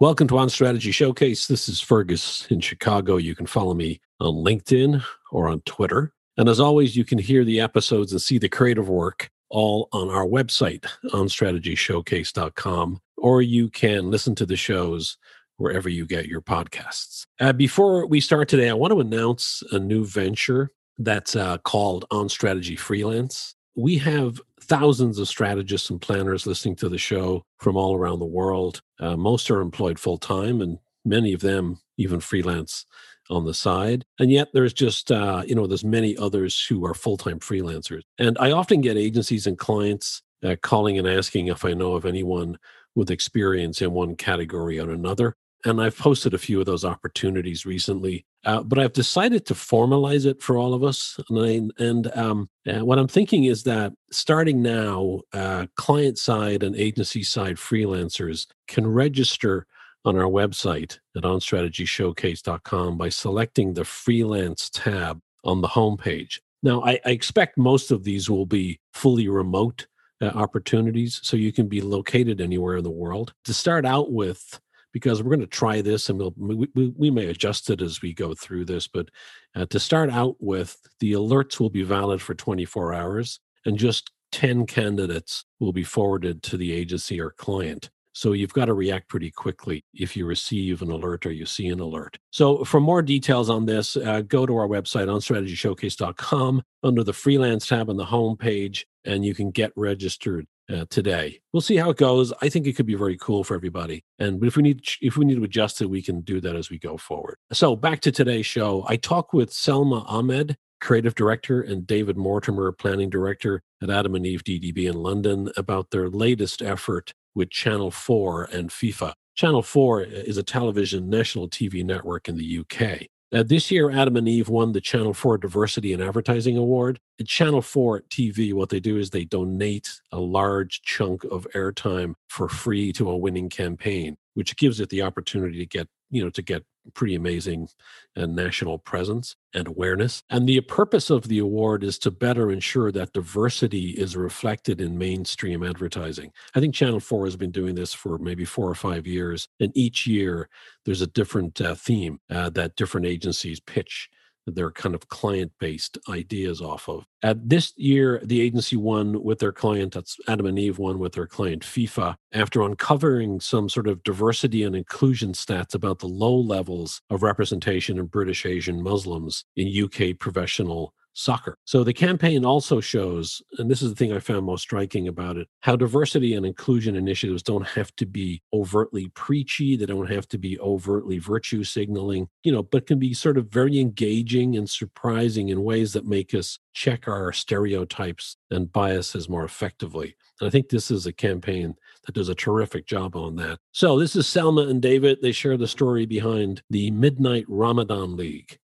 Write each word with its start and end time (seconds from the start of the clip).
Welcome 0.00 0.28
to 0.28 0.38
On 0.38 0.48
Strategy 0.48 0.92
Showcase. 0.92 1.46
This 1.46 1.68
is 1.68 1.78
Fergus 1.78 2.46
in 2.48 2.60
Chicago. 2.60 3.18
You 3.18 3.34
can 3.34 3.44
follow 3.44 3.74
me 3.74 4.00
on 4.18 4.32
LinkedIn 4.32 5.04
or 5.30 5.46
on 5.46 5.60
Twitter. 5.66 6.14
And 6.38 6.48
as 6.48 6.58
always, 6.58 6.96
you 6.96 7.04
can 7.04 7.18
hear 7.18 7.44
the 7.44 7.60
episodes 7.60 8.10
and 8.10 8.22
see 8.22 8.38
the 8.38 8.48
creative 8.48 8.88
work 8.88 9.30
all 9.50 9.90
on 9.92 10.08
our 10.08 10.24
website, 10.24 10.86
onstrategyshowcase.com, 11.08 12.98
or 13.18 13.42
you 13.42 13.68
can 13.68 14.10
listen 14.10 14.34
to 14.36 14.46
the 14.46 14.56
shows 14.56 15.18
wherever 15.58 15.90
you 15.90 16.06
get 16.06 16.28
your 16.28 16.40
podcasts. 16.40 17.26
Uh, 17.38 17.52
before 17.52 18.06
we 18.06 18.22
start 18.22 18.48
today, 18.48 18.70
I 18.70 18.72
want 18.72 18.92
to 18.92 19.00
announce 19.00 19.62
a 19.70 19.78
new 19.78 20.06
venture 20.06 20.70
that's 20.96 21.36
uh, 21.36 21.58
called 21.58 22.06
On 22.10 22.30
Strategy 22.30 22.74
Freelance. 22.74 23.54
We 23.76 23.98
have 23.98 24.40
thousands 24.70 25.18
of 25.18 25.26
strategists 25.26 25.90
and 25.90 26.00
planners 26.00 26.46
listening 26.46 26.76
to 26.76 26.88
the 26.88 26.96
show 26.96 27.44
from 27.58 27.76
all 27.76 27.96
around 27.96 28.20
the 28.20 28.24
world. 28.24 28.80
Uh, 29.00 29.16
most 29.16 29.50
are 29.50 29.60
employed 29.60 29.98
full 29.98 30.16
time, 30.16 30.60
and 30.60 30.78
many 31.04 31.32
of 31.32 31.40
them 31.40 31.80
even 31.98 32.20
freelance 32.20 32.86
on 33.30 33.44
the 33.44 33.52
side. 33.52 34.04
And 34.20 34.30
yet, 34.30 34.48
there's 34.54 34.72
just 34.72 35.10
uh, 35.10 35.42
you 35.44 35.56
know 35.56 35.66
there's 35.66 35.84
many 35.84 36.16
others 36.16 36.64
who 36.64 36.86
are 36.86 36.94
full 36.94 37.16
time 37.16 37.40
freelancers. 37.40 38.02
And 38.18 38.38
I 38.38 38.52
often 38.52 38.80
get 38.80 38.96
agencies 38.96 39.48
and 39.48 39.58
clients 39.58 40.22
uh, 40.44 40.54
calling 40.62 40.98
and 40.98 41.08
asking 41.08 41.48
if 41.48 41.64
I 41.64 41.72
know 41.72 41.94
of 41.94 42.06
anyone 42.06 42.56
with 42.94 43.10
experience 43.10 43.82
in 43.82 43.92
one 43.92 44.14
category 44.14 44.78
or 44.78 44.90
another 44.90 45.36
and 45.64 45.80
I've 45.80 45.96
posted 45.96 46.34
a 46.34 46.38
few 46.38 46.60
of 46.60 46.66
those 46.66 46.84
opportunities 46.84 47.66
recently. 47.66 48.24
Uh, 48.44 48.62
but 48.62 48.78
I've 48.78 48.94
decided 48.94 49.44
to 49.46 49.54
formalize 49.54 50.24
it 50.24 50.40
for 50.40 50.56
all 50.56 50.72
of 50.72 50.82
us. 50.82 51.20
And, 51.28 51.38
I, 51.38 51.82
and 51.84 52.16
um, 52.16 52.48
uh, 52.66 52.84
what 52.84 52.98
I'm 52.98 53.08
thinking 53.08 53.44
is 53.44 53.64
that 53.64 53.92
starting 54.10 54.62
now, 54.62 55.20
uh, 55.34 55.66
client 55.76 56.18
side 56.18 56.62
and 56.62 56.74
agency 56.74 57.22
side 57.22 57.56
freelancers 57.56 58.46
can 58.66 58.86
register 58.86 59.66
on 60.06 60.16
our 60.16 60.30
website 60.30 60.98
at 61.16 61.24
onstrategyshowcase.com 61.24 62.96
by 62.96 63.08
selecting 63.10 63.74
the 63.74 63.84
freelance 63.84 64.70
tab 64.70 65.20
on 65.44 65.60
the 65.60 65.68
homepage. 65.68 66.38
Now, 66.62 66.82
I, 66.82 66.98
I 67.04 67.10
expect 67.10 67.58
most 67.58 67.90
of 67.90 68.04
these 68.04 68.28
will 68.28 68.46
be 68.46 68.80
fully 68.92 69.28
remote 69.28 69.86
uh, 70.20 70.26
opportunities, 70.26 71.20
so 71.22 71.36
you 71.36 71.52
can 71.52 71.68
be 71.68 71.80
located 71.80 72.40
anywhere 72.40 72.76
in 72.76 72.84
the 72.84 72.90
world. 72.90 73.32
To 73.44 73.54
start 73.54 73.86
out 73.86 74.12
with, 74.12 74.60
because 74.92 75.22
we're 75.22 75.30
going 75.30 75.40
to 75.40 75.46
try 75.46 75.80
this 75.82 76.08
and 76.08 76.18
we'll, 76.18 76.34
we, 76.36 76.92
we, 76.96 77.10
may 77.10 77.26
adjust 77.26 77.70
it 77.70 77.80
as 77.80 78.02
we 78.02 78.12
go 78.12 78.34
through 78.34 78.64
this. 78.64 78.88
But 78.88 79.08
uh, 79.54 79.66
to 79.66 79.80
start 79.80 80.10
out 80.10 80.36
with, 80.40 80.76
the 81.00 81.12
alerts 81.12 81.60
will 81.60 81.70
be 81.70 81.82
valid 81.82 82.20
for 82.20 82.34
24 82.34 82.94
hours 82.94 83.40
and 83.64 83.78
just 83.78 84.10
10 84.32 84.66
candidates 84.66 85.44
will 85.58 85.72
be 85.72 85.84
forwarded 85.84 86.42
to 86.44 86.56
the 86.56 86.72
agency 86.72 87.20
or 87.20 87.30
client. 87.30 87.90
So 88.12 88.32
you've 88.32 88.52
got 88.52 88.64
to 88.66 88.74
react 88.74 89.08
pretty 89.08 89.30
quickly 89.30 89.84
if 89.94 90.16
you 90.16 90.26
receive 90.26 90.82
an 90.82 90.90
alert 90.90 91.26
or 91.26 91.30
you 91.30 91.46
see 91.46 91.68
an 91.68 91.80
alert. 91.80 92.18
So 92.30 92.64
for 92.64 92.80
more 92.80 93.02
details 93.02 93.48
on 93.48 93.66
this, 93.66 93.96
uh, 93.96 94.22
go 94.22 94.46
to 94.46 94.56
our 94.56 94.66
website 94.66 95.12
on 95.12 95.20
strategyshowcase.com 95.20 96.62
under 96.82 97.04
the 97.04 97.12
freelance 97.12 97.68
tab 97.68 97.88
on 97.88 97.96
the 97.96 98.04
home 98.04 98.36
page, 98.36 98.86
and 99.04 99.24
you 99.24 99.34
can 99.34 99.50
get 99.50 99.72
registered 99.76 100.46
uh, 100.70 100.84
today. 100.90 101.40
We'll 101.52 101.60
see 101.60 101.76
how 101.76 101.90
it 101.90 101.96
goes. 101.96 102.32
I 102.40 102.48
think 102.48 102.66
it 102.66 102.74
could 102.74 102.86
be 102.86 102.94
very 102.94 103.16
cool 103.16 103.44
for 103.44 103.54
everybody. 103.54 104.04
And 104.18 104.40
but 104.40 104.46
if 104.46 104.56
we 104.56 104.62
need 104.62 104.82
if 105.00 105.16
we 105.16 105.24
need 105.24 105.36
to 105.36 105.44
adjust 105.44 105.80
it, 105.82 105.86
we 105.86 106.02
can 106.02 106.20
do 106.20 106.40
that 106.40 106.56
as 106.56 106.70
we 106.70 106.78
go 106.78 106.96
forward. 106.96 107.36
So 107.52 107.76
back 107.76 108.00
to 108.02 108.12
today's 108.12 108.46
show. 108.46 108.84
I 108.88 108.96
talk 108.96 109.32
with 109.32 109.52
Selma 109.52 110.04
Ahmed, 110.06 110.56
creative 110.80 111.14
director, 111.14 111.60
and 111.60 111.86
David 111.86 112.16
Mortimer, 112.16 112.72
planning 112.72 113.10
director 113.10 113.62
at 113.82 113.90
Adam 113.90 114.14
and 114.14 114.26
Eve 114.26 114.44
DDB 114.44 114.88
in 114.88 114.96
London, 114.96 115.50
about 115.56 115.90
their 115.90 116.08
latest 116.08 116.62
effort 116.62 117.12
with 117.34 117.50
Channel 117.50 117.90
4 117.90 118.44
and 118.52 118.70
FIFA. 118.70 119.12
Channel 119.36 119.62
4 119.62 120.02
is 120.02 120.36
a 120.36 120.42
television 120.42 121.08
national 121.08 121.48
TV 121.48 121.84
network 121.84 122.28
in 122.28 122.36
the 122.36 122.58
UK. 122.58 123.06
Uh, 123.32 123.44
this 123.44 123.70
year, 123.70 123.90
Adam 123.90 124.16
and 124.16 124.28
Eve 124.28 124.48
won 124.48 124.72
the 124.72 124.80
Channel 124.80 125.14
4 125.14 125.38
Diversity 125.38 125.92
and 125.92 126.02
Advertising 126.02 126.56
Award. 126.56 126.98
At 127.20 127.28
Channel 127.28 127.62
4 127.62 128.02
TV, 128.10 128.52
what 128.52 128.70
they 128.70 128.80
do 128.80 128.96
is 128.96 129.10
they 129.10 129.24
donate 129.24 129.88
a 130.10 130.18
large 130.18 130.82
chunk 130.82 131.22
of 131.24 131.46
airtime 131.54 132.14
for 132.28 132.48
free 132.48 132.92
to 132.94 133.08
a 133.08 133.16
winning 133.16 133.48
campaign, 133.48 134.16
which 134.34 134.56
gives 134.56 134.80
it 134.80 134.88
the 134.88 135.02
opportunity 135.02 135.58
to 135.58 135.66
get 135.66 135.86
you 136.10 136.24
know 136.24 136.30
to 136.30 136.42
get 136.42 136.64
pretty 136.90 137.14
amazing 137.14 137.68
uh, 138.16 138.26
national 138.26 138.78
presence 138.78 139.36
and 139.54 139.66
awareness. 139.66 140.22
And 140.30 140.48
the 140.48 140.60
purpose 140.60 141.10
of 141.10 141.28
the 141.28 141.38
award 141.38 141.82
is 141.82 141.98
to 142.00 142.10
better 142.10 142.50
ensure 142.50 142.92
that 142.92 143.12
diversity 143.12 143.90
is 143.90 144.16
reflected 144.16 144.80
in 144.80 144.98
mainstream 144.98 145.64
advertising. 145.64 146.32
I 146.54 146.60
think 146.60 146.74
channel 146.74 147.00
4 147.00 147.24
has 147.26 147.36
been 147.36 147.50
doing 147.50 147.74
this 147.74 147.94
for 147.94 148.18
maybe 148.18 148.44
four 148.44 148.68
or 148.68 148.74
five 148.74 149.06
years 149.06 149.48
and 149.58 149.72
each 149.74 150.06
year 150.06 150.48
there's 150.84 151.02
a 151.02 151.06
different 151.06 151.60
uh, 151.60 151.74
theme 151.74 152.20
uh, 152.30 152.50
that 152.50 152.76
different 152.76 153.06
agencies 153.06 153.60
pitch 153.60 154.08
their 154.54 154.70
kind 154.70 154.94
of 154.94 155.08
client 155.08 155.52
based 155.58 155.98
ideas 156.08 156.60
off 156.60 156.88
of. 156.88 157.04
At 157.22 157.48
this 157.48 157.72
year, 157.76 158.20
the 158.24 158.40
agency 158.40 158.76
won 158.76 159.22
with 159.22 159.38
their 159.40 159.52
client, 159.52 159.94
that's 159.94 160.16
Adam 160.26 160.46
and 160.46 160.58
Eve 160.58 160.78
won 160.78 160.98
with 160.98 161.12
their 161.12 161.26
client 161.26 161.62
FIFA, 161.62 162.16
after 162.32 162.62
uncovering 162.62 163.40
some 163.40 163.68
sort 163.68 163.86
of 163.88 164.02
diversity 164.02 164.62
and 164.62 164.74
inclusion 164.74 165.32
stats 165.32 165.74
about 165.74 165.98
the 165.98 166.06
low 166.06 166.36
levels 166.36 167.02
of 167.10 167.22
representation 167.22 167.98
of 167.98 168.10
British 168.10 168.46
Asian 168.46 168.82
Muslims 168.82 169.44
in 169.56 169.84
UK 169.84 170.18
professional 170.18 170.94
soccer. 171.20 171.56
So 171.64 171.84
the 171.84 171.92
campaign 171.92 172.44
also 172.44 172.80
shows, 172.80 173.42
and 173.58 173.70
this 173.70 173.82
is 173.82 173.90
the 173.90 173.96
thing 173.96 174.12
I 174.12 174.18
found 174.18 174.46
most 174.46 174.62
striking 174.62 175.08
about 175.08 175.36
it, 175.36 175.48
how 175.60 175.76
diversity 175.76 176.34
and 176.34 176.46
inclusion 176.46 176.96
initiatives 176.96 177.42
don't 177.42 177.66
have 177.66 177.94
to 177.96 178.06
be 178.06 178.42
overtly 178.52 179.08
preachy, 179.14 179.76
they 179.76 179.86
don't 179.86 180.10
have 180.10 180.26
to 180.28 180.38
be 180.38 180.58
overtly 180.60 181.18
virtue 181.18 181.62
signaling, 181.64 182.28
you 182.42 182.52
know, 182.52 182.62
but 182.62 182.86
can 182.86 182.98
be 182.98 183.14
sort 183.14 183.38
of 183.38 183.48
very 183.48 183.78
engaging 183.78 184.56
and 184.56 184.68
surprising 184.68 185.50
in 185.50 185.62
ways 185.62 185.92
that 185.92 186.06
make 186.06 186.34
us 186.34 186.58
check 186.72 187.06
our 187.06 187.32
stereotypes 187.32 188.36
and 188.50 188.72
biases 188.72 189.28
more 189.28 189.44
effectively. 189.44 190.16
And 190.40 190.46
I 190.46 190.50
think 190.50 190.68
this 190.68 190.90
is 190.90 191.06
a 191.06 191.12
campaign 191.12 191.74
that 192.06 192.14
does 192.14 192.28
a 192.28 192.34
terrific 192.34 192.86
job 192.86 193.14
on 193.14 193.36
that. 193.36 193.58
So 193.72 193.98
this 193.98 194.16
is 194.16 194.26
Selma 194.26 194.62
and 194.62 194.80
David. 194.80 195.18
They 195.20 195.32
share 195.32 195.56
the 195.56 195.68
story 195.68 196.06
behind 196.06 196.62
the 196.70 196.90
Midnight 196.90 197.44
Ramadan 197.48 198.16
League. 198.16 198.58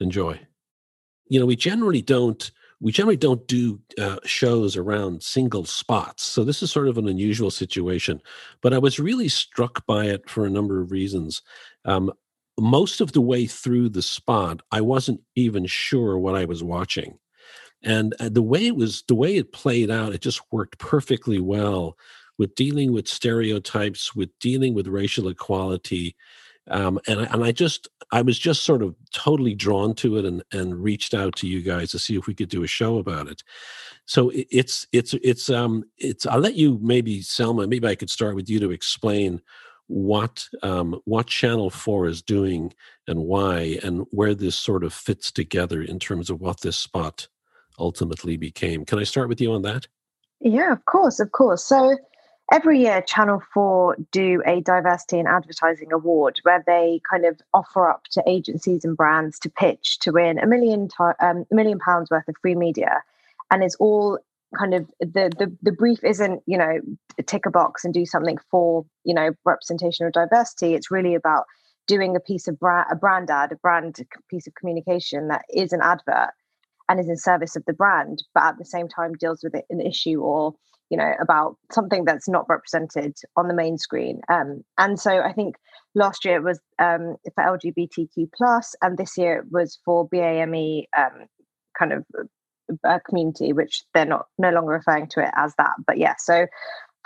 Enjoy 0.00 0.40
you 1.30 1.40
know, 1.40 1.46
we 1.46 1.56
generally 1.56 2.02
don't 2.02 2.50
we 2.82 2.92
generally 2.92 3.16
don't 3.16 3.46
do 3.46 3.78
uh, 3.98 4.16
shows 4.24 4.76
around 4.76 5.22
single 5.22 5.64
spots. 5.64 6.22
So 6.22 6.44
this 6.44 6.62
is 6.62 6.70
sort 6.70 6.88
of 6.88 6.96
an 6.98 7.08
unusual 7.08 7.50
situation, 7.50 8.22
but 8.62 8.72
I 8.72 8.78
was 8.78 8.98
really 8.98 9.28
struck 9.28 9.86
by 9.86 10.06
it 10.06 10.28
for 10.28 10.44
a 10.44 10.50
number 10.50 10.80
of 10.80 10.90
reasons. 10.90 11.42
Um, 11.84 12.10
most 12.58 13.00
of 13.00 13.12
the 13.12 13.20
way 13.20 13.46
through 13.46 13.90
the 13.90 14.02
spot, 14.02 14.62
I 14.72 14.80
wasn't 14.80 15.20
even 15.34 15.66
sure 15.66 16.18
what 16.18 16.34
I 16.34 16.46
was 16.46 16.62
watching, 16.62 17.18
and 17.82 18.14
uh, 18.18 18.28
the 18.28 18.42
way 18.42 18.66
it 18.66 18.76
was, 18.76 19.04
the 19.08 19.14
way 19.14 19.36
it 19.36 19.52
played 19.52 19.90
out, 19.90 20.12
it 20.12 20.20
just 20.20 20.42
worked 20.50 20.78
perfectly 20.78 21.40
well 21.40 21.96
with 22.38 22.54
dealing 22.54 22.92
with 22.92 23.06
stereotypes, 23.06 24.14
with 24.14 24.30
dealing 24.40 24.74
with 24.74 24.88
racial 24.88 25.28
equality, 25.28 26.16
um, 26.70 26.98
and 27.06 27.20
I, 27.20 27.24
and 27.24 27.44
I 27.44 27.52
just 27.52 27.88
I 28.12 28.22
was 28.22 28.38
just 28.38 28.64
sort 28.64 28.82
of 28.82 28.94
totally 29.12 29.54
drawn 29.54 29.94
to 29.96 30.18
it 30.18 30.24
and 30.24 30.42
and 30.52 30.82
reached 30.82 31.14
out 31.14 31.36
to 31.36 31.46
you 31.46 31.62
guys 31.62 31.90
to 31.90 31.98
see 31.98 32.16
if 32.16 32.26
we 32.26 32.34
could 32.34 32.48
do 32.48 32.62
a 32.62 32.68
show 32.68 32.98
about 32.98 33.28
it. 33.28 33.42
So 34.06 34.30
it, 34.30 34.46
it's 34.50 34.86
it's 34.92 35.14
it's 35.14 35.50
um 35.50 35.84
it's 35.98 36.26
I'll 36.26 36.40
let 36.40 36.54
you 36.54 36.78
maybe 36.82 37.22
Selma 37.22 37.66
maybe 37.66 37.88
I 37.88 37.94
could 37.94 38.10
start 38.10 38.34
with 38.34 38.48
you 38.48 38.60
to 38.60 38.70
explain 38.70 39.40
what 39.90 40.46
um, 40.62 41.00
what 41.04 41.26
Channel 41.26 41.70
Four 41.70 42.06
is 42.06 42.22
doing 42.22 42.72
and 43.08 43.20
why 43.24 43.78
and 43.82 44.06
where 44.10 44.34
this 44.34 44.54
sort 44.54 44.84
of 44.84 44.94
fits 44.94 45.32
together 45.32 45.82
in 45.82 45.98
terms 45.98 46.30
of 46.30 46.40
what 46.40 46.60
this 46.60 46.78
spot 46.78 47.26
ultimately 47.78 48.36
became. 48.36 48.84
Can 48.84 49.00
I 49.00 49.04
start 49.04 49.28
with 49.28 49.40
you 49.40 49.52
on 49.52 49.62
that? 49.62 49.88
Yeah, 50.40 50.72
of 50.72 50.84
course, 50.84 51.18
of 51.18 51.32
course. 51.32 51.64
So 51.64 51.98
every 52.50 52.80
year 52.80 53.02
channel 53.02 53.42
4 53.54 53.96
do 54.10 54.42
a 54.46 54.60
diversity 54.60 55.18
in 55.18 55.26
advertising 55.26 55.92
award 55.92 56.40
where 56.42 56.62
they 56.66 57.00
kind 57.08 57.24
of 57.24 57.40
offer 57.54 57.88
up 57.88 58.04
to 58.10 58.22
agencies 58.26 58.84
and 58.84 58.96
brands 58.96 59.38
to 59.38 59.50
pitch 59.50 59.98
to 60.00 60.12
win 60.12 60.38
a 60.38 60.46
million 60.46 60.88
um, 61.20 61.44
million 61.50 61.78
pounds 61.78 62.10
worth 62.10 62.26
of 62.28 62.34
free 62.42 62.54
media. 62.54 63.02
And 63.50 63.62
it's 63.62 63.76
all 63.76 64.18
kind 64.58 64.74
of 64.74 64.86
the, 64.98 65.30
the 65.38 65.56
the 65.62 65.72
brief 65.72 66.02
isn't 66.02 66.42
you 66.46 66.58
know 66.58 66.80
tick 67.26 67.46
a 67.46 67.50
box 67.50 67.84
and 67.84 67.94
do 67.94 68.04
something 68.04 68.38
for 68.50 68.84
you 69.04 69.14
know 69.14 69.30
representation 69.44 70.06
or 70.06 70.10
diversity. 70.10 70.74
It's 70.74 70.90
really 70.90 71.14
about 71.14 71.44
doing 71.86 72.16
a 72.16 72.20
piece 72.20 72.48
of 72.48 72.58
brand 72.58 72.86
a 72.90 72.96
brand 72.96 73.30
ad 73.30 73.52
a 73.52 73.56
brand 73.56 73.96
piece 74.28 74.46
of 74.46 74.54
communication 74.54 75.28
that 75.28 75.44
is 75.48 75.72
an 75.72 75.80
advert 75.82 76.30
and 76.88 76.98
is 76.98 77.08
in 77.08 77.16
service 77.16 77.54
of 77.56 77.64
the 77.66 77.72
brand 77.72 78.22
but 78.34 78.44
at 78.44 78.58
the 78.58 78.64
same 78.64 78.88
time 78.88 79.12
deals 79.14 79.42
with 79.42 79.54
an 79.70 79.80
issue 79.80 80.20
or 80.20 80.54
you 80.90 80.96
know 80.96 81.12
about 81.22 81.56
something 81.72 82.04
that's 82.04 82.28
not 82.28 82.46
represented 82.48 83.16
on 83.36 83.48
the 83.48 83.54
main 83.54 83.78
screen. 83.78 84.20
Um, 84.28 84.62
and 84.78 84.98
so 84.98 85.20
i 85.20 85.32
think 85.32 85.56
last 85.94 86.24
year 86.24 86.36
it 86.36 86.44
was 86.44 86.60
um, 86.78 87.16
for 87.34 87.44
lgbtq 87.44 88.28
plus 88.34 88.74
and 88.82 88.98
this 88.98 89.16
year 89.16 89.38
it 89.38 89.44
was 89.50 89.78
for 89.84 90.08
bame 90.08 90.84
um, 90.96 91.26
kind 91.78 91.92
of 91.92 92.04
uh, 92.84 92.98
community 93.08 93.52
which 93.52 93.82
they're 93.94 94.04
not 94.04 94.26
no 94.38 94.50
longer 94.50 94.72
referring 94.72 95.08
to 95.08 95.20
it 95.20 95.32
as 95.36 95.54
that 95.58 95.74
but 95.86 95.98
yeah. 95.98 96.14
So 96.18 96.46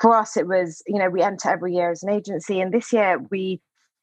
for 0.00 0.16
us 0.16 0.36
it 0.36 0.46
was 0.46 0.82
you 0.86 0.98
know 0.98 1.08
we 1.08 1.22
enter 1.22 1.50
every 1.50 1.74
year 1.74 1.90
as 1.90 2.02
an 2.02 2.10
agency 2.10 2.60
and 2.60 2.72
this 2.72 2.92
year 2.92 3.18
we 3.30 3.60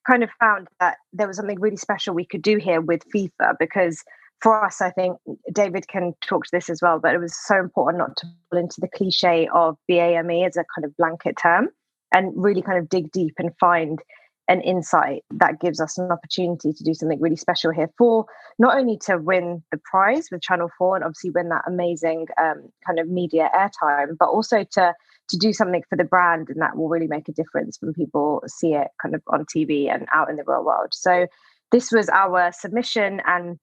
kind 0.08 0.24
of 0.24 0.30
found 0.40 0.68
that 0.80 0.98
there 1.14 1.28
was 1.28 1.38
something 1.38 1.60
really 1.60 1.78
special 1.78 2.16
we 2.16 2.26
could 2.26 2.42
do 2.42 2.58
here 2.58 2.82
with 2.82 3.04
FIFA 3.14 3.56
because 3.60 4.04
for 4.42 4.64
us, 4.66 4.82
I 4.82 4.90
think 4.90 5.18
David 5.54 5.88
can 5.88 6.14
talk 6.22 6.46
to 6.46 6.52
this 6.52 6.70
as 6.70 6.82
well, 6.82 7.00
but 7.00 7.14
it 7.14 7.20
was 7.20 7.38
so 7.38 7.60
important 7.60 8.00
not 8.00 8.18
to 8.18 8.28
fall 8.50 8.60
into 8.60 8.82
the 8.82 8.88
cliche 8.88 9.48
of 9.54 9.78
BAME 9.90 10.48
as 10.48 10.58
a 10.58 10.66
kind 10.76 10.86
of 10.86 10.96
blanket 10.98 11.38
term 11.42 11.70
and 12.14 12.34
really 12.36 12.62
kind 12.62 12.80
of 12.80 12.90
dig 12.90 13.12
deep 13.12 13.36
and 13.38 13.52
find 13.60 14.00
an 14.48 14.60
insight 14.62 15.24
that 15.32 15.62
gives 15.62 15.80
us 15.80 15.98
an 15.98 16.12
opportunity 16.12 16.74
to 16.74 16.84
do 16.84 16.94
something 16.94 17.22
really 17.22 17.38
special 17.38 17.72
here 17.72 17.90
for 17.98 18.26
not 18.60 18.76
only 18.78 18.98
to 18.98 19.18
win 19.18 19.64
the 19.72 19.80
prize 19.90 20.28
with 20.32 20.42
Channel 20.42 20.70
4 20.78 20.98
and 20.98 21.06
obviously 21.06 21.30
win 21.30 21.50
that 21.50 21.64
amazing 21.68 22.26
um, 22.42 22.70
kind 22.86 23.00
of 23.00 23.08
media 23.08 23.50
airtime, 23.56 24.18
but 24.20 24.28
also 24.28 24.64
to 24.72 24.94
to 25.30 25.38
do 25.38 25.54
something 25.54 25.82
for 25.90 25.96
the 25.96 26.04
brand 26.04 26.50
and 26.50 26.60
that 26.60 26.76
will 26.76 26.90
really 26.90 27.08
make 27.08 27.30
a 27.30 27.32
difference 27.32 27.78
when 27.80 27.94
people 27.94 28.44
see 28.48 28.74
it 28.74 28.90
kind 29.02 29.16
of 29.16 29.22
on 29.28 29.46
TV 29.46 29.90
and 29.90 30.06
out 30.14 30.30
in 30.30 30.36
the 30.36 30.44
real 30.46 30.66
world. 30.66 30.90
So 30.92 31.28
this 31.72 31.90
was 31.90 32.10
our 32.10 32.52
submission 32.52 33.22
and 33.26 33.58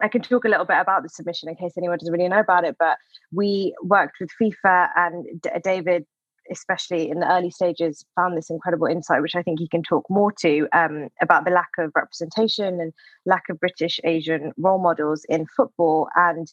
I 0.00 0.08
can 0.08 0.22
talk 0.22 0.44
a 0.44 0.48
little 0.48 0.64
bit 0.64 0.78
about 0.80 1.02
the 1.02 1.08
submission 1.08 1.48
in 1.48 1.56
case 1.56 1.72
anyone 1.76 1.98
doesn't 1.98 2.12
really 2.12 2.28
know 2.28 2.40
about 2.40 2.64
it, 2.64 2.76
but 2.78 2.98
we 3.32 3.74
worked 3.82 4.16
with 4.20 4.30
FIFA 4.40 4.88
and 4.96 5.40
D- 5.42 5.50
David 5.62 6.06
especially 6.50 7.10
in 7.10 7.20
the 7.20 7.30
early 7.30 7.50
stages, 7.50 8.04
found 8.16 8.36
this 8.36 8.50
incredible 8.50 8.86
insight, 8.86 9.22
which 9.22 9.36
I 9.36 9.42
think 9.42 9.58
he 9.58 9.68
can 9.68 9.82
talk 9.82 10.04
more 10.08 10.32
to 10.40 10.68
um, 10.72 11.08
about 11.20 11.44
the 11.44 11.50
lack 11.50 11.70
of 11.78 11.92
representation 11.94 12.80
and 12.80 12.92
lack 13.26 13.44
of 13.48 13.60
British 13.60 14.00
Asian 14.04 14.52
role 14.56 14.78
models 14.78 15.24
in 15.28 15.46
football 15.56 16.08
and 16.16 16.52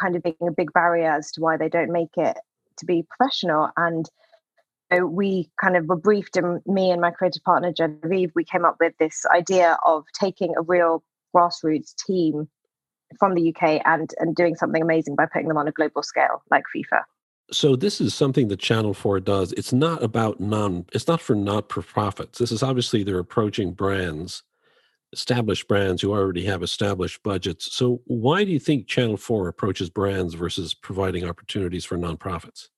kind 0.00 0.16
of 0.16 0.22
being 0.22 0.36
a 0.46 0.52
big 0.52 0.72
barrier 0.72 1.12
as 1.12 1.30
to 1.32 1.40
why 1.40 1.56
they 1.56 1.68
don't 1.68 1.92
make 1.92 2.16
it 2.16 2.36
to 2.78 2.86
be 2.86 3.06
professional. 3.16 3.70
And 3.76 4.08
so 4.92 5.06
we 5.06 5.50
kind 5.62 5.76
of 5.76 5.86
were 5.86 5.96
briefed, 5.96 6.36
and 6.36 6.60
me 6.66 6.90
and 6.90 7.00
my 7.00 7.10
creative 7.10 7.42
partner 7.44 7.72
Genevieve, 7.72 8.32
we 8.34 8.44
came 8.44 8.64
up 8.64 8.76
with 8.80 8.94
this 8.98 9.24
idea 9.34 9.78
of 9.84 10.04
taking 10.18 10.54
a 10.56 10.62
real 10.62 11.02
grassroots 11.34 11.94
team 12.06 12.48
from 13.18 13.34
the 13.34 13.54
UK 13.54 13.80
and 13.84 14.10
and 14.18 14.34
doing 14.34 14.56
something 14.56 14.82
amazing 14.82 15.14
by 15.14 15.26
putting 15.26 15.48
them 15.48 15.56
on 15.56 15.68
a 15.68 15.72
global 15.72 16.02
scale 16.02 16.42
like 16.50 16.64
FIFA. 16.74 17.02
So 17.50 17.76
this 17.76 18.00
is 18.00 18.14
something 18.14 18.48
that 18.48 18.58
channel 18.58 18.92
4 18.92 19.20
does. 19.20 19.52
It's 19.52 19.72
not 19.72 20.02
about 20.02 20.40
non 20.40 20.86
it's 20.92 21.08
not 21.08 21.20
for 21.20 21.34
not 21.34 21.72
for 21.72 21.82
profits 21.82 22.38
this 22.38 22.52
is 22.52 22.62
obviously 22.62 23.02
they're 23.02 23.18
approaching 23.18 23.72
brands 23.72 24.42
established 25.12 25.68
brands 25.68 26.02
who 26.02 26.12
already 26.12 26.44
have 26.44 26.62
established 26.62 27.22
budgets. 27.22 27.74
So 27.74 28.02
why 28.04 28.44
do 28.44 28.50
you 28.50 28.58
think 28.60 28.86
channel 28.86 29.16
4 29.16 29.48
approaches 29.48 29.88
brands 29.88 30.34
versus 30.34 30.74
providing 30.74 31.24
opportunities 31.24 31.84
for 31.84 31.96
nonprofits? 31.96 32.68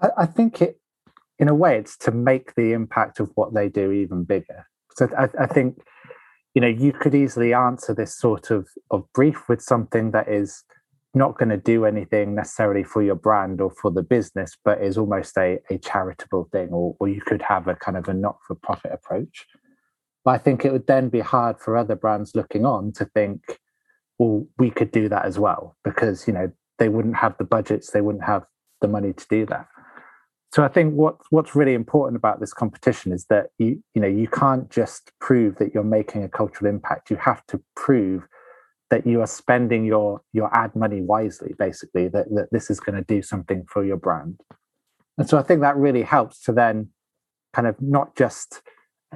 I, 0.00 0.10
I 0.18 0.26
think 0.26 0.62
it 0.62 0.78
in 1.38 1.48
a 1.48 1.54
way 1.54 1.78
it's 1.78 1.96
to 1.96 2.12
make 2.12 2.54
the 2.54 2.72
impact 2.72 3.18
of 3.20 3.30
what 3.34 3.54
they 3.54 3.68
do 3.68 3.90
even 3.90 4.24
bigger. 4.24 4.66
So 4.94 5.08
I, 5.18 5.28
I 5.40 5.46
think 5.46 5.82
you 6.54 6.60
know 6.60 6.68
you 6.68 6.92
could 6.92 7.14
easily 7.14 7.52
answer 7.52 7.94
this 7.94 8.16
sort 8.16 8.50
of 8.50 8.68
of 8.90 9.04
brief 9.12 9.48
with 9.48 9.60
something 9.60 10.12
that 10.12 10.28
is 10.28 10.64
not 11.14 11.38
going 11.38 11.48
to 11.48 11.56
do 11.56 11.84
anything 11.84 12.34
necessarily 12.34 12.82
for 12.82 13.02
your 13.02 13.14
brand 13.14 13.60
or 13.60 13.70
for 13.70 13.90
the 13.90 14.02
business, 14.02 14.56
but 14.64 14.82
is 14.82 14.98
almost 14.98 15.36
a, 15.38 15.58
a 15.70 15.78
charitable 15.78 16.48
thing, 16.50 16.70
or, 16.70 16.96
or 16.98 17.08
you 17.08 17.20
could 17.20 17.42
have 17.42 17.68
a 17.68 17.76
kind 17.76 17.96
of 17.96 18.08
a 18.08 18.14
not 18.14 18.36
for 18.46 18.56
profit 18.56 18.92
approach. 18.92 19.46
But 20.24 20.32
I 20.32 20.38
think 20.38 20.64
it 20.64 20.72
would 20.72 20.86
then 20.86 21.10
be 21.10 21.20
hard 21.20 21.60
for 21.60 21.76
other 21.76 21.94
brands 21.94 22.32
looking 22.34 22.66
on 22.66 22.92
to 22.94 23.04
think, 23.04 23.42
well, 24.18 24.46
we 24.58 24.70
could 24.70 24.90
do 24.90 25.08
that 25.08 25.24
as 25.24 25.38
well, 25.38 25.76
because, 25.84 26.26
you 26.26 26.32
know, 26.32 26.50
they 26.78 26.88
wouldn't 26.88 27.16
have 27.16 27.38
the 27.38 27.44
budgets, 27.44 27.90
they 27.90 28.00
wouldn't 28.00 28.24
have 28.24 28.44
the 28.80 28.88
money 28.88 29.12
to 29.12 29.26
do 29.30 29.46
that. 29.46 29.68
So 30.54 30.62
I 30.62 30.68
think 30.68 30.94
what 30.94 31.16
what's 31.30 31.56
really 31.56 31.74
important 31.74 32.16
about 32.16 32.38
this 32.38 32.52
competition 32.52 33.10
is 33.10 33.26
that 33.26 33.48
you 33.58 33.82
you 33.94 34.00
know 34.00 34.06
you 34.06 34.28
can't 34.28 34.70
just 34.70 35.10
prove 35.20 35.56
that 35.56 35.74
you're 35.74 35.82
making 35.82 36.22
a 36.22 36.28
cultural 36.28 36.70
impact. 36.70 37.10
You 37.10 37.16
have 37.16 37.44
to 37.46 37.60
prove 37.74 38.22
that 38.90 39.04
you 39.04 39.20
are 39.20 39.26
spending 39.26 39.84
your 39.84 40.20
your 40.32 40.54
ad 40.56 40.76
money 40.76 41.00
wisely 41.00 41.52
basically 41.58 42.06
that, 42.06 42.26
that 42.30 42.48
this 42.52 42.70
is 42.70 42.78
going 42.78 42.94
to 42.94 43.02
do 43.02 43.20
something 43.20 43.64
for 43.68 43.84
your 43.84 43.96
brand 43.96 44.38
and 45.18 45.28
so 45.28 45.36
i 45.36 45.42
think 45.42 45.60
that 45.60 45.76
really 45.76 46.02
helps 46.02 46.40
to 46.42 46.52
then 46.52 46.88
kind 47.52 47.66
of 47.66 47.74
not 47.80 48.14
just 48.14 48.62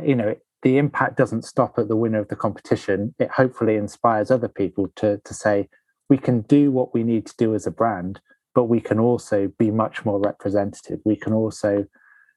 you 0.04 0.16
know 0.16 0.34
the 0.62 0.78
impact 0.78 1.16
doesn't 1.16 1.44
stop 1.44 1.78
at 1.78 1.86
the 1.86 1.94
winner 1.94 2.18
of 2.18 2.28
the 2.28 2.34
competition 2.34 3.14
it 3.20 3.30
hopefully 3.30 3.76
inspires 3.76 4.32
other 4.32 4.48
people 4.48 4.88
to 4.96 5.20
to 5.24 5.32
say 5.32 5.68
we 6.08 6.18
can 6.18 6.40
do 6.42 6.72
what 6.72 6.92
we 6.94 7.04
need 7.04 7.24
to 7.26 7.34
do 7.36 7.54
as 7.54 7.66
a 7.66 7.70
brand 7.70 8.20
but 8.58 8.64
we 8.64 8.80
can 8.80 8.98
also 8.98 9.38
be 9.56 9.70
much 9.70 10.04
more 10.04 10.18
representative 10.20 10.98
we 11.04 11.16
can 11.16 11.32
also 11.32 11.84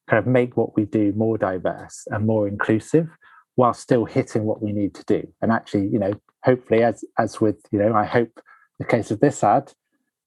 kind 0.09 0.19
of 0.19 0.27
make 0.27 0.55
what 0.55 0.75
we 0.75 0.85
do 0.85 1.11
more 1.15 1.37
diverse 1.37 2.05
and 2.11 2.27
more 2.27 2.47
inclusive 2.47 3.07
while 3.55 3.73
still 3.73 4.05
hitting 4.05 4.43
what 4.43 4.61
we 4.61 4.71
need 4.71 4.93
to 4.93 5.03
do 5.05 5.21
and 5.41 5.51
actually 5.51 5.87
you 5.87 5.99
know 5.99 6.13
hopefully, 6.43 6.83
as 6.83 7.03
as 7.17 7.39
with 7.39 7.57
you 7.71 7.79
know, 7.79 7.93
I 7.93 8.05
hope 8.05 8.39
the 8.79 8.85
case 8.85 9.11
of 9.11 9.19
this 9.19 9.43
ad, 9.43 9.73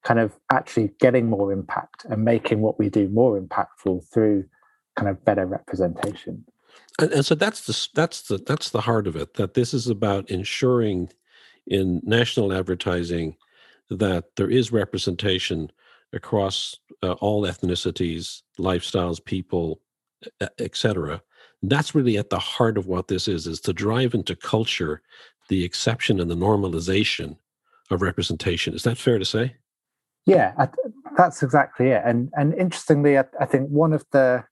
kind 0.04 0.20
of 0.20 0.36
actually 0.52 0.92
getting 1.00 1.28
more 1.28 1.52
impact 1.52 2.04
and 2.08 2.24
making 2.24 2.60
what 2.60 2.78
we 2.78 2.88
do 2.88 3.08
more 3.08 3.40
impactful 3.40 4.10
through 4.12 4.44
kind 4.96 5.08
of 5.08 5.24
better 5.24 5.46
representation. 5.46 6.44
And, 7.00 7.12
and 7.12 7.26
so 7.26 7.34
that's 7.34 7.66
the 7.66 7.88
that's 7.94 8.22
the 8.22 8.38
that's 8.38 8.70
the 8.70 8.82
heart 8.82 9.06
of 9.06 9.16
it. 9.16 9.34
That 9.34 9.54
this 9.54 9.74
is 9.74 9.88
about 9.88 10.30
ensuring 10.30 11.10
in 11.66 12.00
national 12.04 12.52
advertising 12.52 13.36
that 13.90 14.36
there 14.36 14.50
is 14.50 14.72
representation 14.72 15.70
across 16.14 16.76
uh, 17.02 17.12
all 17.12 17.42
ethnicities, 17.42 18.42
lifestyles, 18.58 19.24
people, 19.24 19.80
etc. 20.58 21.22
That's 21.62 21.94
really 21.94 22.16
at 22.16 22.30
the 22.30 22.38
heart 22.38 22.78
of 22.78 22.86
what 22.86 23.08
this 23.08 23.28
is: 23.28 23.46
is 23.46 23.60
to 23.62 23.72
drive 23.72 24.14
into 24.14 24.36
culture 24.36 25.02
the 25.48 25.64
exception 25.64 26.20
and 26.20 26.30
the 26.30 26.36
normalization 26.36 27.36
of 27.90 28.02
representation. 28.02 28.74
Is 28.74 28.82
that 28.84 28.98
fair 28.98 29.18
to 29.18 29.24
say? 29.24 29.56
Yeah, 30.26 30.66
that's 31.16 31.42
exactly 31.42 31.88
it. 31.88 32.02
And 32.04 32.30
and 32.34 32.54
interestingly, 32.54 33.18
I, 33.18 33.24
I 33.40 33.44
think 33.44 33.68
one 33.68 33.92
of 33.92 34.04
the 34.12 34.44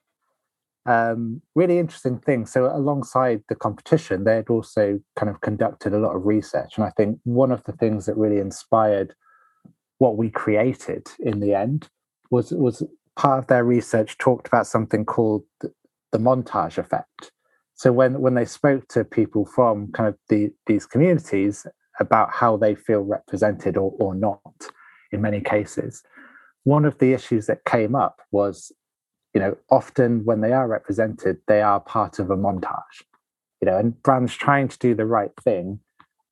um, 0.84 1.40
really 1.54 1.78
interesting 1.78 2.18
things. 2.18 2.52
So 2.52 2.66
alongside 2.66 3.42
the 3.48 3.54
competition, 3.54 4.24
they 4.24 4.36
had 4.36 4.50
also 4.50 5.00
kind 5.16 5.30
of 5.30 5.40
conducted 5.40 5.94
a 5.94 5.98
lot 5.98 6.16
of 6.16 6.26
research, 6.26 6.76
and 6.76 6.84
I 6.84 6.90
think 6.90 7.18
one 7.24 7.52
of 7.52 7.62
the 7.64 7.72
things 7.72 8.06
that 8.06 8.16
really 8.16 8.38
inspired 8.38 9.14
what 10.02 10.16
we 10.16 10.28
created 10.30 11.06
in 11.20 11.38
the 11.38 11.54
end 11.54 11.88
was 12.32 12.50
was 12.50 12.82
part 13.14 13.38
of 13.38 13.46
their 13.46 13.64
research 13.64 14.18
talked 14.18 14.48
about 14.48 14.66
something 14.66 15.04
called 15.04 15.44
the, 15.60 16.18
montage 16.18 16.76
effect. 16.76 17.30
So 17.74 17.92
when 17.92 18.20
when 18.20 18.34
they 18.34 18.44
spoke 18.44 18.88
to 18.88 19.04
people 19.04 19.44
from 19.46 19.92
kind 19.92 20.08
of 20.08 20.16
the, 20.28 20.50
these 20.66 20.86
communities 20.86 21.66
about 22.00 22.32
how 22.32 22.56
they 22.56 22.74
feel 22.74 23.02
represented 23.02 23.76
or, 23.76 23.92
or 23.98 24.14
not 24.14 24.58
in 25.12 25.20
many 25.20 25.40
cases 25.40 26.02
one 26.64 26.84
of 26.84 26.98
the 26.98 27.12
issues 27.12 27.46
that 27.46 27.64
came 27.64 27.94
up 27.94 28.20
was 28.30 28.72
you 29.34 29.40
know 29.40 29.56
often 29.70 30.24
when 30.24 30.40
they 30.40 30.52
are 30.52 30.68
represented 30.68 31.36
they 31.48 31.60
are 31.60 31.80
part 31.80 32.18
of 32.18 32.30
a 32.30 32.36
montage 32.36 32.98
you 33.60 33.66
know 33.66 33.76
and 33.76 34.02
brands 34.02 34.34
trying 34.34 34.68
to 34.68 34.78
do 34.78 34.94
the 34.94 35.06
right 35.06 35.32
thing 35.42 35.78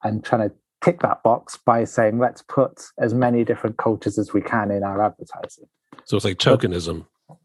and 0.03 0.25
trying 0.25 0.49
to 0.49 0.55
tick 0.83 1.01
that 1.01 1.23
box 1.23 1.59
by 1.65 1.85
saying 1.85 2.19
let's 2.19 2.43
put 2.43 2.87
as 2.99 3.15
many 3.15 3.45
different 3.45 3.77
cultures 3.77 4.19
as 4.19 4.33
we 4.33 4.41
can 4.41 4.71
in 4.71 4.83
our 4.83 5.03
advertising 5.03 5.67
so 6.05 6.17
it's 6.17 6.25
like 6.25 6.39
tokenism 6.39 7.07
but, 7.29 7.37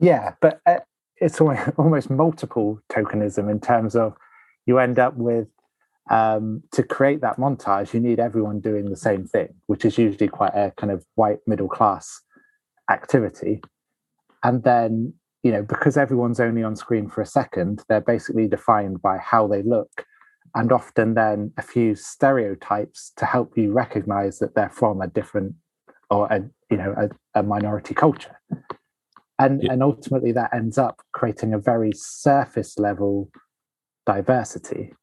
yeah 0.00 0.32
but 0.40 0.60
uh, 0.66 0.78
it's 1.16 1.40
almost 1.78 2.10
multiple 2.10 2.80
tokenism 2.90 3.50
in 3.50 3.60
terms 3.60 3.94
of 3.94 4.16
you 4.66 4.78
end 4.78 4.98
up 4.98 5.16
with 5.16 5.48
um, 6.10 6.62
to 6.72 6.82
create 6.82 7.20
that 7.20 7.36
montage, 7.36 7.94
you 7.94 8.00
need 8.00 8.18
everyone 8.18 8.60
doing 8.60 8.90
the 8.90 8.96
same 8.96 9.26
thing, 9.26 9.48
which 9.66 9.84
is 9.84 9.96
usually 9.96 10.28
quite 10.28 10.54
a 10.54 10.72
kind 10.76 10.92
of 10.92 11.04
white 11.14 11.38
middle 11.46 11.68
class 11.68 12.20
activity. 12.90 13.62
And 14.42 14.64
then, 14.64 15.14
you 15.44 15.52
know, 15.52 15.62
because 15.62 15.96
everyone's 15.96 16.40
only 16.40 16.64
on 16.64 16.74
screen 16.74 17.08
for 17.08 17.20
a 17.20 17.26
second, 17.26 17.84
they're 17.88 18.00
basically 18.00 18.48
defined 18.48 19.00
by 19.00 19.18
how 19.18 19.46
they 19.46 19.62
look 19.62 20.04
and 20.54 20.72
often 20.72 21.14
then 21.14 21.52
a 21.56 21.62
few 21.62 21.94
stereotypes 21.94 23.12
to 23.16 23.24
help 23.24 23.56
you 23.56 23.72
recognize 23.72 24.38
that 24.38 24.54
they're 24.54 24.70
from 24.70 25.00
a 25.00 25.06
different 25.06 25.54
or 26.10 26.26
a 26.26 26.42
you 26.70 26.76
know 26.76 26.94
a, 26.96 27.40
a 27.40 27.42
minority 27.42 27.94
culture 27.94 28.38
and 29.38 29.62
yeah. 29.62 29.72
and 29.72 29.82
ultimately 29.82 30.32
that 30.32 30.52
ends 30.54 30.78
up 30.78 31.00
creating 31.12 31.54
a 31.54 31.58
very 31.58 31.92
surface 31.94 32.78
level 32.78 33.30
diversity 34.06 34.94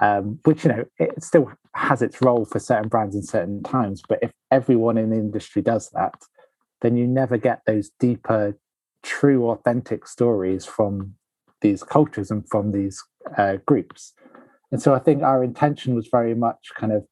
um, 0.00 0.38
which 0.44 0.64
you 0.64 0.70
know 0.70 0.84
it 0.98 1.22
still 1.22 1.50
has 1.74 2.02
its 2.02 2.20
role 2.22 2.44
for 2.44 2.58
certain 2.58 2.88
brands 2.88 3.14
in 3.14 3.22
certain 3.22 3.62
times 3.62 4.02
but 4.08 4.18
if 4.22 4.30
everyone 4.50 4.98
in 4.98 5.10
the 5.10 5.16
industry 5.16 5.62
does 5.62 5.90
that 5.90 6.14
then 6.80 6.96
you 6.96 7.06
never 7.06 7.36
get 7.36 7.60
those 7.66 7.90
deeper 7.98 8.56
true 9.02 9.48
authentic 9.48 10.06
stories 10.06 10.64
from 10.64 11.14
these 11.60 11.82
cultures 11.82 12.30
and 12.30 12.48
from 12.48 12.72
these 12.72 13.02
uh, 13.36 13.56
groups 13.66 14.12
and 14.72 14.82
so 14.82 14.94
i 14.94 14.98
think 14.98 15.22
our 15.22 15.42
intention 15.42 15.94
was 15.94 16.08
very 16.10 16.34
much 16.34 16.70
kind 16.76 16.92
of 16.92 17.04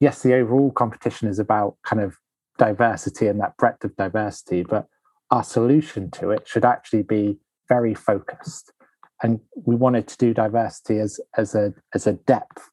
yes 0.00 0.22
the 0.22 0.34
overall 0.34 0.70
competition 0.70 1.28
is 1.28 1.38
about 1.38 1.76
kind 1.84 2.02
of 2.02 2.16
diversity 2.58 3.26
and 3.26 3.40
that 3.40 3.56
breadth 3.56 3.84
of 3.84 3.96
diversity 3.96 4.62
but 4.62 4.86
our 5.30 5.44
solution 5.44 6.10
to 6.10 6.30
it 6.30 6.46
should 6.46 6.64
actually 6.64 7.02
be 7.02 7.38
very 7.68 7.94
focused 7.94 8.72
and 9.22 9.40
we 9.66 9.76
wanted 9.76 10.06
to 10.06 10.16
do 10.18 10.34
diversity 10.34 10.98
as 10.98 11.20
as 11.36 11.54
a 11.54 11.72
as 11.94 12.06
a 12.06 12.12
depth 12.12 12.70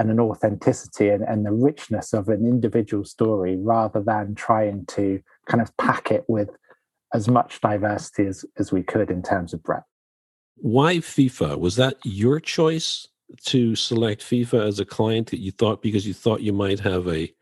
and 0.00 0.10
an 0.10 0.18
authenticity 0.18 1.10
and, 1.10 1.22
and 1.22 1.44
the 1.44 1.52
richness 1.52 2.14
of 2.14 2.28
an 2.30 2.46
individual 2.46 3.04
story 3.04 3.58
rather 3.58 4.00
than 4.00 4.34
trying 4.34 4.86
to 4.86 5.20
kind 5.46 5.60
of 5.60 5.76
pack 5.76 6.10
it 6.10 6.24
with 6.26 6.48
as 7.12 7.28
much 7.28 7.60
diversity 7.60 8.26
as, 8.26 8.44
as 8.58 8.72
we 8.72 8.82
could 8.82 9.10
in 9.10 9.22
terms 9.22 9.52
of 9.52 9.62
breadth. 9.62 9.84
Why 10.56 10.96
FIFA? 10.96 11.58
Was 11.58 11.76
that 11.76 11.96
your 12.02 12.40
choice 12.40 13.06
to 13.46 13.74
select 13.74 14.22
FIFA 14.22 14.66
as 14.66 14.80
a 14.80 14.84
client 14.84 15.30
that 15.30 15.40
you 15.40 15.50
thought 15.50 15.82
because 15.82 16.06
you 16.06 16.14
thought 16.14 16.40
you 16.40 16.52
might 16.52 16.80
have 16.80 17.08
a 17.08 17.32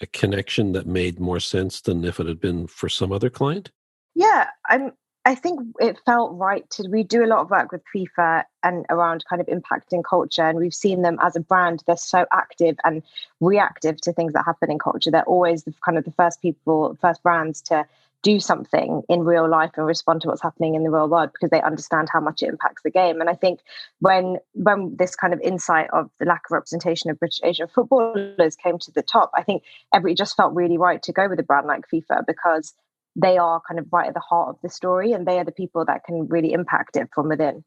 a 0.00 0.06
connection 0.06 0.72
that 0.72 0.86
made 0.86 1.18
more 1.18 1.40
sense 1.40 1.80
than 1.80 2.04
if 2.04 2.20
it 2.20 2.26
had 2.26 2.38
been 2.38 2.66
for 2.66 2.86
some 2.86 3.12
other 3.12 3.30
client? 3.30 3.70
Yeah, 4.14 4.48
I'm 4.68 4.92
I 5.26 5.34
think 5.34 5.58
it 5.80 5.98
felt 6.06 6.38
right 6.38 6.68
to 6.70 6.88
we 6.88 7.02
do 7.02 7.24
a 7.24 7.26
lot 7.26 7.40
of 7.40 7.50
work 7.50 7.72
with 7.72 7.82
FIFA 7.94 8.44
and 8.62 8.86
around 8.90 9.24
kind 9.28 9.42
of 9.42 9.48
impacting 9.48 10.04
culture 10.08 10.44
and 10.44 10.56
we've 10.56 10.72
seen 10.72 11.02
them 11.02 11.18
as 11.20 11.34
a 11.34 11.40
brand 11.40 11.82
they're 11.86 11.96
so 11.96 12.26
active 12.32 12.76
and 12.84 13.02
reactive 13.40 14.00
to 14.02 14.12
things 14.12 14.34
that 14.34 14.44
happen 14.44 14.70
in 14.70 14.78
culture 14.78 15.10
they're 15.10 15.24
always 15.24 15.64
the, 15.64 15.74
kind 15.84 15.98
of 15.98 16.04
the 16.04 16.12
first 16.12 16.40
people 16.40 16.96
first 17.00 17.24
brands 17.24 17.60
to 17.62 17.84
do 18.26 18.40
something 18.40 19.02
in 19.08 19.20
real 19.20 19.48
life 19.48 19.70
and 19.76 19.86
respond 19.86 20.20
to 20.20 20.26
what's 20.26 20.42
happening 20.42 20.74
in 20.74 20.82
the 20.82 20.90
real 20.90 21.08
world 21.08 21.30
because 21.32 21.50
they 21.50 21.62
understand 21.62 22.08
how 22.12 22.18
much 22.18 22.42
it 22.42 22.48
impacts 22.48 22.82
the 22.82 22.90
game. 22.90 23.20
And 23.20 23.30
i 23.30 23.34
think 23.34 23.60
when 24.00 24.38
when 24.54 24.96
this 24.98 25.14
kind 25.14 25.32
of 25.32 25.40
insight 25.40 25.88
of 25.92 26.10
the 26.18 26.26
lack 26.26 26.42
of 26.48 26.54
representation 26.54 27.08
of 27.08 27.20
british 27.20 27.38
asian 27.44 27.68
footballers 27.68 28.56
came 28.56 28.78
to 28.80 28.90
the 28.90 29.02
top 29.02 29.30
i 29.36 29.42
think 29.44 29.62
every 29.94 30.12
just 30.14 30.36
felt 30.36 30.54
really 30.54 30.76
right 30.76 31.02
to 31.04 31.12
go 31.12 31.28
with 31.28 31.38
a 31.38 31.44
brand 31.44 31.68
like 31.68 31.84
fifa 31.92 32.24
because 32.26 32.74
they 33.14 33.38
are 33.38 33.62
kind 33.68 33.78
of 33.78 33.86
right 33.92 34.08
at 34.08 34.14
the 34.14 34.20
heart 34.20 34.48
of 34.48 34.56
the 34.62 34.68
story 34.68 35.12
and 35.12 35.24
they 35.24 35.38
are 35.38 35.44
the 35.44 35.52
people 35.52 35.84
that 35.84 36.02
can 36.04 36.26
really 36.26 36.52
impact 36.52 36.96
it 36.96 37.08
from 37.14 37.28
within. 37.28 37.64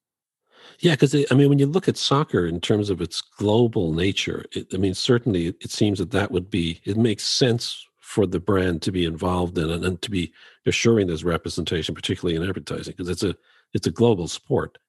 Yeah 0.79 0.91
because 0.91 1.15
i 1.31 1.33
mean 1.35 1.47
when 1.47 1.59
you 1.59 1.67
look 1.67 1.87
at 1.87 1.95
soccer 1.97 2.45
in 2.45 2.59
terms 2.59 2.89
of 2.89 2.99
its 2.99 3.21
global 3.21 3.93
nature 3.93 4.43
it, 4.51 4.73
i 4.73 4.77
mean 4.77 4.93
certainly 4.93 5.47
it 5.47 5.71
seems 5.71 5.99
that 5.99 6.11
that 6.11 6.31
would 6.31 6.49
be 6.49 6.81
it 6.83 6.97
makes 6.97 7.23
sense 7.23 7.88
for 8.09 8.25
the 8.25 8.39
brand 8.39 8.81
to 8.81 8.91
be 8.91 9.05
involved 9.05 9.55
in 9.59 9.69
and, 9.69 9.85
and 9.85 10.01
to 10.01 10.09
be 10.09 10.33
assuring 10.65 11.05
there's 11.05 11.23
representation, 11.23 11.93
particularly 11.93 12.35
in 12.35 12.41
advertising, 12.41 12.95
because 12.97 13.07
it's 13.07 13.21
a 13.21 13.35
it's 13.75 13.85
a 13.85 13.91
global 13.91 14.27
sport. 14.27 14.79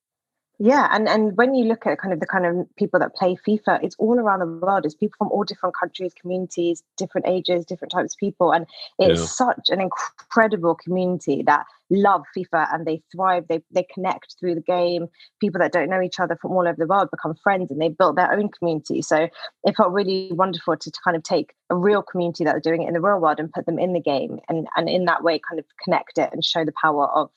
Yeah, 0.62 0.88
and 0.92 1.08
and 1.08 1.34
when 1.38 1.54
you 1.54 1.64
look 1.64 1.86
at 1.86 1.98
kind 1.98 2.12
of 2.12 2.20
the 2.20 2.26
kind 2.26 2.44
of 2.44 2.66
people 2.76 3.00
that 3.00 3.14
play 3.14 3.34
FIFA, 3.48 3.82
it's 3.82 3.96
all 3.98 4.20
around 4.20 4.40
the 4.40 4.46
world. 4.46 4.84
It's 4.84 4.94
people 4.94 5.14
from 5.16 5.28
all 5.28 5.42
different 5.42 5.74
countries, 5.74 6.12
communities, 6.12 6.82
different 6.98 7.26
ages, 7.26 7.64
different 7.64 7.92
types 7.92 8.12
of 8.12 8.18
people, 8.18 8.52
and 8.52 8.66
it's 8.98 9.20
yeah. 9.20 9.26
such 9.26 9.70
an 9.70 9.80
incredible 9.80 10.74
community 10.74 11.42
that 11.46 11.64
love 11.88 12.24
FIFA 12.36 12.74
and 12.74 12.86
they 12.86 13.02
thrive. 13.10 13.46
They 13.48 13.62
they 13.70 13.86
connect 13.94 14.36
through 14.38 14.54
the 14.54 14.60
game. 14.60 15.06
People 15.40 15.60
that 15.60 15.72
don't 15.72 15.88
know 15.88 16.02
each 16.02 16.20
other 16.20 16.36
from 16.36 16.50
all 16.50 16.68
over 16.68 16.76
the 16.76 16.86
world 16.86 17.08
become 17.10 17.36
friends, 17.42 17.70
and 17.70 17.80
they 17.80 17.88
built 17.88 18.16
their 18.16 18.30
own 18.30 18.50
community. 18.50 19.00
So 19.00 19.30
it 19.64 19.76
felt 19.78 19.92
really 19.92 20.30
wonderful 20.30 20.76
to, 20.76 20.90
to 20.90 21.00
kind 21.02 21.16
of 21.16 21.22
take 21.22 21.54
a 21.70 21.74
real 21.74 22.02
community 22.02 22.44
that 22.44 22.54
are 22.54 22.60
doing 22.60 22.82
it 22.82 22.88
in 22.88 22.92
the 22.92 23.00
real 23.00 23.18
world 23.18 23.40
and 23.40 23.50
put 23.50 23.64
them 23.64 23.78
in 23.78 23.94
the 23.94 24.00
game, 24.00 24.38
and 24.50 24.68
and 24.76 24.90
in 24.90 25.06
that 25.06 25.24
way 25.24 25.38
kind 25.38 25.58
of 25.58 25.64
connect 25.82 26.18
it 26.18 26.28
and 26.34 26.44
show 26.44 26.66
the 26.66 26.74
power 26.82 27.06
of 27.06 27.30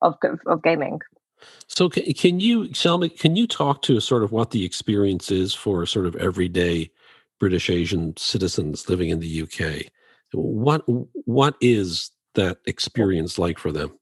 of 0.00 0.16
of 0.46 0.62
gaming. 0.62 1.00
So 1.66 1.88
can, 1.88 2.12
can 2.14 2.40
you, 2.40 2.72
Selma, 2.74 3.08
can 3.08 3.36
you 3.36 3.46
talk 3.46 3.82
to 3.82 4.00
sort 4.00 4.22
of 4.22 4.32
what 4.32 4.50
the 4.50 4.64
experience 4.64 5.30
is 5.30 5.54
for 5.54 5.86
sort 5.86 6.06
of 6.06 6.16
everyday 6.16 6.90
British 7.38 7.70
Asian 7.70 8.16
citizens 8.16 8.88
living 8.88 9.10
in 9.10 9.20
the 9.20 9.42
UK? 9.42 9.86
What 10.32 10.82
what 10.86 11.56
is 11.60 12.10
that 12.34 12.58
experience 12.66 13.38
like 13.38 13.58
for 13.58 13.72
them? 13.72 13.92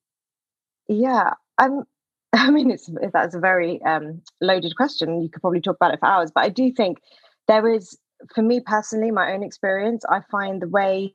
Yeah, 0.88 1.34
I'm. 1.58 1.84
I 2.34 2.50
mean, 2.50 2.70
it's 2.70 2.90
that's 3.12 3.34
a 3.34 3.40
very 3.40 3.80
um, 3.82 4.20
loaded 4.40 4.76
question. 4.76 5.22
You 5.22 5.30
could 5.30 5.40
probably 5.40 5.62
talk 5.62 5.76
about 5.76 5.94
it 5.94 6.00
for 6.00 6.06
hours, 6.06 6.30
but 6.34 6.44
I 6.44 6.50
do 6.50 6.70
think 6.70 6.98
there 7.46 7.66
is, 7.72 7.96
for 8.34 8.42
me 8.42 8.60
personally, 8.60 9.10
my 9.10 9.32
own 9.32 9.42
experience. 9.42 10.04
I 10.10 10.20
find 10.30 10.60
the 10.60 10.68
way 10.68 11.14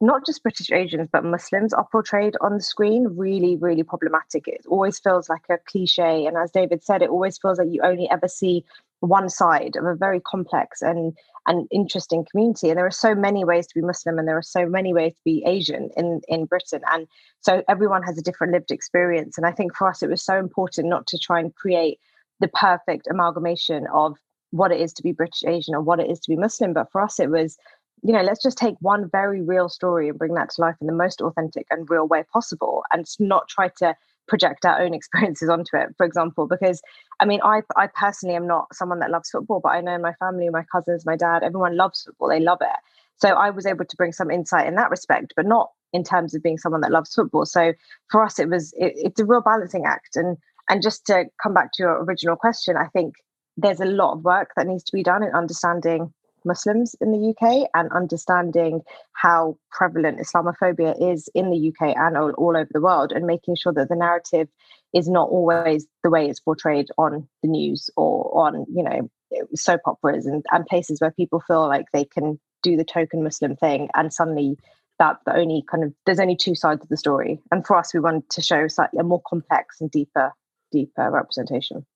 not 0.00 0.24
just 0.24 0.42
British 0.42 0.70
Asians, 0.72 1.08
but 1.12 1.24
Muslims 1.24 1.74
are 1.74 1.86
portrayed 1.92 2.34
on 2.40 2.54
the 2.54 2.62
screen 2.62 3.06
really, 3.16 3.56
really 3.56 3.82
problematic. 3.82 4.48
It 4.48 4.64
always 4.68 4.98
feels 4.98 5.28
like 5.28 5.44
a 5.50 5.58
cliche. 5.66 6.26
And 6.26 6.36
as 6.36 6.50
David 6.50 6.82
said, 6.82 7.02
it 7.02 7.10
always 7.10 7.36
feels 7.38 7.58
like 7.58 7.68
you 7.70 7.82
only 7.82 8.08
ever 8.10 8.26
see 8.26 8.64
one 9.00 9.28
side 9.28 9.76
of 9.76 9.84
a 9.84 9.94
very 9.94 10.20
complex 10.20 10.80
and, 10.80 11.16
and 11.46 11.66
interesting 11.70 12.24
community. 12.30 12.70
And 12.70 12.78
there 12.78 12.86
are 12.86 12.90
so 12.90 13.14
many 13.14 13.44
ways 13.44 13.66
to 13.66 13.74
be 13.74 13.86
Muslim 13.86 14.18
and 14.18 14.26
there 14.26 14.38
are 14.38 14.42
so 14.42 14.66
many 14.66 14.94
ways 14.94 15.12
to 15.12 15.20
be 15.24 15.42
Asian 15.46 15.90
in, 15.96 16.22
in 16.28 16.46
Britain. 16.46 16.80
And 16.90 17.06
so 17.40 17.62
everyone 17.68 18.02
has 18.02 18.18
a 18.18 18.22
different 18.22 18.54
lived 18.54 18.70
experience. 18.70 19.36
And 19.36 19.46
I 19.46 19.52
think 19.52 19.76
for 19.76 19.88
us, 19.88 20.02
it 20.02 20.10
was 20.10 20.22
so 20.22 20.38
important 20.38 20.88
not 20.88 21.06
to 21.08 21.18
try 21.18 21.40
and 21.40 21.54
create 21.54 21.98
the 22.40 22.48
perfect 22.48 23.06
amalgamation 23.10 23.86
of 23.92 24.16
what 24.50 24.72
it 24.72 24.80
is 24.80 24.92
to 24.94 25.02
be 25.02 25.12
British 25.12 25.44
Asian 25.46 25.74
or 25.74 25.80
what 25.82 26.00
it 26.00 26.10
is 26.10 26.20
to 26.20 26.30
be 26.30 26.36
Muslim. 26.36 26.72
But 26.72 26.90
for 26.90 27.02
us, 27.02 27.20
it 27.20 27.30
was 27.30 27.56
you 28.02 28.12
know, 28.12 28.22
let's 28.22 28.42
just 28.42 28.58
take 28.58 28.76
one 28.80 29.08
very 29.10 29.42
real 29.42 29.68
story 29.68 30.08
and 30.08 30.18
bring 30.18 30.34
that 30.34 30.50
to 30.50 30.60
life 30.60 30.76
in 30.80 30.86
the 30.86 30.92
most 30.92 31.20
authentic 31.20 31.66
and 31.70 31.88
real 31.90 32.06
way 32.06 32.24
possible 32.32 32.82
and 32.92 33.06
not 33.18 33.48
try 33.48 33.68
to 33.78 33.94
project 34.28 34.64
our 34.64 34.80
own 34.80 34.94
experiences 35.00 35.48
onto 35.48 35.76
it 35.76 35.88
for 35.96 36.06
example 36.06 36.46
because 36.46 36.80
i 37.18 37.24
mean 37.24 37.40
i 37.42 37.62
i 37.76 37.88
personally 37.88 38.36
am 38.36 38.46
not 38.46 38.72
someone 38.72 39.00
that 39.00 39.10
loves 39.10 39.28
football 39.28 39.58
but 39.60 39.70
i 39.70 39.80
know 39.80 39.98
my 39.98 40.12
family 40.20 40.48
my 40.48 40.62
cousins 40.70 41.04
my 41.04 41.16
dad 41.16 41.42
everyone 41.42 41.76
loves 41.76 42.02
football 42.02 42.28
they 42.28 42.38
love 42.38 42.58
it. 42.60 42.76
So 43.16 43.30
i 43.30 43.50
was 43.50 43.66
able 43.66 43.84
to 43.84 43.96
bring 43.96 44.12
some 44.12 44.30
insight 44.30 44.68
in 44.68 44.76
that 44.76 44.90
respect 44.90 45.32
but 45.34 45.46
not 45.46 45.70
in 45.92 46.04
terms 46.04 46.34
of 46.34 46.42
being 46.42 46.58
someone 46.58 46.82
that 46.82 46.92
loves 46.92 47.12
football. 47.12 47.44
So 47.44 47.72
for 48.10 48.24
us 48.24 48.38
it 48.38 48.48
was 48.48 48.72
it, 48.74 48.92
it's 48.96 49.20
a 49.20 49.24
real 49.24 49.40
balancing 49.40 49.84
act. 49.84 50.14
And 50.14 50.36
and 50.68 50.82
just 50.82 51.04
to 51.06 51.24
come 51.42 51.52
back 51.52 51.72
to 51.74 51.82
your 51.82 52.04
original 52.04 52.36
question 52.36 52.76
i 52.76 52.86
think 52.86 53.14
there's 53.56 53.80
a 53.80 53.84
lot 53.84 54.12
of 54.12 54.24
work 54.24 54.50
that 54.56 54.66
needs 54.66 54.84
to 54.84 54.96
be 54.96 55.02
done 55.02 55.22
in 55.22 55.34
understanding 55.34 56.12
Muslims 56.44 56.94
in 57.00 57.12
the 57.12 57.30
UK 57.30 57.68
and 57.74 57.90
understanding 57.92 58.82
how 59.12 59.56
prevalent 59.70 60.18
Islamophobia 60.18 61.12
is 61.12 61.28
in 61.34 61.50
the 61.50 61.68
UK 61.68 61.96
and 61.96 62.16
all, 62.16 62.30
all, 62.32 62.56
over 62.56 62.68
the 62.72 62.80
world, 62.80 63.12
and 63.12 63.26
making 63.26 63.56
sure 63.56 63.72
that 63.72 63.88
the 63.88 63.96
narrative 63.96 64.48
is 64.92 65.08
not 65.08 65.28
always 65.28 65.86
the 66.02 66.10
way 66.10 66.28
it's 66.28 66.40
portrayed 66.40 66.88
on 66.98 67.28
the 67.42 67.48
news 67.48 67.90
or 67.96 68.46
on, 68.46 68.66
you 68.74 68.82
know, 68.82 69.10
soap 69.54 69.82
operas 69.86 70.26
and, 70.26 70.44
and 70.50 70.66
places 70.66 71.00
where 71.00 71.12
people 71.12 71.40
feel 71.40 71.68
like 71.68 71.86
they 71.92 72.04
can 72.04 72.38
do 72.62 72.76
the 72.76 72.84
token 72.84 73.22
Muslim 73.22 73.56
thing 73.56 73.88
and 73.94 74.12
suddenly 74.12 74.56
that 74.98 75.16
the 75.24 75.34
only 75.34 75.64
kind 75.68 75.82
of 75.82 75.94
there's 76.04 76.20
only 76.20 76.36
two 76.36 76.54
sides 76.54 76.82
of 76.82 76.88
the 76.88 76.96
story. 76.96 77.40
And 77.50 77.66
for 77.66 77.76
us, 77.76 77.92
we 77.94 78.00
wanted 78.00 78.28
to 78.30 78.42
show 78.42 78.68
slightly 78.68 79.00
a 79.00 79.02
more 79.02 79.22
complex 79.26 79.80
and 79.80 79.90
deeper, 79.90 80.32
deeper 80.70 81.10
representation. 81.10 81.86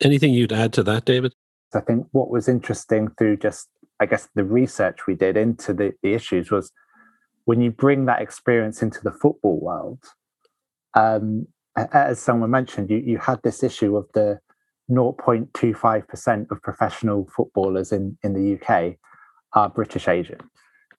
Anything 0.00 0.32
you'd 0.34 0.52
add 0.52 0.72
to 0.74 0.82
that, 0.84 1.04
David? 1.04 1.34
I 1.74 1.80
think 1.80 2.06
what 2.12 2.30
was 2.30 2.48
interesting 2.48 3.08
through 3.16 3.38
just 3.38 3.68
I 4.00 4.06
guess 4.06 4.28
the 4.34 4.44
research 4.44 5.06
we 5.06 5.14
did 5.14 5.36
into 5.36 5.74
the, 5.74 5.92
the 6.02 6.14
issues 6.14 6.50
was 6.50 6.72
when 7.44 7.60
you 7.60 7.70
bring 7.70 8.06
that 8.06 8.22
experience 8.22 8.82
into 8.82 9.00
the 9.02 9.12
football 9.12 9.60
world, 9.60 10.02
um, 10.94 11.46
as 11.76 12.18
someone 12.20 12.50
mentioned, 12.50 12.90
you, 12.90 12.98
you 12.98 13.18
had 13.18 13.42
this 13.42 13.62
issue 13.62 13.96
of 13.96 14.06
the 14.14 14.40
0.25% 14.90 16.50
of 16.50 16.62
professional 16.62 17.28
footballers 17.34 17.92
in, 17.92 18.18
in 18.22 18.34
the 18.34 18.54
UK 18.54 18.96
are 19.52 19.68
British 19.68 20.08
Asian. 20.08 20.40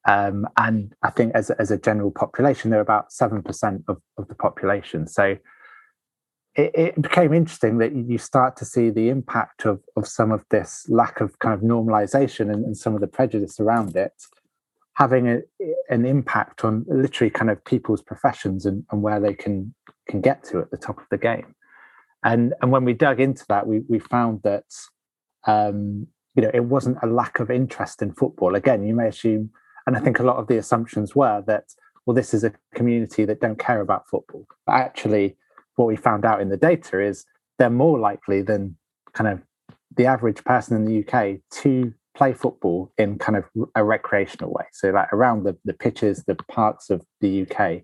Um, 0.07 0.47
and 0.57 0.93
I 1.03 1.11
think 1.11 1.33
as, 1.35 1.49
as 1.51 1.71
a 1.71 1.77
general 1.77 2.11
population, 2.11 2.71
they're 2.71 2.79
about 2.79 3.09
7% 3.09 3.83
of, 3.87 4.01
of 4.17 4.27
the 4.27 4.35
population. 4.35 5.07
So 5.07 5.37
it, 6.55 6.71
it, 6.75 7.01
became 7.01 7.33
interesting 7.33 7.77
that 7.77 7.93
you 7.95 8.17
start 8.17 8.57
to 8.57 8.65
see 8.65 8.89
the 8.89 9.09
impact 9.09 9.65
of, 9.65 9.81
of 9.95 10.07
some 10.07 10.31
of 10.31 10.43
this 10.49 10.85
lack 10.89 11.21
of 11.21 11.39
kind 11.39 11.53
of 11.53 11.61
normalization 11.61 12.51
and, 12.53 12.65
and 12.65 12.77
some 12.77 12.93
of 12.93 13.01
the 13.01 13.07
prejudice 13.07 13.59
around 13.59 13.95
it 13.95 14.13
having 14.95 15.27
a, 15.27 15.41
an 15.89 16.05
impact 16.05 16.63
on 16.63 16.85
literally 16.87 17.31
kind 17.31 17.49
of 17.49 17.63
people's 17.65 18.01
professions 18.01 18.65
and, 18.65 18.83
and 18.91 19.01
where 19.01 19.19
they 19.19 19.33
can 19.33 19.73
can 20.07 20.21
get 20.21 20.43
to 20.43 20.59
at 20.59 20.69
the 20.71 20.77
top 20.77 20.97
of 20.97 21.05
the 21.09 21.17
game. 21.17 21.55
And 22.23 22.53
and 22.61 22.71
when 22.71 22.85
we 22.85 22.93
dug 22.93 23.19
into 23.19 23.45
that 23.49 23.65
we 23.65 23.79
we 23.87 23.99
found 23.99 24.41
that 24.43 24.65
um, 25.47 26.07
you 26.35 26.43
know 26.43 26.51
it 26.53 26.65
wasn't 26.65 26.97
a 27.01 27.07
lack 27.07 27.39
of 27.39 27.49
interest 27.49 28.01
in 28.01 28.13
football. 28.13 28.55
Again 28.55 28.83
you 28.83 28.93
may 28.95 29.07
assume 29.07 29.51
and 29.87 29.97
i 29.97 29.99
think 29.99 30.19
a 30.19 30.23
lot 30.23 30.37
of 30.37 30.45
the 30.45 30.57
assumptions 30.57 31.15
were 31.15 31.43
that 31.47 31.65
well 32.05 32.13
this 32.13 32.35
is 32.35 32.43
a 32.43 32.53
community 32.75 33.25
that 33.25 33.41
don't 33.41 33.57
care 33.57 33.81
about 33.81 34.07
football. 34.07 34.45
But 34.65 34.73
actually 34.73 35.37
what 35.81 35.87
we 35.87 35.95
found 35.95 36.25
out 36.25 36.41
in 36.41 36.49
the 36.49 36.57
data 36.57 37.01
is 37.01 37.25
they're 37.57 37.71
more 37.71 37.97
likely 37.97 38.43
than 38.43 38.77
kind 39.13 39.27
of 39.27 39.41
the 39.97 40.05
average 40.05 40.43
person 40.43 40.77
in 40.77 40.85
the 40.85 41.03
UK 41.03 41.39
to 41.49 41.91
play 42.15 42.33
football 42.33 42.91
in 42.99 43.17
kind 43.17 43.35
of 43.35 43.45
a 43.73 43.83
recreational 43.83 44.51
way. 44.51 44.65
So 44.73 44.91
like 44.91 45.11
around 45.11 45.43
the, 45.43 45.57
the 45.65 45.73
pitches, 45.73 46.23
the 46.25 46.35
parks 46.35 46.91
of 46.91 47.03
the 47.19 47.41
UK, 47.41 47.81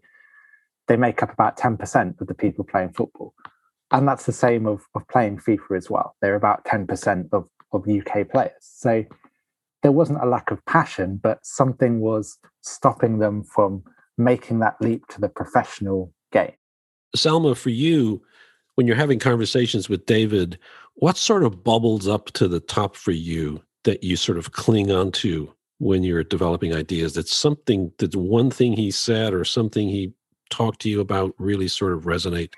they 0.88 0.96
make 0.96 1.24
up 1.24 1.34
about 1.34 1.58
10% 1.58 2.22
of 2.22 2.28
the 2.28 2.36
people 2.36 2.64
playing 2.64 2.94
football. 2.94 3.34
And 3.90 4.08
that's 4.08 4.28
the 4.28 4.32
same 4.32 4.68
of, 4.68 4.84
of 4.94 5.08
playing 5.08 5.40
FIFA 5.40 5.76
as 5.76 5.90
well. 5.90 6.16
They're 6.22 6.36
about 6.36 6.66
10% 6.66 7.30
of, 7.32 7.48
of 7.74 7.88
UK 7.88 8.30
players. 8.30 8.52
So 8.62 9.06
there 9.82 9.92
wasn't 9.92 10.22
a 10.22 10.28
lack 10.28 10.52
of 10.52 10.64
passion, 10.66 11.20
but 11.22 11.40
something 11.44 12.00
was 12.00 12.38
stopping 12.62 13.18
them 13.18 13.44
from 13.44 13.84
making 14.20 14.60
that 14.60 14.76
leap 14.82 15.08
to 15.08 15.20
the 15.20 15.30
professional 15.30 16.14
game. 16.32 16.54
Salma, 17.16 17.56
for 17.56 17.70
you, 17.70 18.22
when 18.76 18.88
you're 18.88 18.96
having 18.96 19.20
conversations 19.20 19.90
with 19.90 20.06
David, 20.06 20.58
what 20.96 21.18
sort 21.18 21.44
of 21.44 21.64
bubbles 21.64 22.08
up 22.08 22.32
to 22.34 22.48
the 22.48 22.60
top 22.60 22.96
for 22.96 23.12
you 23.12 23.62
that 23.84 24.04
you 24.04 24.16
sort 24.16 24.38
of 24.38 24.52
cling 24.52 24.92
onto 24.92 25.52
when 25.80 26.04
you're 26.04 26.24
developing 26.24 26.74
ideas? 26.74 27.14
That's 27.14 27.36
something 27.36 27.92
that 27.98 28.16
one 28.16 28.52
thing 28.52 28.74
he 28.74 28.92
said 28.92 29.34
or 29.34 29.46
something 29.46 29.90
he 29.90 30.14
talked 30.50 30.82
to 30.82 30.90
you 30.90 31.00
about 31.00 31.34
really 31.38 31.68
sort 31.68 31.94
of 31.94 32.04
resonate? 32.04 32.54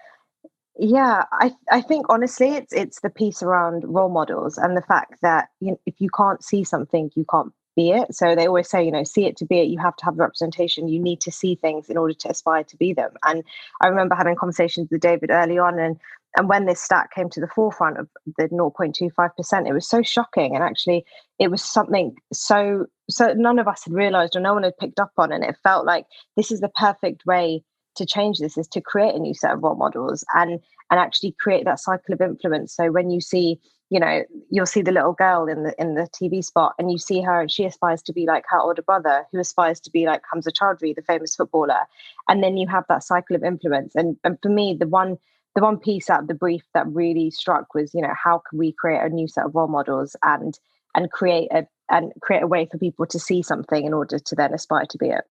Yeah, 0.77 1.23
I 1.33 1.53
I 1.71 1.81
think 1.81 2.05
honestly, 2.09 2.51
it's 2.51 2.71
it's 2.71 3.01
the 3.01 3.09
piece 3.09 3.43
around 3.43 3.83
role 3.85 4.09
models 4.09 4.57
and 4.57 4.77
the 4.77 4.81
fact 4.81 5.15
that 5.21 5.49
you 5.59 5.71
know, 5.71 5.79
if 5.85 5.95
you 5.99 6.09
can't 6.15 6.43
see 6.43 6.63
something, 6.63 7.11
you 7.15 7.25
can't 7.29 7.51
be 7.79 7.91
it. 7.91 8.13
So 8.13 8.35
they 8.35 8.47
always 8.47 8.69
say, 8.69 8.83
you 8.83 8.91
know, 8.91 9.05
see 9.05 9.25
it 9.25 9.37
to 9.37 9.45
be 9.45 9.59
it. 9.59 9.69
You 9.69 9.79
have 9.79 9.95
to 9.97 10.05
have 10.05 10.19
representation. 10.19 10.89
You 10.89 10.99
need 10.99 11.21
to 11.21 11.31
see 11.31 11.55
things 11.55 11.89
in 11.89 11.97
order 11.97 12.13
to 12.13 12.29
aspire 12.29 12.65
to 12.65 12.75
be 12.75 12.91
them. 12.91 13.11
And 13.23 13.43
I 13.81 13.87
remember 13.87 14.15
having 14.15 14.35
conversations 14.35 14.89
with 14.91 14.99
David 14.99 15.29
early 15.31 15.57
on, 15.57 15.79
and 15.79 15.97
and 16.35 16.49
when 16.49 16.65
this 16.65 16.81
stat 16.81 17.07
came 17.15 17.29
to 17.29 17.39
the 17.39 17.47
forefront 17.47 17.97
of 17.97 18.07
the 18.37 18.47
0.25%, 18.49 19.67
it 19.67 19.73
was 19.73 19.89
so 19.89 20.03
shocking. 20.03 20.53
And 20.55 20.63
actually, 20.63 21.03
it 21.39 21.49
was 21.49 21.63
something 21.63 22.15
so 22.33 22.85
so 23.09 23.33
none 23.33 23.59
of 23.59 23.67
us 23.67 23.85
had 23.85 23.93
realized 23.93 24.35
or 24.35 24.41
no 24.41 24.53
one 24.53 24.63
had 24.63 24.77
picked 24.77 24.99
up 24.99 25.13
on, 25.17 25.31
and 25.31 25.43
it 25.43 25.55
felt 25.63 25.85
like 25.85 26.05
this 26.35 26.51
is 26.51 26.59
the 26.59 26.69
perfect 26.75 27.25
way 27.25 27.63
to 27.99 28.05
change 28.05 28.39
this 28.39 28.57
is 28.57 28.67
to 28.69 28.81
create 28.81 29.13
a 29.13 29.19
new 29.19 29.33
set 29.33 29.51
of 29.51 29.61
role 29.61 29.75
models 29.75 30.23
and 30.33 30.59
and 30.89 30.99
actually 30.99 31.35
create 31.39 31.65
that 31.65 31.79
cycle 31.79 32.13
of 32.13 32.21
influence. 32.21 32.75
So 32.75 32.91
when 32.91 33.11
you 33.11 33.21
see 33.21 33.59
you 33.89 33.99
know 33.99 34.23
you'll 34.49 34.65
see 34.65 34.81
the 34.81 34.91
little 34.91 35.13
girl 35.13 35.47
in 35.47 35.63
the 35.63 35.73
in 35.79 35.95
the 35.95 36.07
tv 36.15 36.43
spot 36.43 36.75
and 36.77 36.91
you 36.91 36.99
see 36.99 37.21
her 37.21 37.41
and 37.41 37.51
she 37.51 37.65
aspires 37.65 38.03
to 38.03 38.13
be 38.13 38.27
like 38.27 38.43
her 38.47 38.59
older 38.59 38.83
brother 38.83 39.25
who 39.31 39.39
aspires 39.39 39.79
to 39.79 39.89
be 39.89 40.05
like 40.05 40.21
hamza 40.31 40.51
choudhury 40.51 40.95
the 40.95 41.01
famous 41.01 41.35
footballer. 41.35 41.81
And 42.27 42.43
then 42.43 42.57
you 42.57 42.67
have 42.67 42.85
that 42.89 43.03
cycle 43.03 43.35
of 43.35 43.43
influence. 43.43 43.95
And 43.95 44.17
and 44.23 44.37
for 44.41 44.49
me 44.49 44.75
the 44.79 44.87
one 44.87 45.17
the 45.55 45.61
one 45.61 45.77
piece 45.77 46.09
out 46.09 46.21
of 46.21 46.27
the 46.27 46.33
brief 46.33 46.63
that 46.73 46.87
really 46.87 47.31
struck 47.31 47.73
was 47.73 47.93
you 47.93 48.01
know 48.01 48.13
how 48.23 48.41
can 48.49 48.57
we 48.59 48.71
create 48.71 49.01
a 49.01 49.09
new 49.09 49.27
set 49.27 49.45
of 49.45 49.55
role 49.55 49.67
models 49.67 50.15
and 50.23 50.57
and 50.95 51.11
create 51.11 51.49
a 51.51 51.67
and 51.89 52.13
create 52.21 52.43
a 52.43 52.47
way 52.47 52.67
for 52.71 52.77
people 52.77 53.05
to 53.07 53.19
see 53.19 53.41
something 53.41 53.85
in 53.85 53.93
order 53.93 54.19
to 54.19 54.35
then 54.35 54.53
aspire 54.53 54.85
to 54.85 54.97
be 54.97 55.09
it 55.09 55.25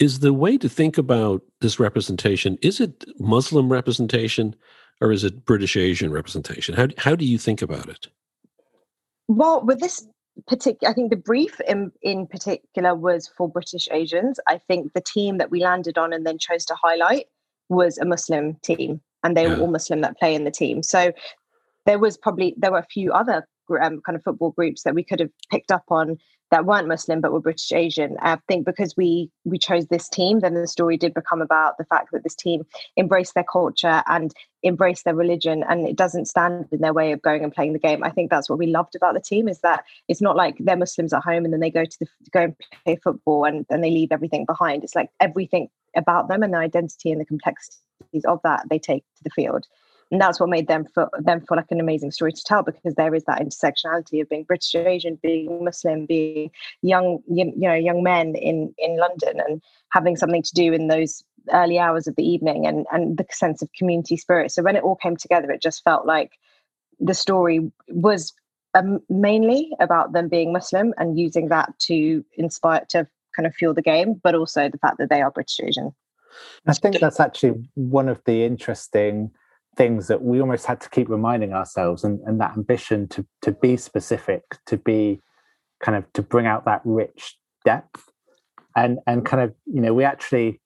is 0.00 0.20
the 0.20 0.32
way 0.32 0.58
to 0.58 0.68
think 0.68 0.98
about 0.98 1.42
this 1.60 1.78
representation 1.78 2.58
is 2.62 2.80
it 2.80 3.04
muslim 3.20 3.70
representation 3.70 4.56
or 5.00 5.12
is 5.12 5.22
it 5.22 5.44
british 5.44 5.76
asian 5.76 6.10
representation? 6.10 6.74
How, 6.74 6.88
how 6.98 7.14
do 7.14 7.24
you 7.24 7.38
think 7.38 7.62
about 7.62 7.88
it? 7.88 8.08
Well 9.28 9.62
with 9.64 9.78
this 9.80 10.06
particular 10.46 10.90
i 10.90 10.94
think 10.94 11.10
the 11.10 11.16
brief 11.16 11.60
in, 11.68 11.92
in 12.02 12.26
particular 12.26 12.94
was 12.94 13.30
for 13.36 13.48
british 13.48 13.88
asians. 13.92 14.40
I 14.48 14.58
think 14.58 14.92
the 14.94 15.02
team 15.02 15.38
that 15.38 15.50
we 15.50 15.62
landed 15.62 15.98
on 15.98 16.12
and 16.12 16.26
then 16.26 16.38
chose 16.38 16.64
to 16.66 16.74
highlight 16.74 17.26
was 17.68 17.98
a 17.98 18.04
muslim 18.04 18.56
team 18.62 19.00
and 19.22 19.36
they 19.36 19.44
yeah. 19.44 19.54
were 19.54 19.60
all 19.60 19.70
muslim 19.70 20.00
that 20.00 20.18
play 20.18 20.34
in 20.34 20.44
the 20.44 20.50
team. 20.50 20.82
So 20.82 21.12
there 21.86 21.98
was 21.98 22.16
probably 22.16 22.54
there 22.56 22.72
were 22.72 22.78
a 22.78 22.86
few 22.86 23.12
other 23.12 23.46
um, 23.80 24.00
kind 24.04 24.16
of 24.16 24.22
football 24.22 24.50
groups 24.50 24.82
that 24.82 24.94
we 24.94 25.04
could 25.04 25.20
have 25.20 25.30
picked 25.50 25.70
up 25.70 25.84
on 25.88 26.18
that 26.50 26.66
weren't 26.66 26.88
Muslim 26.88 27.20
but 27.20 27.32
were 27.32 27.40
British 27.40 27.72
Asian. 27.72 28.16
I 28.20 28.36
think 28.48 28.66
because 28.66 28.96
we 28.96 29.30
we 29.44 29.58
chose 29.58 29.86
this 29.86 30.08
team, 30.08 30.40
then 30.40 30.54
the 30.54 30.66
story 30.66 30.96
did 30.96 31.14
become 31.14 31.40
about 31.40 31.78
the 31.78 31.84
fact 31.84 32.08
that 32.12 32.22
this 32.24 32.34
team 32.34 32.64
embraced 32.96 33.34
their 33.34 33.44
culture 33.44 34.02
and 34.06 34.32
embraced 34.64 35.04
their 35.04 35.14
religion, 35.14 35.64
and 35.68 35.86
it 35.86 35.96
doesn't 35.96 36.26
stand 36.26 36.66
in 36.72 36.80
their 36.80 36.92
way 36.92 37.12
of 37.12 37.22
going 37.22 37.44
and 37.44 37.52
playing 37.52 37.72
the 37.72 37.78
game. 37.78 38.02
I 38.02 38.10
think 38.10 38.30
that's 38.30 38.50
what 38.50 38.58
we 38.58 38.66
loved 38.66 38.94
about 38.94 39.14
the 39.14 39.20
team 39.20 39.48
is 39.48 39.60
that 39.60 39.84
it's 40.08 40.20
not 40.20 40.36
like 40.36 40.56
they're 40.58 40.76
Muslims 40.76 41.12
at 41.12 41.22
home 41.22 41.44
and 41.44 41.52
then 41.52 41.60
they 41.60 41.70
go 41.70 41.84
to 41.84 41.98
the 42.00 42.06
go 42.32 42.40
and 42.42 42.56
play 42.84 42.96
football 42.96 43.44
and 43.44 43.64
then 43.70 43.80
they 43.80 43.90
leave 43.90 44.12
everything 44.12 44.44
behind. 44.44 44.84
It's 44.84 44.96
like 44.96 45.10
everything 45.20 45.68
about 45.96 46.28
them 46.28 46.42
and 46.42 46.52
their 46.52 46.60
identity 46.60 47.10
and 47.10 47.20
the 47.20 47.24
complexities 47.24 48.24
of 48.26 48.40
that 48.44 48.64
they 48.68 48.78
take 48.78 49.04
to 49.16 49.24
the 49.24 49.30
field 49.30 49.66
and 50.10 50.20
that's 50.20 50.40
what 50.40 50.48
made 50.48 50.68
them 50.68 50.86
for 50.92 51.08
them 51.18 51.40
feel 51.40 51.56
like 51.56 51.70
an 51.70 51.80
amazing 51.80 52.10
story 52.10 52.32
to 52.32 52.42
tell 52.44 52.62
because 52.62 52.94
there 52.94 53.14
is 53.14 53.24
that 53.24 53.40
intersectionality 53.40 54.20
of 54.20 54.28
being 54.28 54.44
British 54.44 54.74
Asian, 54.74 55.18
being 55.22 55.64
Muslim, 55.64 56.06
being 56.06 56.50
young 56.82 57.20
you 57.28 57.52
know 57.56 57.74
young 57.74 58.02
men 58.02 58.34
in 58.34 58.74
in 58.78 58.96
London 58.98 59.40
and 59.46 59.62
having 59.90 60.16
something 60.16 60.42
to 60.42 60.54
do 60.54 60.72
in 60.72 60.88
those 60.88 61.22
early 61.52 61.78
hours 61.78 62.06
of 62.06 62.16
the 62.16 62.28
evening 62.28 62.66
and 62.66 62.86
and 62.92 63.18
the 63.18 63.26
sense 63.30 63.62
of 63.62 63.70
community 63.76 64.16
spirit. 64.16 64.50
So 64.50 64.62
when 64.62 64.76
it 64.76 64.82
all 64.82 64.96
came 64.96 65.16
together, 65.16 65.50
it 65.50 65.62
just 65.62 65.84
felt 65.84 66.06
like 66.06 66.32
the 66.98 67.14
story 67.14 67.70
was 67.88 68.32
um, 68.74 69.00
mainly 69.08 69.70
about 69.80 70.12
them 70.12 70.28
being 70.28 70.52
Muslim 70.52 70.92
and 70.96 71.18
using 71.18 71.48
that 71.48 71.76
to 71.80 72.24
inspire 72.34 72.84
to 72.90 73.06
kind 73.34 73.46
of 73.46 73.54
fuel 73.54 73.74
the 73.74 73.82
game, 73.82 74.20
but 74.22 74.34
also 74.34 74.68
the 74.68 74.78
fact 74.78 74.98
that 74.98 75.08
they 75.08 75.22
are 75.22 75.30
British 75.30 75.60
Asian. 75.60 75.94
I 76.66 76.74
think 76.74 77.00
that's 77.00 77.20
actually 77.20 77.68
one 77.74 78.08
of 78.08 78.22
the 78.24 78.44
interesting 78.44 79.32
things 79.76 80.08
that 80.08 80.22
we 80.22 80.40
almost 80.40 80.66
had 80.66 80.80
to 80.80 80.90
keep 80.90 81.08
reminding 81.08 81.52
ourselves 81.52 82.04
and, 82.04 82.20
and 82.26 82.40
that 82.40 82.56
ambition 82.56 83.08
to 83.08 83.26
to 83.42 83.52
be 83.52 83.76
specific 83.76 84.42
to 84.66 84.76
be 84.76 85.20
kind 85.82 85.96
of 85.96 86.12
to 86.12 86.22
bring 86.22 86.46
out 86.46 86.64
that 86.64 86.82
rich 86.84 87.36
depth. 87.64 88.04
And 88.76 88.98
and 89.06 89.24
kind 89.24 89.42
of 89.42 89.54
you 89.66 89.80
know 89.80 89.94
we 89.94 90.04
actually 90.04 90.60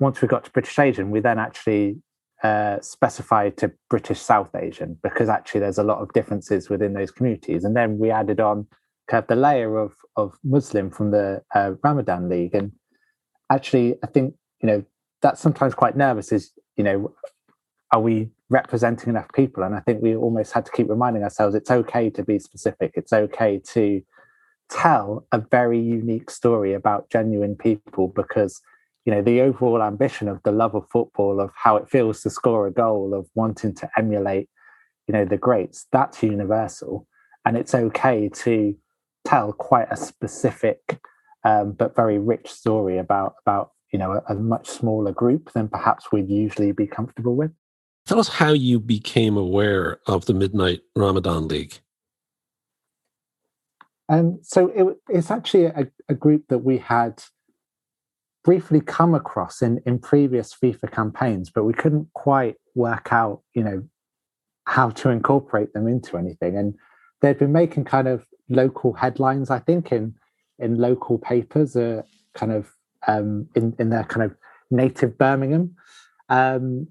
once 0.00 0.20
we 0.20 0.28
got 0.28 0.44
to 0.44 0.50
british 0.50 0.78
asian 0.78 1.10
we 1.10 1.20
then 1.20 1.38
actually 1.38 2.02
uh, 2.42 2.78
specified 2.80 3.56
to 3.56 3.72
british 3.88 4.20
south 4.20 4.54
asian 4.54 4.98
because 5.02 5.28
actually 5.28 5.60
there's 5.60 5.78
a 5.78 5.82
lot 5.82 5.98
of 5.98 6.12
differences 6.12 6.68
within 6.68 6.92
those 6.92 7.10
communities. 7.10 7.64
And 7.64 7.76
then 7.76 7.98
we 7.98 8.10
added 8.10 8.40
on 8.40 8.66
kind 9.08 9.22
of 9.22 9.28
the 9.28 9.36
layer 9.36 9.78
of 9.78 9.94
of 10.16 10.34
muslim 10.44 10.90
from 10.90 11.12
the 11.12 11.42
uh, 11.54 11.72
ramadan 11.82 12.28
league. 12.28 12.54
And 12.54 12.72
actually 13.50 13.96
i 14.02 14.06
think 14.06 14.34
you 14.60 14.66
know 14.66 14.84
that's 15.22 15.40
sometimes 15.40 15.74
quite 15.74 15.96
nervous 15.96 16.32
is 16.32 16.52
you 16.76 16.84
know 16.84 17.14
are 17.92 18.00
we 18.00 18.30
representing 18.48 19.10
enough 19.10 19.28
people? 19.34 19.62
And 19.62 19.74
I 19.74 19.80
think 19.80 20.02
we 20.02 20.16
almost 20.16 20.52
had 20.52 20.64
to 20.66 20.72
keep 20.72 20.88
reminding 20.88 21.22
ourselves 21.22 21.54
it's 21.54 21.70
okay 21.70 22.10
to 22.10 22.22
be 22.22 22.38
specific. 22.38 22.92
It's 22.94 23.12
okay 23.12 23.60
to 23.72 24.02
tell 24.68 25.26
a 25.32 25.38
very 25.38 25.80
unique 25.80 26.30
story 26.30 26.74
about 26.74 27.10
genuine 27.10 27.56
people 27.56 28.08
because 28.08 28.60
you 29.04 29.14
know 29.14 29.22
the 29.22 29.40
overall 29.40 29.82
ambition 29.82 30.28
of 30.28 30.42
the 30.42 30.52
love 30.52 30.74
of 30.74 30.88
football 30.90 31.40
of 31.40 31.50
how 31.54 31.76
it 31.76 31.88
feels 31.88 32.20
to 32.22 32.30
score 32.30 32.66
a 32.66 32.72
goal 32.72 33.14
of 33.14 33.28
wanting 33.34 33.74
to 33.74 33.88
emulate 33.96 34.48
you 35.06 35.12
know 35.12 35.24
the 35.24 35.36
greats 35.36 35.86
that's 35.92 36.22
universal 36.22 37.06
and 37.44 37.56
it's 37.56 37.74
okay 37.74 38.28
to 38.28 38.76
tell 39.24 39.52
quite 39.52 39.86
a 39.90 39.96
specific 39.96 40.98
um, 41.44 41.72
but 41.72 41.94
very 41.94 42.18
rich 42.18 42.50
story 42.50 42.98
about 42.98 43.34
about 43.46 43.70
you 43.92 43.98
know 43.98 44.12
a, 44.12 44.32
a 44.32 44.34
much 44.34 44.68
smaller 44.68 45.12
group 45.12 45.52
than 45.52 45.68
perhaps 45.68 46.10
we'd 46.10 46.28
usually 46.28 46.72
be 46.72 46.86
comfortable 46.86 47.36
with 47.36 47.52
Tell 48.06 48.20
us 48.20 48.28
how 48.28 48.52
you 48.52 48.78
became 48.78 49.36
aware 49.36 49.98
of 50.06 50.26
the 50.26 50.34
Midnight 50.34 50.80
Ramadan 50.94 51.48
League. 51.48 51.80
Um, 54.08 54.38
so 54.42 54.68
it, 54.68 54.96
it's 55.08 55.32
actually 55.32 55.64
a, 55.64 55.88
a, 56.08 56.14
group 56.14 56.44
that 56.48 56.58
we 56.58 56.78
had 56.78 57.24
briefly 58.44 58.80
come 58.80 59.16
across 59.16 59.62
in, 59.62 59.80
in 59.84 59.98
previous 59.98 60.54
FIFA 60.54 60.92
campaigns, 60.92 61.50
but 61.50 61.64
we 61.64 61.72
couldn't 61.72 62.06
quite 62.14 62.54
work 62.76 63.08
out, 63.10 63.42
you 63.54 63.64
know, 63.64 63.82
how 64.66 64.90
to 64.90 65.10
incorporate 65.10 65.72
them 65.72 65.88
into 65.88 66.16
anything. 66.16 66.56
And 66.56 66.74
they'd 67.20 67.38
been 67.38 67.50
making 67.50 67.86
kind 67.86 68.06
of 68.06 68.24
local 68.48 68.92
headlines, 68.92 69.50
I 69.50 69.58
think, 69.58 69.90
in 69.90 70.14
in 70.60 70.76
local 70.78 71.18
papers, 71.18 71.76
uh, 71.76 72.02
kind 72.34 72.52
of 72.52 72.70
um, 73.08 73.48
in 73.56 73.74
in 73.80 73.90
their 73.90 74.04
kind 74.04 74.24
of 74.24 74.36
native 74.70 75.18
Birmingham. 75.18 75.74
Um, 76.28 76.86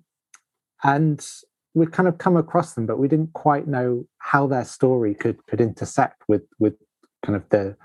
and 0.85 1.27
we'd 1.73 1.91
kind 1.91 2.07
of 2.07 2.19
come 2.19 2.37
across 2.37 2.73
them, 2.73 2.85
but 2.85 2.99
we 2.99 3.07
didn't 3.07 3.33
quite 3.33 3.67
know 3.67 4.05
how 4.19 4.47
their 4.47 4.63
story 4.63 5.15
could 5.15 5.45
could 5.47 5.59
intersect 5.59 6.23
with 6.27 6.43
with 6.59 6.75
kind 7.25 7.35
of 7.35 7.43
the 7.49 7.75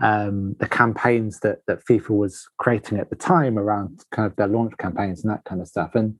um, 0.00 0.56
the 0.60 0.68
campaigns 0.68 1.40
that 1.40 1.58
that 1.66 1.84
FIFA 1.84 2.10
was 2.10 2.48
creating 2.58 2.98
at 2.98 3.10
the 3.10 3.16
time 3.16 3.58
around 3.58 4.04
kind 4.12 4.26
of 4.26 4.36
their 4.36 4.46
launch 4.46 4.72
campaigns 4.78 5.22
and 5.22 5.30
that 5.30 5.44
kind 5.44 5.60
of 5.60 5.66
stuff. 5.66 5.94
And 5.94 6.14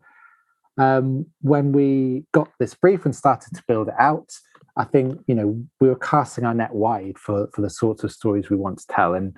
um, 0.79 1.27
when 1.43 1.73
we 1.73 2.25
got 2.33 2.51
this 2.59 2.75
brief 2.75 3.05
and 3.05 3.15
started 3.15 3.55
to 3.55 3.63
build 3.69 3.89
it 3.89 3.95
out, 3.99 4.31
I 4.77 4.85
think 4.85 5.21
you 5.29 5.37
know 5.37 5.63
we 5.81 5.89
were 5.89 5.97
casting 5.97 6.45
our 6.45 6.55
net 6.55 6.75
wide 6.75 7.19
for 7.19 7.49
for 7.55 7.63
the 7.63 7.71
sorts 7.71 8.03
of 8.03 8.11
stories 8.11 8.51
we 8.51 8.57
want 8.57 8.81
to 8.81 8.87
tell. 8.89 9.15
And 9.15 9.33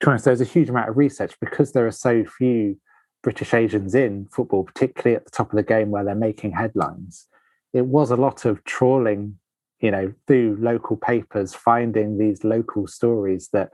to 0.00 0.06
be 0.06 0.10
honest, 0.10 0.26
there's 0.26 0.40
a 0.40 0.44
huge 0.44 0.68
amount 0.68 0.90
of 0.90 0.96
research 0.96 1.34
because 1.40 1.72
there 1.72 1.88
are 1.88 1.92
so 2.06 2.24
few 2.24 2.78
British 3.22 3.54
Asians 3.54 3.94
in 3.94 4.26
football, 4.26 4.64
particularly 4.64 5.16
at 5.16 5.24
the 5.24 5.30
top 5.30 5.50
of 5.50 5.56
the 5.56 5.62
game 5.62 5.90
where 5.90 6.04
they're 6.04 6.14
making 6.14 6.52
headlines. 6.52 7.26
It 7.72 7.86
was 7.86 8.10
a 8.10 8.16
lot 8.16 8.44
of 8.44 8.62
trawling, 8.64 9.38
you 9.80 9.90
know, 9.90 10.12
through 10.26 10.58
local 10.60 10.96
papers, 10.96 11.54
finding 11.54 12.18
these 12.18 12.44
local 12.44 12.86
stories 12.86 13.48
that 13.52 13.72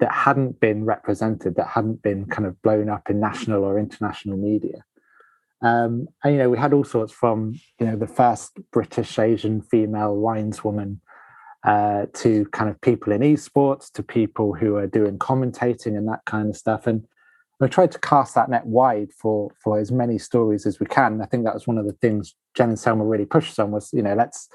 that 0.00 0.12
hadn't 0.12 0.60
been 0.60 0.84
represented, 0.84 1.56
that 1.56 1.68
hadn't 1.68 2.02
been 2.02 2.24
kind 2.26 2.46
of 2.46 2.60
blown 2.62 2.88
up 2.88 3.10
in 3.10 3.18
national 3.18 3.64
or 3.64 3.80
international 3.80 4.36
media. 4.36 4.84
Um, 5.60 6.06
and 6.22 6.34
you 6.34 6.38
know, 6.38 6.50
we 6.50 6.58
had 6.58 6.72
all 6.72 6.84
sorts 6.84 7.12
from 7.12 7.58
you 7.80 7.86
know 7.86 7.96
the 7.96 8.06
first 8.06 8.58
British 8.72 9.18
Asian 9.18 9.60
female 9.62 10.16
lineswoman 10.16 10.98
uh, 11.64 12.06
to 12.14 12.46
kind 12.46 12.70
of 12.70 12.80
people 12.80 13.12
in 13.12 13.20
esports 13.20 13.90
to 13.92 14.02
people 14.02 14.54
who 14.54 14.76
are 14.76 14.86
doing 14.86 15.18
commentating 15.18 15.96
and 15.96 16.08
that 16.08 16.24
kind 16.24 16.48
of 16.48 16.56
stuff. 16.56 16.86
And 16.86 17.04
I 17.60 17.66
tried 17.66 17.90
to 17.92 17.98
cast 17.98 18.34
that 18.34 18.48
net 18.48 18.66
wide 18.66 19.12
for 19.12 19.50
for 19.62 19.78
as 19.78 19.90
many 19.90 20.18
stories 20.18 20.64
as 20.66 20.78
we 20.78 20.86
can. 20.86 21.20
I 21.20 21.26
think 21.26 21.44
that 21.44 21.54
was 21.54 21.66
one 21.66 21.78
of 21.78 21.86
the 21.86 21.92
things 21.94 22.34
Jen 22.54 22.70
and 22.70 22.78
Selma 22.78 23.04
really 23.04 23.26
pushed 23.26 23.58
on 23.58 23.72
was, 23.72 23.92
you 23.92 24.02
know, 24.02 24.14
let's 24.14 24.48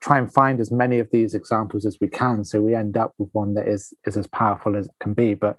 try 0.00 0.18
and 0.18 0.32
find 0.32 0.58
as 0.58 0.70
many 0.70 0.98
of 0.98 1.08
these 1.12 1.34
examples 1.34 1.86
as 1.86 1.98
we 2.00 2.08
can 2.08 2.44
so 2.44 2.60
we 2.60 2.74
end 2.74 2.96
up 2.96 3.12
with 3.18 3.28
one 3.32 3.54
that 3.54 3.68
is 3.68 3.92
is 4.06 4.16
as 4.16 4.26
powerful 4.26 4.76
as 4.76 4.86
it 4.86 4.94
can 5.00 5.12
be. 5.12 5.34
But 5.34 5.58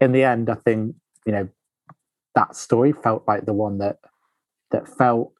in 0.00 0.12
the 0.12 0.22
end, 0.22 0.48
I 0.48 0.56
think, 0.64 0.94
you 1.26 1.32
know, 1.32 1.48
that 2.34 2.54
story 2.54 2.92
felt 2.92 3.24
like 3.26 3.44
the 3.44 3.52
one 3.52 3.78
that 3.78 3.96
that 4.70 4.88
felt 4.88 5.32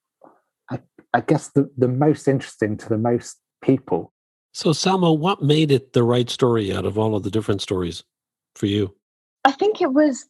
I, 0.68 0.80
I 1.14 1.20
guess 1.20 1.48
the, 1.48 1.70
the 1.78 1.88
most 1.88 2.26
interesting 2.26 2.76
to 2.78 2.88
the 2.88 2.98
most 2.98 3.38
people. 3.62 4.12
So 4.52 4.72
Selma, 4.72 5.12
what 5.12 5.42
made 5.42 5.70
it 5.70 5.92
the 5.92 6.02
right 6.02 6.28
story 6.28 6.74
out 6.74 6.86
of 6.86 6.98
all 6.98 7.14
of 7.14 7.22
the 7.22 7.30
different 7.30 7.62
stories 7.62 8.02
for 8.56 8.66
you? 8.66 8.96
I 9.46 9.52
think 9.52 9.80
it 9.80 9.92
was 9.92 10.26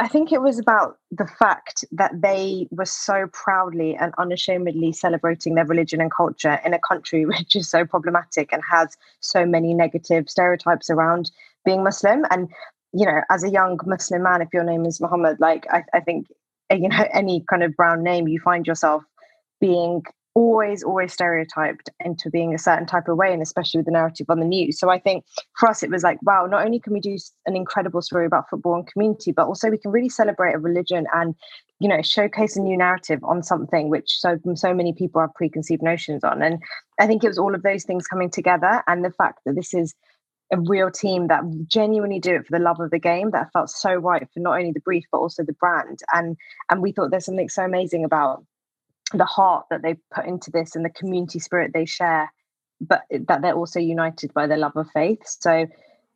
I 0.00 0.08
think 0.08 0.32
it 0.32 0.40
was 0.40 0.58
about 0.58 0.96
the 1.10 1.26
fact 1.26 1.84
that 1.92 2.22
they 2.22 2.66
were 2.70 2.86
so 2.86 3.26
proudly 3.30 3.94
and 3.94 4.14
unashamedly 4.16 4.92
celebrating 4.94 5.54
their 5.54 5.66
religion 5.66 6.00
and 6.00 6.10
culture 6.10 6.58
in 6.64 6.72
a 6.72 6.78
country 6.78 7.26
which 7.32 7.54
is 7.54 7.68
so 7.68 7.84
problematic 7.84 8.52
and 8.52 8.62
has 8.68 8.96
so 9.20 9.44
many 9.44 9.74
negative 9.74 10.30
stereotypes 10.30 10.88
around 10.88 11.30
being 11.66 11.84
Muslim. 11.84 12.24
And 12.30 12.48
you 12.94 13.04
know, 13.04 13.20
as 13.30 13.44
a 13.44 13.50
young 13.50 13.78
Muslim 13.84 14.22
man, 14.22 14.40
if 14.40 14.48
your 14.54 14.64
name 14.64 14.86
is 14.86 14.98
Muhammad, 14.98 15.36
like 15.40 15.66
I, 15.70 15.84
I 15.92 16.00
think 16.00 16.28
you 16.72 16.88
know 16.88 17.06
any 17.12 17.44
kind 17.50 17.62
of 17.62 17.76
brown 17.76 18.02
name, 18.02 18.28
you 18.28 18.40
find 18.40 18.66
yourself 18.66 19.04
being 19.60 20.04
always 20.34 20.82
always 20.82 21.12
stereotyped 21.12 21.90
into 22.04 22.28
being 22.28 22.54
a 22.54 22.58
certain 22.58 22.86
type 22.86 23.06
of 23.08 23.16
way 23.16 23.32
and 23.32 23.40
especially 23.40 23.78
with 23.78 23.86
the 23.86 23.92
narrative 23.92 24.26
on 24.28 24.40
the 24.40 24.46
news. 24.46 24.78
So 24.78 24.90
i 24.90 24.98
think 24.98 25.24
for 25.58 25.68
us 25.68 25.82
it 25.82 25.90
was 25.90 26.02
like 26.02 26.18
wow 26.22 26.46
not 26.46 26.64
only 26.64 26.80
can 26.80 26.92
we 26.92 27.00
do 27.00 27.16
an 27.46 27.56
incredible 27.56 28.02
story 28.02 28.26
about 28.26 28.48
football 28.50 28.74
and 28.74 28.86
community 28.86 29.32
but 29.32 29.46
also 29.46 29.70
we 29.70 29.78
can 29.78 29.92
really 29.92 30.08
celebrate 30.08 30.54
a 30.54 30.58
religion 30.58 31.06
and 31.14 31.34
you 31.78 31.88
know 31.88 32.02
showcase 32.02 32.56
a 32.56 32.60
new 32.60 32.76
narrative 32.76 33.20
on 33.22 33.42
something 33.42 33.90
which 33.90 34.18
so 34.18 34.38
so 34.54 34.74
many 34.74 34.92
people 34.92 35.20
have 35.20 35.34
preconceived 35.34 35.82
notions 35.82 36.24
on. 36.24 36.42
And 36.42 36.60
i 36.98 37.06
think 37.06 37.22
it 37.22 37.28
was 37.28 37.38
all 37.38 37.54
of 37.54 37.62
those 37.62 37.84
things 37.84 38.06
coming 38.06 38.30
together 38.30 38.82
and 38.86 39.04
the 39.04 39.12
fact 39.12 39.40
that 39.46 39.54
this 39.54 39.72
is 39.72 39.94
a 40.52 40.60
real 40.60 40.90
team 40.90 41.28
that 41.28 41.42
genuinely 41.66 42.20
do 42.20 42.36
it 42.36 42.46
for 42.46 42.56
the 42.56 42.62
love 42.62 42.80
of 42.80 42.90
the 42.90 42.98
game 42.98 43.30
that 43.30 43.50
felt 43.52 43.70
so 43.70 43.94
right 43.94 44.26
for 44.32 44.40
not 44.40 44.58
only 44.58 44.72
the 44.72 44.80
brief 44.80 45.04
but 45.10 45.18
also 45.18 45.42
the 45.42 45.54
brand. 45.54 46.00
And 46.12 46.36
and 46.70 46.82
we 46.82 46.92
thought 46.92 47.10
there's 47.10 47.24
something 47.24 47.48
so 47.48 47.64
amazing 47.64 48.04
about 48.04 48.44
the 49.12 49.24
heart 49.24 49.66
that 49.70 49.82
they 49.82 49.96
put 50.14 50.26
into 50.26 50.50
this 50.50 50.74
and 50.74 50.84
the 50.84 50.90
community 50.90 51.38
spirit 51.38 51.72
they 51.74 51.84
share, 51.84 52.32
but 52.80 53.02
that 53.10 53.42
they're 53.42 53.54
also 53.54 53.80
united 53.80 54.32
by 54.34 54.46
their 54.46 54.58
love 54.58 54.76
of 54.76 54.90
faith. 54.90 55.20
So 55.24 55.66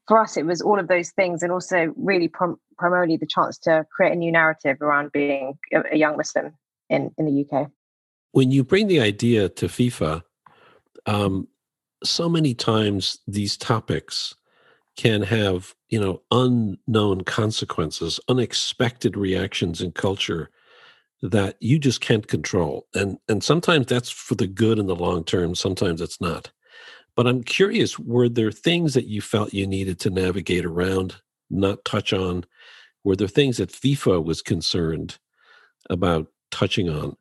for 0.07 0.21
us, 0.21 0.37
it 0.37 0.47
was 0.47 0.63
all 0.63 0.79
of 0.79 0.89
those 0.89 1.11
things, 1.11 1.43
and 1.43 1.53
also 1.53 1.93
really 1.97 2.31
primarily 2.79 3.17
the 3.17 3.27
chance 3.27 3.59
to 3.59 3.87
create 3.95 4.13
a 4.13 4.17
new 4.17 4.33
narrative 4.33 4.81
around 4.81 5.13
being 5.13 5.59
a, 5.73 5.83
a 5.93 5.97
young 5.97 6.17
Muslim 6.17 6.55
in, 6.89 7.11
in 7.19 7.27
the 7.27 7.45
UK. 7.45 7.69
When 8.33 8.51
you 8.51 8.65
bring 8.65 8.89
the 8.89 9.01
idea 9.01 9.49
to 9.51 9.67
FIFA, 9.67 10.23
um, 11.07 11.49
so 12.03 12.29
many 12.29 12.55
times 12.55 13.19
these 13.27 13.57
topics 13.57 14.35
can 14.97 15.23
have 15.23 15.75
you 15.89 16.01
know 16.01 16.21
unknown 16.33 17.23
consequences 17.23 18.19
unexpected 18.29 19.17
reactions 19.17 19.81
in 19.81 19.93
culture 19.93 20.51
that 21.23 21.57
you 21.61 21.79
just 21.79 22.01
can't 22.01 22.29
control 22.29 22.87
and 22.95 23.19
and 23.29 23.43
sometimes 23.43 23.87
that's 23.87 24.11
for 24.11 24.35
the 24.37 24.47
good 24.47 24.79
in 24.79 24.87
the 24.87 24.95
long 24.95 25.25
term 25.25 25.55
sometimes 25.55 26.01
it's 26.01 26.21
not. 26.21 26.51
But 27.17 27.27
i'm 27.27 27.43
curious 27.43 27.99
were 27.99 28.29
there 28.29 28.53
things 28.53 28.95
that 28.95 29.07
you 29.07 29.21
felt 29.21 29.53
you 29.53 29.67
needed 29.67 29.99
to 30.01 30.11
navigate 30.11 30.65
around 30.65 31.17
not 31.51 31.85
touch 31.85 32.13
on? 32.13 32.45
Were 33.05 33.17
there 33.17 33.29
things 33.29 33.57
that 33.59 33.71
fifa 33.71 34.23
was 34.23 34.43
concerned 34.43 35.19
about 35.91 36.27
touching 36.51 36.89
on 36.89 37.17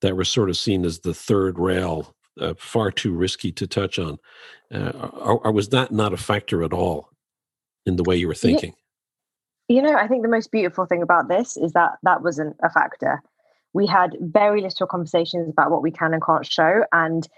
that 0.00 0.16
were 0.16 0.24
sort 0.24 0.48
of 0.50 0.56
seen 0.56 0.84
as 0.84 1.00
the 1.00 1.14
third 1.14 1.58
rail 1.58 2.14
uh, 2.40 2.54
far 2.58 2.90
too 2.90 3.12
risky 3.12 3.52
to 3.52 3.66
touch 3.66 3.98
on? 3.98 4.18
Uh, 4.72 4.90
or, 4.90 5.46
or, 5.46 5.52
was 5.52 5.68
that 5.70 5.92
not 5.92 6.12
a 6.12 6.16
factor 6.16 6.62
at 6.62 6.72
all 6.72 7.10
in 7.84 7.96
the 7.96 8.02
way 8.02 8.16
you 8.16 8.26
were 8.26 8.34
thinking? 8.34 8.74
You 9.68 9.82
know 9.82 9.94
i 9.94 10.06
think 10.06 10.22
the 10.22 10.28
most 10.28 10.52
beautiful 10.52 10.86
thing 10.86 11.02
about 11.02 11.28
this 11.28 11.56
is 11.56 11.72
that 11.72 11.98
that 12.04 12.22
wasn't 12.22 12.56
a 12.62 12.70
factor 12.70 13.22
we 13.72 13.86
had 13.86 14.16
very 14.20 14.60
little 14.60 14.86
conversations 14.86 15.48
about 15.48 15.70
what 15.70 15.82
we 15.82 15.90
can 15.90 16.12
and 16.12 16.24
can't 16.24 16.46
show 16.46 16.84
and 16.92 17.28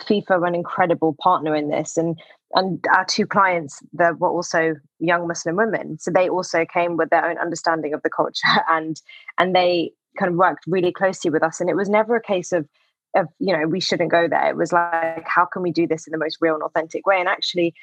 FIFA 0.00 0.40
were 0.40 0.46
an 0.46 0.54
incredible 0.54 1.16
partner 1.20 1.54
in 1.54 1.68
this 1.68 1.96
and 1.96 2.18
and 2.54 2.82
our 2.94 3.04
two 3.04 3.26
clients 3.26 3.82
that 3.92 4.18
were 4.18 4.30
also 4.30 4.74
young 5.00 5.26
Muslim 5.26 5.56
women 5.56 5.98
so 5.98 6.10
they 6.10 6.28
also 6.28 6.64
came 6.64 6.96
with 6.96 7.10
their 7.10 7.28
own 7.28 7.38
understanding 7.38 7.94
of 7.94 8.02
the 8.02 8.10
culture 8.10 8.46
and 8.68 9.00
and 9.38 9.54
they 9.54 9.92
kind 10.18 10.30
of 10.30 10.36
worked 10.36 10.64
really 10.66 10.92
closely 10.92 11.30
with 11.30 11.42
us 11.42 11.60
and 11.60 11.68
it 11.68 11.76
was 11.76 11.88
never 11.88 12.16
a 12.16 12.22
case 12.22 12.52
of 12.52 12.68
of 13.14 13.26
you 13.38 13.56
know 13.56 13.66
we 13.66 13.80
shouldn't 13.80 14.10
go 14.10 14.28
there. 14.28 14.50
It 14.50 14.56
was 14.56 14.72
like 14.72 15.26
how 15.26 15.44
can 15.44 15.62
we 15.62 15.72
do 15.72 15.86
this 15.86 16.06
in 16.06 16.12
the 16.12 16.18
most 16.18 16.38
real 16.40 16.54
and 16.54 16.62
authentic 16.62 17.06
way? 17.06 17.18
And 17.18 17.28
actually 17.28 17.74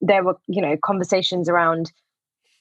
there 0.00 0.24
were 0.24 0.38
you 0.46 0.62
know 0.62 0.76
conversations 0.84 1.48
around 1.48 1.92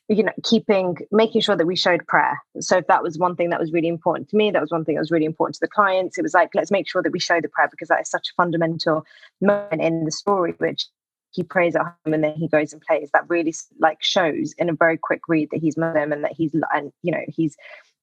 you 0.09 0.23
know 0.23 0.33
keeping 0.43 0.97
making 1.11 1.41
sure 1.41 1.55
that 1.55 1.67
we 1.67 1.75
showed 1.75 2.05
prayer. 2.07 2.41
So 2.59 2.77
if 2.77 2.87
that 2.87 3.03
was 3.03 3.17
one 3.17 3.35
thing 3.35 3.51
that 3.51 3.59
was 3.59 3.71
really 3.71 3.87
important 3.87 4.29
to 4.29 4.35
me 4.35 4.51
that 4.51 4.61
was 4.61 4.71
one 4.71 4.83
thing 4.83 4.95
that 4.95 5.01
was 5.01 5.11
really 5.11 5.25
important 5.25 5.55
to 5.55 5.61
the 5.61 5.67
clients 5.67 6.17
it 6.17 6.23
was 6.23 6.33
like 6.33 6.49
let's 6.55 6.71
make 6.71 6.89
sure 6.89 7.03
that 7.03 7.11
we 7.11 7.19
show 7.19 7.39
the 7.39 7.47
prayer 7.47 7.69
because 7.69 7.87
that 7.87 8.01
is 8.01 8.09
such 8.09 8.29
a 8.29 8.33
fundamental 8.35 9.05
moment 9.39 9.81
in 9.81 10.05
the 10.05 10.11
story 10.11 10.53
which 10.57 10.87
he 11.31 11.43
prays 11.43 11.75
at 11.75 11.83
home 11.83 12.13
and 12.13 12.23
then 12.23 12.33
he 12.33 12.47
goes 12.47 12.73
and 12.73 12.81
plays. 12.81 13.09
That 13.13 13.29
really 13.29 13.53
like 13.79 14.01
shows 14.01 14.53
in 14.57 14.69
a 14.69 14.73
very 14.73 14.97
quick 14.97 15.21
read 15.27 15.49
that 15.51 15.61
he's 15.61 15.77
muslim 15.77 16.11
and 16.11 16.23
that 16.23 16.33
he's 16.33 16.55
and 16.73 16.91
you 17.03 17.11
know 17.11 17.23
he's 17.27 17.55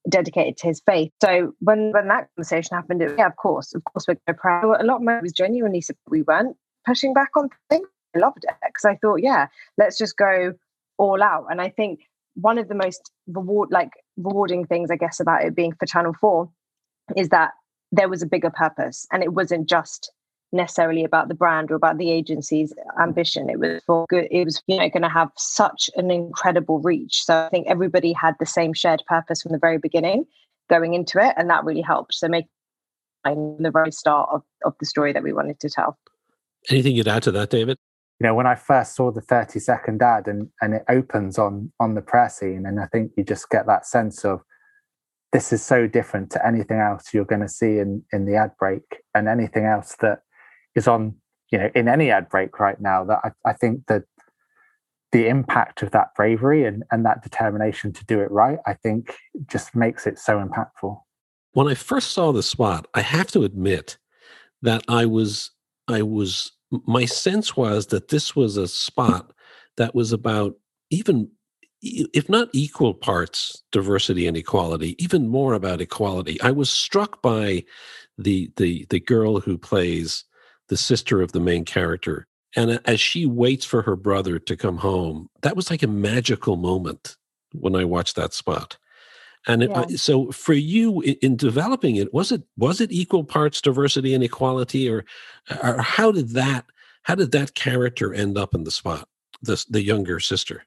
dedicated 0.09 0.57
to 0.59 0.69
his 0.69 0.81
faith. 0.81 1.11
So 1.21 1.55
when 1.61 1.93
when 1.93 2.09
that 2.09 2.29
conversation 2.37 2.77
happened 2.77 3.03
it, 3.03 3.15
yeah 3.19 3.27
of 3.27 3.37
course 3.37 3.75
of 3.75 3.83
course 3.85 4.07
we're 4.07 4.15
going 4.15 4.37
to 4.37 4.41
pray 4.41 4.61
a 4.63 4.85
lot 4.85 5.03
more 5.03 5.21
was 5.21 5.33
genuinely 5.33 5.83
we 6.09 6.23
weren't 6.23 6.57
pushing 6.85 7.13
back 7.13 7.31
on 7.37 7.49
things. 7.69 7.89
I 8.15 8.21
loved 8.21 8.45
it 8.45 8.55
because 8.65 8.87
i 8.87 8.95
thought 8.95 9.17
yeah 9.17 9.49
let's 9.77 9.99
just 9.99 10.17
go 10.17 10.55
all 10.99 11.23
out. 11.23 11.47
And 11.51 11.61
I 11.61 11.69
think 11.69 12.01
one 12.35 12.59
of 12.59 12.69
the 12.69 12.75
most 12.75 13.11
reward 13.27 13.71
like 13.71 13.91
rewarding 14.17 14.67
things, 14.67 14.91
I 14.91 14.97
guess, 14.97 15.21
about 15.21 15.45
it 15.45 15.55
being 15.55 15.73
for 15.79 15.87
Channel 15.87 16.15
4 16.21 16.49
is 17.17 17.29
that 17.31 17.53
there 17.93 18.09
was 18.09 18.23
a 18.23 18.27
bigger 18.27 18.51
purpose 18.51 19.07
and 19.13 19.23
it 19.23 19.33
wasn't 19.33 19.69
just 19.69 20.11
necessarily 20.53 21.05
about 21.05 21.29
the 21.29 21.35
brand 21.35 21.71
or 21.71 21.75
about 21.75 21.99
the 21.99 22.11
agency's 22.11 22.73
ambition. 23.01 23.51
It 23.51 23.59
was 23.59 23.83
for 23.87 24.07
good, 24.09 24.29
it 24.31 24.45
was 24.45 24.63
you 24.67 24.79
know 24.79 24.89
going 24.89 25.03
to 25.03 25.09
have 25.09 25.31
such 25.37 25.91
an 25.97 26.11
incredible 26.11 26.81
reach. 26.81 27.25
So 27.25 27.47
I 27.47 27.49
think 27.49 27.67
everybody 27.69 28.13
had 28.13 28.35
the 28.39 28.47
same 28.47 28.73
shared 28.73 29.03
purpose 29.07 29.43
from 29.43 29.53
the 29.53 29.59
very 29.59 29.79
beginning 29.79 30.25
going 30.69 30.95
into 30.95 31.19
it. 31.25 31.35
And 31.37 31.51
that 31.51 31.65
really 31.65 31.83
helped. 31.83 32.15
So 32.15 32.29
make 32.29 32.47
the 33.25 33.71
very 33.73 33.91
start 33.91 34.29
of, 34.33 34.43
of 34.65 34.75
the 34.79 34.87
story 34.87 35.13
that 35.13 35.23
we 35.23 35.33
wanted 35.33 35.59
to 35.61 35.69
tell. 35.69 35.99
Anything 36.71 36.97
you'd 36.97 37.09
add 37.09 37.23
to 37.25 37.33
that, 37.33 37.51
David? 37.51 37.77
You 38.21 38.27
know 38.27 38.35
when 38.35 38.47
i 38.47 38.55
first 38.55 38.95
saw 38.95 39.11
the 39.11 39.21
30 39.21 39.59
second 39.59 40.03
ad 40.03 40.27
and 40.27 40.49
and 40.61 40.75
it 40.75 40.85
opens 40.89 41.39
on 41.39 41.73
on 41.81 41.95
the 41.95 42.01
prayer 42.01 42.29
scene 42.29 42.65
and 42.67 42.81
i 42.81 42.87
think 42.87 43.13
you 43.17 43.25
just 43.25 43.51
get 43.51 43.67
that 43.67 43.87
sense 43.87 44.25
of 44.25 44.41
this 45.33 45.53
is 45.53 45.63
so 45.63 45.87
different 45.87 46.31
to 46.31 46.47
anything 46.47 46.79
else 46.79 47.13
you're 47.13 47.25
going 47.25 47.41
to 47.41 47.49
see 47.49 47.79
in 47.79 48.03
in 48.13 48.27
the 48.27 48.37
ad 48.37 48.53
break 48.59 49.03
and 49.15 49.29
anything 49.29 49.65
else 49.65 49.97
that 50.01 50.21
is 50.75 50.89
on 50.89 51.15
you 51.51 51.59
know 51.59 51.71
in 51.75 51.89
any 51.89 52.11
ad 52.11 52.29
break 52.29 52.59
right 52.59 52.81
now 52.81 53.05
that 53.05 53.21
i, 53.25 53.51
I 53.51 53.53
think 53.53 53.87
that 53.89 54.05
the 55.13 55.29
impact 55.29 55.83
of 55.83 55.93
that 55.93 56.09
bravery 56.17 56.65
and, 56.65 56.83
and 56.91 57.07
that 57.07 57.23
determination 57.23 57.93
to 57.93 58.05
do 58.07 58.21
it 58.21 58.31
right 58.31 58.59
i 58.67 58.75
think 58.75 59.15
just 59.47 59.75
makes 59.75 60.07
it 60.07 60.19
so 60.19 60.43
impactful. 60.43 61.01
When 61.53 61.69
i 61.69 61.75
first 61.75 62.13
saw 62.13 62.33
the 62.33 62.43
spot 62.43 62.87
i 62.95 63.03
have 63.03 63.29
to 63.33 63.45
admit 63.45 63.99
that 64.63 64.83
i 64.89 65.07
was 65.07 65.51
i 65.87 66.03
was 66.03 66.53
my 66.71 67.05
sense 67.05 67.57
was 67.57 67.87
that 67.89 68.09
this 68.09 68.35
was 68.35 68.57
a 68.57 68.69
spot 68.69 69.33
that 69.77 69.95
was 69.95 70.13
about 70.13 70.57
even 70.91 71.31
if 71.83 72.29
not 72.29 72.49
equal 72.53 72.95
parts 72.95 73.63
diversity 73.71 74.27
and 74.27 74.37
equality 74.37 74.97
even 75.03 75.29
more 75.29 75.55
about 75.55 75.81
equality. 75.81 76.41
I 76.41 76.51
was 76.51 76.71
struck 76.71 77.23
by 77.23 77.65
the 78.19 78.51
the 78.57 78.87
the 78.91 79.01
girl 79.01 79.41
who 79.41 79.59
plays 79.59 80.25
the 80.69 80.77
sister 80.77 81.21
of 81.21 81.33
the 81.33 81.41
main 81.41 81.65
character 81.65 82.27
and 82.55 82.81
as 82.85 83.01
she 83.01 83.27
waits 83.27 83.65
for 83.65 83.83
her 83.83 83.97
brother 83.97 84.39
to 84.39 84.57
come 84.57 84.79
home 84.79 85.29
that 85.43 85.57
was 85.57 85.71
like 85.71 85.83
a 85.83 85.89
magical 85.89 86.57
moment 86.57 87.17
when 87.53 87.77
i 87.77 87.85
watched 87.85 88.17
that 88.17 88.33
spot 88.33 88.79
and 89.47 89.63
it, 89.63 89.99
so 89.99 90.33
for 90.33 90.55
you 90.55 91.01
in, 91.03 91.15
in, 91.23 91.37
developing 91.37 91.97
it, 91.97 92.13
was 92.13 92.33
it 92.33 92.43
was 92.57 92.81
it 92.81 92.91
equal 92.91 93.25
parts 93.25 93.61
diversity 93.61 94.13
and 94.13 94.25
equality, 94.25 94.91
or, 94.91 95.05
or 95.63 95.81
how 95.81 96.11
did 96.11 96.31
that 96.31 96.67
how 97.05 97.15
did 97.15 97.31
that 97.33 97.55
character 97.55 98.13
end 98.13 98.37
up 98.37 98.55
in 98.55 98.65
the 98.65 98.71
spot? 98.71 99.09
The 99.43 99.65
the 99.69 99.83
younger 99.83 100.19
sister. 100.19 100.65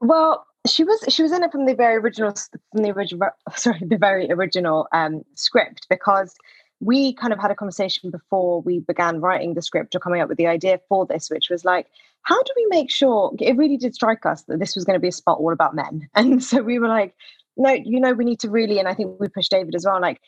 Well, 0.00 0.46
she 0.66 0.84
was 0.84 1.04
she 1.08 1.22
was 1.22 1.32
in 1.32 1.44
it 1.44 1.52
from 1.52 1.66
the 1.66 1.74
very 1.74 1.96
original 1.96 2.34
from 2.72 2.82
the 2.82 2.90
original 2.90 3.30
sorry 3.56 3.80
the 3.80 3.96
very 3.96 4.30
original 4.30 4.88
um, 4.92 5.22
script 5.34 5.86
because 5.88 6.34
we 6.80 7.12
kind 7.14 7.32
of 7.32 7.38
had 7.38 7.50
a 7.50 7.56
conversation 7.56 8.10
before 8.10 8.62
we 8.62 8.80
began 8.80 9.20
writing 9.20 9.54
the 9.54 9.62
script 9.62 9.94
or 9.94 10.00
coming 10.00 10.20
up 10.20 10.28
with 10.28 10.38
the 10.38 10.46
idea 10.46 10.80
for 10.88 11.06
this, 11.06 11.28
which 11.28 11.50
was 11.50 11.64
like, 11.64 11.86
how 12.22 12.40
do 12.42 12.52
we 12.56 12.66
make 12.66 12.90
sure 12.90 13.32
it 13.40 13.56
really 13.56 13.76
did 13.76 13.94
strike 13.94 14.24
us 14.26 14.42
that 14.42 14.60
this 14.60 14.76
was 14.76 14.84
going 14.84 14.94
to 14.94 15.00
be 15.00 15.08
a 15.08 15.12
spot 15.12 15.38
all 15.38 15.52
about 15.52 15.74
men? 15.74 16.08
And 16.14 16.42
so 16.42 16.62
we 16.62 16.78
were 16.78 16.88
like, 16.88 17.14
no, 17.58 17.72
you 17.72 18.00
know, 18.00 18.12
we 18.12 18.24
need 18.24 18.40
to 18.40 18.50
really, 18.50 18.78
and 18.78 18.88
I 18.88 18.94
think 18.94 19.20
we 19.20 19.28
pushed 19.28 19.50
David 19.50 19.74
as 19.74 19.84
well, 19.84 20.00
like, 20.00 20.20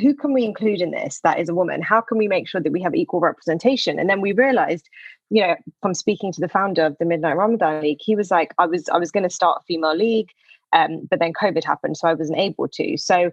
who 0.00 0.14
can 0.14 0.32
we 0.32 0.44
include 0.44 0.80
in 0.80 0.92
this 0.92 1.20
that 1.24 1.38
is 1.38 1.48
a 1.48 1.54
woman? 1.54 1.82
How 1.82 2.00
can 2.00 2.16
we 2.16 2.28
make 2.28 2.48
sure 2.48 2.60
that 2.60 2.72
we 2.72 2.82
have 2.82 2.94
equal 2.94 3.20
representation? 3.20 3.98
And 3.98 4.08
then 4.08 4.20
we 4.20 4.32
realized, 4.32 4.88
you 5.30 5.42
know, 5.42 5.56
from 5.82 5.94
speaking 5.94 6.32
to 6.32 6.40
the 6.40 6.48
founder 6.48 6.86
of 6.86 6.96
the 6.98 7.04
Midnight 7.04 7.36
Ramadan 7.36 7.82
League, 7.82 7.98
he 8.00 8.16
was 8.16 8.30
like, 8.30 8.54
I 8.58 8.66
was, 8.66 8.88
I 8.88 8.98
was 8.98 9.10
going 9.10 9.24
to 9.24 9.30
start 9.30 9.60
a 9.60 9.64
female 9.64 9.94
league, 9.94 10.30
um, 10.72 11.06
but 11.10 11.18
then 11.18 11.32
COVID 11.32 11.64
happened, 11.64 11.96
so 11.96 12.08
I 12.08 12.14
wasn't 12.14 12.38
able 12.38 12.68
to. 12.68 12.96
So 12.96 13.30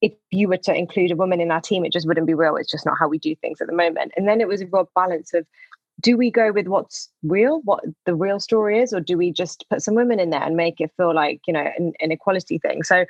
if 0.00 0.12
you 0.30 0.48
were 0.48 0.58
to 0.58 0.74
include 0.74 1.10
a 1.10 1.16
woman 1.16 1.40
in 1.40 1.50
our 1.50 1.60
team, 1.60 1.84
it 1.84 1.92
just 1.92 2.06
wouldn't 2.06 2.26
be 2.26 2.34
real. 2.34 2.56
It's 2.56 2.70
just 2.70 2.86
not 2.86 2.98
how 2.98 3.08
we 3.08 3.18
do 3.18 3.34
things 3.36 3.60
at 3.60 3.66
the 3.66 3.72
moment. 3.72 4.12
And 4.16 4.28
then 4.28 4.40
it 4.40 4.48
was 4.48 4.60
a 4.60 4.66
real 4.66 4.90
balance 4.94 5.34
of 5.34 5.46
do 6.00 6.16
we 6.16 6.30
go 6.30 6.52
with 6.52 6.68
what's 6.68 7.10
real, 7.22 7.60
what 7.64 7.82
the 8.06 8.14
real 8.14 8.40
story 8.40 8.80
is, 8.80 8.92
or 8.92 9.00
do 9.00 9.16
we 9.16 9.32
just 9.32 9.64
put 9.70 9.82
some 9.82 9.94
women 9.94 10.20
in 10.20 10.30
there 10.30 10.42
and 10.42 10.56
make 10.56 10.80
it 10.80 10.92
feel 10.96 11.14
like, 11.14 11.40
you 11.46 11.52
know, 11.52 11.68
an, 11.78 11.92
an 12.00 12.12
equality 12.12 12.58
thing? 12.58 12.82
So 12.82 13.04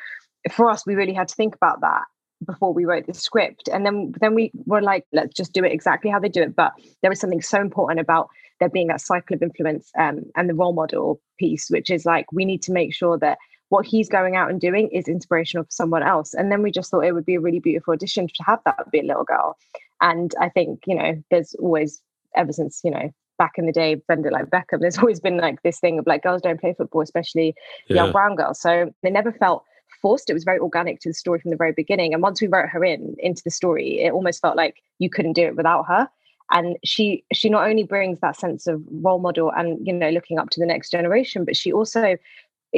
for 0.51 0.71
us, 0.71 0.87
we 0.87 0.95
really 0.95 1.13
had 1.13 1.29
to 1.29 1.35
think 1.35 1.55
about 1.55 1.81
that 1.81 2.05
before 2.47 2.73
we 2.73 2.85
wrote 2.85 3.07
the 3.07 3.15
script. 3.15 3.69
And 3.73 3.85
then 3.85 4.13
then 4.21 4.35
we 4.35 4.53
were 4.67 4.81
like, 4.81 5.05
let's 5.13 5.35
just 5.35 5.53
do 5.53 5.65
it 5.65 5.73
exactly 5.73 6.11
how 6.11 6.21
they 6.21 6.29
do 6.29 6.43
it. 6.43 6.57
But 6.57 6.73
there 7.03 7.11
was 7.11 7.21
something 7.21 7.43
so 7.43 7.61
important 7.61 8.01
about 8.01 8.29
there 8.61 8.69
being 8.69 8.89
that 8.89 9.01
cycle 9.01 9.35
of 9.35 9.43
influence 9.43 9.91
um, 9.99 10.25
and 10.37 10.49
the 10.49 10.55
role 10.55 10.73
model 10.73 11.21
piece, 11.39 11.69
which 11.69 11.91
is 11.91 12.07
like 12.07 12.31
we 12.33 12.45
need 12.45 12.63
to 12.63 12.73
make 12.73 12.95
sure 12.95 13.19
that 13.19 13.39
what 13.69 13.85
he's 13.85 14.09
going 14.09 14.35
out 14.35 14.51
and 14.51 14.61
doing 14.61 14.89
is 14.93 15.09
inspirational 15.09 15.65
for 15.65 15.71
someone 15.71 16.03
else. 16.03 16.33
And 16.33 16.51
then 16.51 16.63
we 16.63 16.71
just 16.71 16.91
thought 16.91 17.05
it 17.05 17.13
would 17.13 17.27
be 17.27 17.35
a 17.35 17.41
really 17.41 17.61
beautiful 17.61 17.93
addition 17.93 18.27
to 18.29 18.43
have 18.45 18.61
that 18.65 18.91
be 18.91 19.01
a 19.01 19.05
little 19.05 19.25
girl. 19.25 19.57
And 20.01 20.35
I 20.41 20.49
think, 20.49 20.85
you 20.87 20.95
know, 20.95 21.23
there's 21.31 21.55
always, 21.55 22.01
ever 22.39 22.53
since, 22.53 22.81
you 22.83 22.91
know, 22.91 23.13
back 23.39 23.53
in 23.57 23.67
the 23.67 23.73
day, 23.73 23.97
Bend 24.09 24.27
like 24.31 24.47
Beckham, 24.47 24.81
there's 24.81 24.99
always 24.99 25.21
been 25.21 25.39
like 25.39 25.63
this 25.63 25.81
thing 25.81 25.99
of 25.99 26.07
like 26.07 26.23
girls 26.23 26.43
don't 26.43 26.61
play 26.61 26.75
football, 26.77 27.03
especially 27.03 27.55
yeah. 27.89 27.97
young 27.97 28.13
brown 28.13 28.37
girls. 28.37 28.61
So 28.61 28.93
they 29.03 29.11
never 29.11 29.33
felt 29.33 29.65
forced. 30.01 30.31
It 30.31 30.35
was 30.35 30.45
very 30.45 30.59
organic 30.59 31.01
to 31.01 31.11
the 31.11 31.15
story 31.15 31.41
from 31.41 31.51
the 31.51 31.57
very 31.57 31.73
beginning. 31.73 32.15
And 32.15 32.23
once 32.23 32.41
we 32.41 32.49
wrote 32.49 32.69
her 32.69 32.85
in 32.85 33.17
into 33.19 33.43
the 33.45 33.51
story, 33.51 34.01
it 34.01 34.13
almost 34.13 34.41
felt 34.41 34.57
like 34.57 34.77
you 34.99 35.11
couldn't 35.11 35.35
do 35.35 35.43
it 35.43 35.57
without 35.57 35.85
her. 35.87 36.09
And 36.51 36.77
she 36.85 37.25
she 37.33 37.51
not 37.51 37.69
only 37.69 37.85
brings 37.85 38.21
that 38.21 38.37
sense 38.37 38.67
of 38.67 38.83
role 38.91 39.19
model 39.19 39.53
and 39.55 39.87
you 39.87 39.93
know 39.93 40.09
looking 40.09 40.39
up 40.39 40.51
to 40.51 40.61
the 40.61 40.67
next 40.67 40.91
generation, 40.91 41.45
but 41.45 41.57
she 41.57 41.73
also 41.73 42.17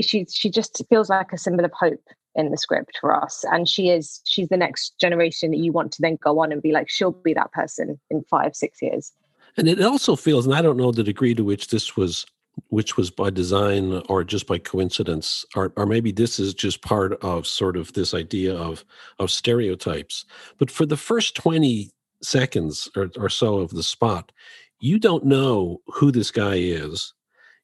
she 0.01 0.27
she 0.31 0.51
just 0.51 0.83
feels 0.88 1.09
like 1.09 1.33
a 1.33 1.38
symbol 1.38 1.64
of 1.64 1.73
hope 1.73 2.03
in 2.37 2.51
the 2.51 2.57
script 2.57 2.96
for 3.01 3.14
us 3.14 3.44
and 3.51 3.68
she 3.68 3.90
is 3.90 4.20
she's 4.25 4.49
the 4.49 4.57
next 4.57 4.96
generation 5.01 5.51
that 5.51 5.59
you 5.59 5.73
want 5.73 5.90
to 5.90 6.01
then 6.01 6.16
go 6.23 6.38
on 6.38 6.53
and 6.53 6.62
be 6.62 6.70
like 6.70 6.88
she'll 6.88 7.11
be 7.11 7.35
that 7.35 7.51
person 7.51 7.99
in 8.09 8.23
five 8.31 8.55
six 8.55 8.81
years 8.81 9.12
and 9.57 9.69
it 9.69 9.81
also 9.83 10.17
feels 10.17 10.47
and 10.47 10.55
i 10.55 10.63
don't 10.63 10.77
know 10.77 10.93
the 10.93 11.03
degree 11.03 11.35
to 11.35 11.45
which 11.45 11.69
this 11.69 11.97
was 11.97 12.27
which 12.69 12.97
was 12.97 13.11
by 13.11 13.31
design 13.31 14.03
or 14.09 14.25
just 14.25 14.47
by 14.47 14.59
coincidence 14.59 15.45
or, 15.57 15.73
or 15.77 15.87
maybe 15.87 16.13
this 16.13 16.39
is 16.39 16.55
just 16.55 16.83
part 16.83 17.13
of 17.23 17.47
sort 17.47 17.77
of 17.77 17.93
this 17.93 18.15
idea 18.15 18.55
of 18.55 18.85
of 19.19 19.31
stereotypes. 19.31 20.25
But 20.59 20.71
for 20.71 20.87
the 20.87 20.97
first 20.97 21.35
20 21.37 21.91
seconds 22.23 22.89
or, 22.97 23.11
or 23.17 23.29
so 23.29 23.59
of 23.59 23.71
the 23.71 23.83
spot 23.83 24.33
you 24.83 24.99
don't 24.99 25.27
know 25.27 25.81
who 25.87 26.11
this 26.11 26.31
guy 26.31 26.55
is. 26.55 27.13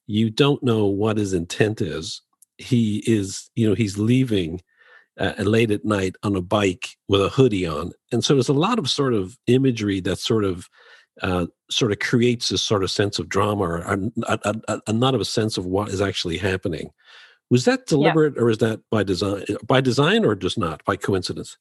You 0.05 0.29
don't 0.29 0.61
know 0.61 0.85
what 0.85 1.17
his 1.17 1.33
intent 1.33 1.81
is. 1.81 2.21
He 2.57 3.03
is 3.07 3.49
you 3.55 3.67
know 3.67 3.75
he's 3.75 3.97
leaving 3.97 4.61
uh, 5.19 5.33
late 5.39 5.71
at 5.71 5.85
night 5.85 6.15
on 6.23 6.35
a 6.35 6.41
bike 6.41 6.89
with 7.07 7.21
a 7.21 7.29
hoodie 7.29 7.65
on. 7.65 7.91
And 8.11 8.23
so 8.23 8.35
there's 8.35 8.49
a 8.49 8.53
lot 8.53 8.77
of 8.77 8.89
sort 8.89 9.13
of 9.13 9.37
imagery 9.47 9.99
that 10.01 10.19
sort 10.19 10.43
of 10.43 10.67
uh, 11.21 11.47
sort 11.69 11.91
of 11.91 11.99
creates 11.99 12.49
this 12.49 12.61
sort 12.61 12.83
of 12.83 12.91
sense 12.91 13.19
of 13.19 13.29
drama 13.29 13.63
or 13.63 13.77
a, 13.77 13.99
a, 14.27 14.61
a, 14.67 14.81
a 14.87 14.93
not 14.93 15.15
of 15.15 15.21
a 15.21 15.25
sense 15.25 15.57
of 15.57 15.65
what 15.65 15.89
is 15.89 16.01
actually 16.01 16.37
happening 16.37 16.91
was 17.49 17.65
that 17.65 17.85
deliberate 17.87 18.33
yeah. 18.35 18.41
or 18.41 18.49
is 18.49 18.57
that 18.59 18.81
by 18.91 19.03
design 19.03 19.43
by 19.65 19.81
design 19.81 20.25
or 20.25 20.35
just 20.35 20.57
not 20.57 20.83
by 20.85 20.95
coincidence 20.95 21.57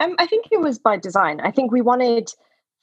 um, 0.00 0.14
i 0.18 0.26
think 0.26 0.46
it 0.50 0.60
was 0.60 0.78
by 0.78 0.96
design 0.96 1.40
i 1.40 1.50
think 1.50 1.72
we 1.72 1.82
wanted 1.82 2.30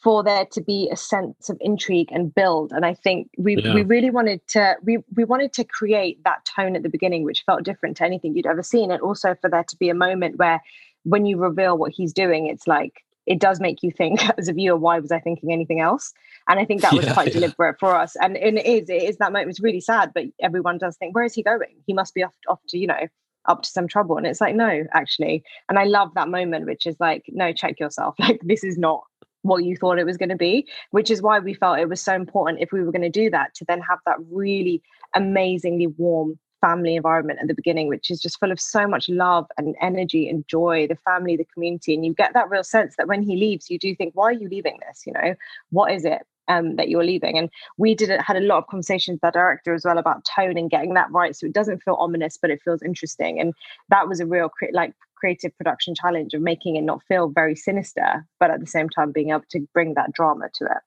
for 0.04 0.24
there 0.24 0.46
to 0.52 0.62
be 0.62 0.90
a 0.92 0.98
sense 0.98 1.50
of 1.50 1.58
intrigue 1.62 2.10
and 2.12 2.34
build 2.34 2.72
and 2.72 2.86
i 2.86 2.94
think 2.94 3.30
we 3.38 3.58
yeah. 3.58 3.74
we 3.74 3.84
really 3.84 4.10
wanted 4.10 4.46
to 4.48 4.76
we 4.84 4.98
we 5.16 5.24
wanted 5.24 5.54
to 5.54 5.64
create 5.64 6.24
that 6.24 6.46
tone 6.46 6.76
at 6.76 6.84
the 6.84 6.90
beginning 6.90 7.24
which 7.24 7.44
felt 7.46 7.64
different 7.64 7.98
to 7.98 8.04
anything 8.04 8.36
you'd 8.36 8.46
ever 8.46 8.64
seen 8.64 8.92
and 8.92 9.02
also 9.02 9.36
for 9.36 9.50
there 9.50 9.64
to 9.64 9.78
be 9.78 9.90
a 9.90 9.96
moment 9.96 10.38
where 10.38 10.62
when 11.04 11.26
you 11.26 11.38
reveal 11.38 11.78
what 11.78 11.92
he's 11.92 12.14
doing 12.14 12.48
it's 12.48 12.68
like 12.68 13.04
it 13.26 13.40
does 13.40 13.60
make 13.60 13.82
you 13.84 13.92
think 13.92 14.28
as 14.38 14.48
a 14.48 14.54
viewer 14.54 14.78
why 14.78 15.00
was 15.00 15.12
i 15.12 15.20
thinking 15.20 15.52
anything 15.52 15.80
else? 15.80 16.14
And 16.48 16.60
i 16.60 16.66
think 16.66 16.82
that 16.82 16.94
was 16.94 17.06
yeah, 17.06 17.14
quite 17.14 17.28
yeah. 17.28 17.34
deliberate 17.34 17.80
for 17.80 17.96
us. 17.96 18.16
And, 18.22 18.38
and 18.38 18.58
it 18.58 18.66
is 18.66 18.90
it 18.90 19.04
is 19.04 19.18
that 19.18 19.32
moment. 19.32 19.50
It's 19.50 19.62
really 19.62 19.82
sad 19.82 20.12
but 20.14 20.26
everyone 20.42 20.78
does 20.78 20.98
think 20.98 21.16
where 21.16 21.24
is 21.24 21.34
he 21.34 21.44
going? 21.44 21.76
He 21.86 21.94
must 21.94 22.14
be 22.14 22.24
off 22.24 22.36
off 22.48 22.60
to 22.70 22.78
you 22.78 22.88
know 22.88 23.08
up 23.48 23.62
to 23.62 23.70
some 23.70 23.88
trouble. 23.88 24.18
And 24.18 24.26
it's 24.26 24.42
like 24.42 24.56
no 24.56 24.84
actually. 24.94 25.44
And 25.70 25.80
i 25.80 25.84
love 25.84 26.14
that 26.16 26.30
moment 26.30 26.66
which 26.66 26.86
is 26.86 26.96
like 27.00 27.26
no 27.30 27.54
check 27.54 27.80
yourself. 27.80 28.16
Like 28.20 28.42
this 28.44 28.64
is 28.64 28.78
not 28.78 29.04
what 29.46 29.64
you 29.64 29.78
thought 29.78 30.00
it 30.00 30.06
was 30.06 30.18
going 30.18 30.30
to 30.30 30.36
be, 30.36 30.68
which 30.90 31.12
is 31.12 31.22
why 31.22 31.38
we 31.38 31.54
felt 31.54 31.78
it 31.78 31.88
was 31.88 32.02
so 32.02 32.16
important 32.16 32.62
if 32.62 32.72
we 32.72 32.84
were 32.84 32.92
going 32.92 33.04
to 33.04 33.10
do 33.10 33.30
that 33.30 33.54
to 33.54 33.66
then 33.66 33.80
have 33.80 34.00
that 34.06 34.18
really 34.32 34.82
amazingly 35.16 35.86
warm 35.86 36.40
family 36.62 36.96
environment 36.96 37.40
at 37.42 37.48
the 37.48 37.54
beginning, 37.54 37.88
which 37.88 38.10
is 38.10 38.20
just 38.20 38.40
full 38.40 38.52
of 38.52 38.60
so 38.60 38.88
much 38.88 39.08
love 39.10 39.46
and 39.58 39.76
energy 39.82 40.28
and 40.30 40.48
joy, 40.48 40.88
the 40.88 40.98
family, 40.98 41.36
the 41.36 41.48
community. 41.54 41.94
And 41.94 42.06
you 42.06 42.14
get 42.14 42.34
that 42.34 42.50
real 42.50 42.64
sense 42.64 42.96
that 42.98 43.08
when 43.08 43.22
he 43.22 43.36
leaves, 43.36 43.70
you 43.70 43.78
do 43.78 43.96
think, 43.96 44.14
why 44.16 44.26
are 44.26 44.34
you 44.34 44.50
leaving 44.50 44.80
this? 44.88 45.04
You 45.06 45.14
know, 45.14 45.36
what 45.70 45.92
is 45.92 46.06
it? 46.06 46.22
Um, 46.48 46.76
that 46.76 46.90
you're 46.90 47.04
leaving. 47.04 47.40
And 47.40 47.50
we 47.80 47.96
did 47.96 48.10
had 48.22 48.38
a 48.38 48.40
lot 48.40 48.60
of 48.60 48.68
conversations 48.68 49.16
with 49.16 49.22
the 49.22 49.32
director 49.32 49.74
as 49.74 49.84
well 49.84 49.98
about 49.98 50.26
tone 50.26 50.60
and 50.60 50.70
getting 50.70 50.94
that 50.94 51.12
right, 51.12 51.36
so 51.36 51.48
it 51.48 51.54
doesn't 51.54 51.82
feel 51.82 51.96
ominous, 51.96 52.38
but 52.40 52.52
it 52.52 52.62
feels 52.64 52.84
interesting. 52.84 53.40
And 53.40 53.56
that 53.90 54.08
was 54.08 54.20
a 54.20 54.28
real 54.28 54.52
like 54.72 54.94
creative 55.16 55.58
production 55.58 55.96
challenge 55.96 56.36
of 56.36 56.42
making 56.42 56.76
it 56.76 56.84
not 56.84 57.02
feel 57.08 57.30
very 57.30 57.56
sinister, 57.56 58.24
but 58.40 58.52
at 58.52 58.60
the 58.60 58.68
same 58.68 58.90
time 58.90 59.12
being 59.12 59.32
able 59.32 59.42
to 59.50 59.68
bring 59.74 59.96
that 59.96 60.14
drama 60.14 60.50
to 60.54 60.66
it. 60.66 60.84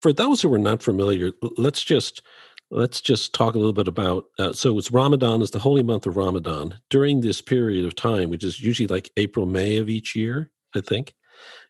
For 0.00 0.14
those 0.14 0.40
who 0.40 0.54
are 0.54 0.58
not 0.58 0.82
familiar, 0.82 1.32
let's 1.58 1.84
just 1.84 2.22
let's 2.72 3.00
just 3.00 3.34
talk 3.34 3.54
a 3.54 3.58
little 3.58 3.72
bit 3.72 3.86
about. 3.86 4.24
Uh, 4.38 4.52
so 4.52 4.76
it's 4.78 4.90
Ramadan 4.90 5.42
is 5.42 5.50
the 5.50 5.58
holy 5.58 5.82
month 5.82 6.06
of 6.06 6.16
Ramadan. 6.16 6.78
During 6.90 7.20
this 7.20 7.40
period 7.40 7.84
of 7.84 7.94
time, 7.94 8.30
which 8.30 8.42
is 8.42 8.60
usually 8.60 8.86
like 8.86 9.10
April 9.16 9.46
May 9.46 9.76
of 9.76 9.88
each 9.88 10.16
year, 10.16 10.50
I 10.74 10.80
think. 10.80 11.14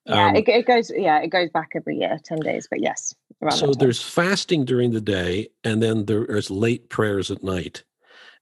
Yeah, 0.06 0.28
um, 0.28 0.36
it, 0.36 0.48
it, 0.48 0.66
goes. 0.66 0.90
Yeah, 0.94 1.18
it 1.18 1.28
goes 1.28 1.50
back 1.50 1.70
every 1.74 1.98
year, 1.98 2.18
ten 2.24 2.38
days. 2.40 2.66
But 2.70 2.80
yes. 2.80 3.14
So 3.50 3.74
there's 3.74 4.00
fasting 4.00 4.64
during 4.64 4.92
the 4.92 5.00
day, 5.00 5.48
and 5.64 5.82
then 5.82 6.06
there's 6.06 6.50
late 6.50 6.88
prayers 6.88 7.30
at 7.30 7.42
night. 7.42 7.82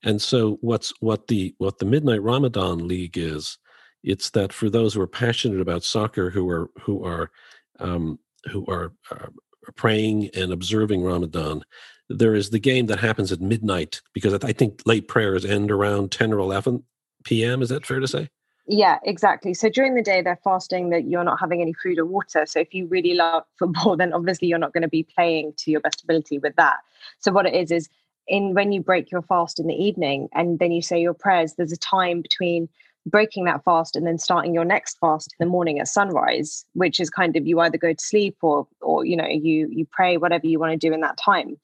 And 0.03 0.21
so 0.21 0.59
what's 0.61 0.93
what 1.01 1.29
the 1.29 1.55
what 1.59 1.79
the 1.79 1.87
Midnight 1.87 2.23
Ramadan 2.23 2.87
League 2.87 3.19
is, 3.19 3.59
it's 4.03 4.31
that 4.31 4.53
for 4.53 4.69
those 4.71 4.95
who 4.95 5.01
are 5.01 5.07
passionate 5.07 5.61
about 5.61 5.85
soccer, 5.85 6.31
who 6.31 6.49
are 6.49 6.71
who 6.83 7.05
are 7.05 7.31
um, 7.79 8.19
who 8.51 8.65
are 8.67 8.93
uh, 9.11 9.29
praying 9.77 10.31
and 10.35 10.53
observing 10.53 11.03
Ramadan, 11.03 11.63
there 12.11 12.35
is 12.35 12.51
the 12.51 12.59
game 12.59 12.87
that 12.87 12.99
happens 12.99 13.33
at 13.33 13.41
midnight 13.41 14.01
because 14.13 14.35
I 14.35 14.53
think 14.53 14.83
late 14.85 15.09
prayers 15.09 15.45
end 15.45 15.71
around 15.71 16.11
ten 16.11 16.33
or 16.33 16.39
eleven 16.39 16.83
p.m. 17.25 17.63
Is 17.63 17.69
that 17.71 17.87
fair 17.87 18.01
to 18.01 18.09
say? 18.09 18.29
Yeah, 18.67 18.99
exactly. 19.05 19.55
So 19.55 19.69
during 19.69 19.95
the 19.95 20.03
day, 20.03 20.23
they're 20.23 20.39
fasting 20.45 20.91
that 20.91 21.09
you're 21.09 21.25
not 21.25 21.41
having 21.41 21.61
any 21.61 21.73
food 21.73 21.99
or 21.99 22.07
water. 22.07 22.47
So 22.47 22.61
if 22.61 22.73
you 22.75 22.87
really 22.87 23.15
love 23.15 23.45
football, 23.59 23.97
then 23.97 24.13
obviously 24.13 24.49
you're 24.49 24.59
not 24.59 24.73
going 24.73 24.83
to 24.83 24.89
be 24.89 25.03
playing 25.03 25.55
to 25.59 25.71
your 25.71 25.81
best 25.81 26.05
ability 26.05 26.39
with 26.39 26.55
that. 26.57 26.79
So 27.19 27.33
what 27.33 27.47
it 27.47 27.55
is 27.55 27.71
is 27.71 27.89
in 28.29 28.55
when 28.55 28.71
you 28.71 28.81
break 28.81 29.11
your 29.11 29.23
fast 29.23 29.59
in 29.59 29.67
the 29.67 29.75
evening 29.75 30.29
and 30.35 30.59
then 30.59 30.71
you 30.71 30.83
say 30.83 31.01
your 31.01 31.15
prayers, 31.15 31.55
there's 31.55 31.73
a 31.73 31.77
time 31.77 32.21
between 32.21 32.69
breaking 33.07 33.45
that 33.45 33.65
fast 33.65 33.97
and 33.97 34.07
then 34.07 34.19
starting 34.19 34.55
your 34.55 34.65
next 34.65 34.99
fast 34.99 35.35
in 35.39 35.45
the 35.45 35.51
morning 35.51 35.81
at 35.81 35.89
sunrise 35.89 36.67
which 36.75 37.01
is 37.01 37.09
kind 37.09 37.35
of 37.35 37.47
you 37.47 37.59
either 37.61 37.79
go 37.79 37.95
to 37.95 38.05
sleep 38.05 38.37
or 38.43 38.69
or 38.83 39.07
you 39.07 39.17
know 39.17 39.27
you 39.27 39.69
you 39.71 39.87
pray 39.91 40.19
whatever 40.19 40.47
you 40.47 40.59
want 40.59 40.71
to 40.71 40.77
do 40.77 40.93
in 40.93 41.01
that 41.01 41.17
time 41.17 41.57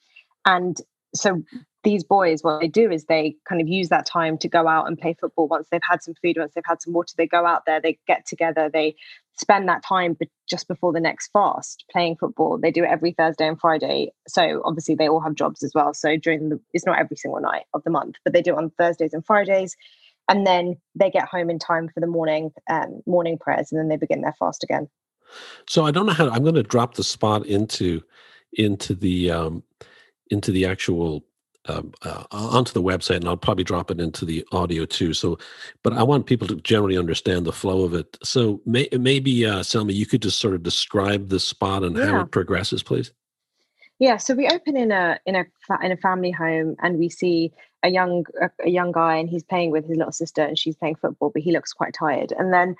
and 0.46 0.80
so 1.14 1.42
these 1.85 2.04
boys 2.04 2.42
what 2.42 2.61
they 2.61 2.68
do 2.68 2.90
is 2.90 3.04
they 3.04 3.37
kind 3.48 3.61
of 3.61 3.68
use 3.68 3.88
that 3.90 4.06
time 4.06 4.37
to 4.38 4.48
go 4.48 4.66
out 4.66 4.88
and 4.88 4.98
play 4.98 5.14
football. 5.20 5.46
Once 5.46 5.68
they've 5.70 5.80
had 5.88 6.02
some 6.02 6.14
food 6.22 6.37
once 6.38 6.52
they've 6.54 6.64
had 6.66 6.82
some 6.82 6.92
water 6.92 7.14
they 7.16 7.26
go 7.26 7.46
out 7.46 7.62
there 7.66 7.80
they 7.80 7.98
get 8.06 8.26
together 8.26 8.68
they 8.72 8.94
spend 9.38 9.68
that 9.68 9.85
time 9.85 10.16
just 10.48 10.66
before 10.66 10.92
the 10.92 11.00
next 11.00 11.30
fast 11.32 11.85
playing 11.92 12.16
football. 12.16 12.59
They 12.59 12.70
do 12.70 12.82
it 12.82 12.90
every 12.90 13.12
thursday 13.12 13.46
and 13.46 13.61
friday. 13.61 14.12
So 14.26 14.62
obviously 14.64 14.94
they 14.94 15.09
all 15.09 15.20
have 15.20 15.35
jobs 15.35 15.62
as 15.62 15.72
well. 15.74 15.94
So 15.94 16.16
during 16.16 16.48
the 16.48 16.61
it's 16.72 16.87
not 16.87 16.98
every 16.98 17.16
single 17.16 17.40
night 17.40 17.64
of 17.72 17.85
the 17.85 17.90
month 17.90 18.16
but 18.24 18.32
they 18.32 18.42
do 18.42 18.54
it 18.54 18.59
on 18.59 18.70
thursdays 18.70 19.14
and 19.14 19.24
fridays. 19.24 19.76
And 20.28 20.44
then 20.44 20.76
they 20.96 21.11
get 21.11 21.28
home 21.28 21.50
in 21.50 21.61
time 21.61 21.88
for 21.94 22.00
the 22.00 22.09
morning 22.09 22.50
um, 22.68 23.00
morning 23.06 23.38
prayers 23.38 23.70
and 23.70 23.78
then 23.78 23.88
they 23.88 23.96
begin 23.96 24.22
their 24.22 24.35
fast 24.38 24.64
again. 24.64 24.88
So 25.68 25.85
i 25.87 25.90
don't 25.90 26.06
know 26.06 26.12
how 26.12 26.30
i'm 26.30 26.42
going 26.42 26.54
to 26.56 26.62
drop 26.62 26.94
the 26.94 27.04
spot 27.04 27.46
into 27.46 28.02
into 28.52 28.94
the 28.94 29.30
um 29.30 29.62
into 30.31 30.51
the 30.51 30.67
actual 30.67 31.25
um, 31.69 31.93
uh, 32.03 32.25
onto 32.31 32.73
the 32.73 32.83
website 32.83 33.17
and 33.17 33.29
i'll 33.29 33.37
probably 33.37 33.65
drop 33.65 33.91
it 33.91 34.01
into 34.01 34.25
the 34.25 34.47
audio 34.53 34.85
too 34.85 35.12
so 35.12 35.37
but 35.83 35.93
i 35.93 36.03
want 36.03 36.27
people 36.27 36.47
to 36.47 36.57
generally 36.57 36.97
understand 36.97 37.45
the 37.45 37.53
flow 37.53 37.83
of 37.83 37.93
it 37.93 38.17
so 38.23 38.61
may, 38.65 38.89
maybe 38.93 39.45
uh 39.45 39.65
selma 39.65 39.93
you 39.93 40.07
could 40.07 40.23
just 40.23 40.39
sort 40.39 40.55
of 40.55 40.62
describe 40.62 41.29
the 41.29 41.41
spot 41.41 41.83
and 41.83 41.97
yeah. 41.97 42.07
how 42.07 42.21
it 42.21 42.31
progresses 42.31 42.85
please 42.85 43.11
Yeah, 43.99 44.19
so 44.19 44.35
we 44.35 44.47
open 44.49 44.77
in 44.77 44.93
a 44.93 45.19
in 45.25 45.37
a 45.37 45.47
in 45.83 45.91
a 45.91 45.97
family 45.97 46.31
home, 46.31 46.77
and 46.83 46.99
we 46.99 47.09
see 47.09 47.53
a 47.83 47.89
young 47.89 48.27
a, 48.41 48.51
a 48.65 48.69
young 48.69 48.93
guy, 48.93 49.17
and 49.17 49.29
he's 49.29 49.43
playing 49.43 49.71
with 49.71 49.87
his 49.87 49.97
little 49.97 50.12
sister, 50.12 50.43
and 50.43 50.59
she's 50.59 50.77
playing 50.77 50.97
football, 50.97 51.31
but 51.31 51.43
he 51.43 51.53
looks 51.53 51.73
quite 51.73 51.95
tired. 51.95 52.33
And 52.39 52.53
then 52.53 52.77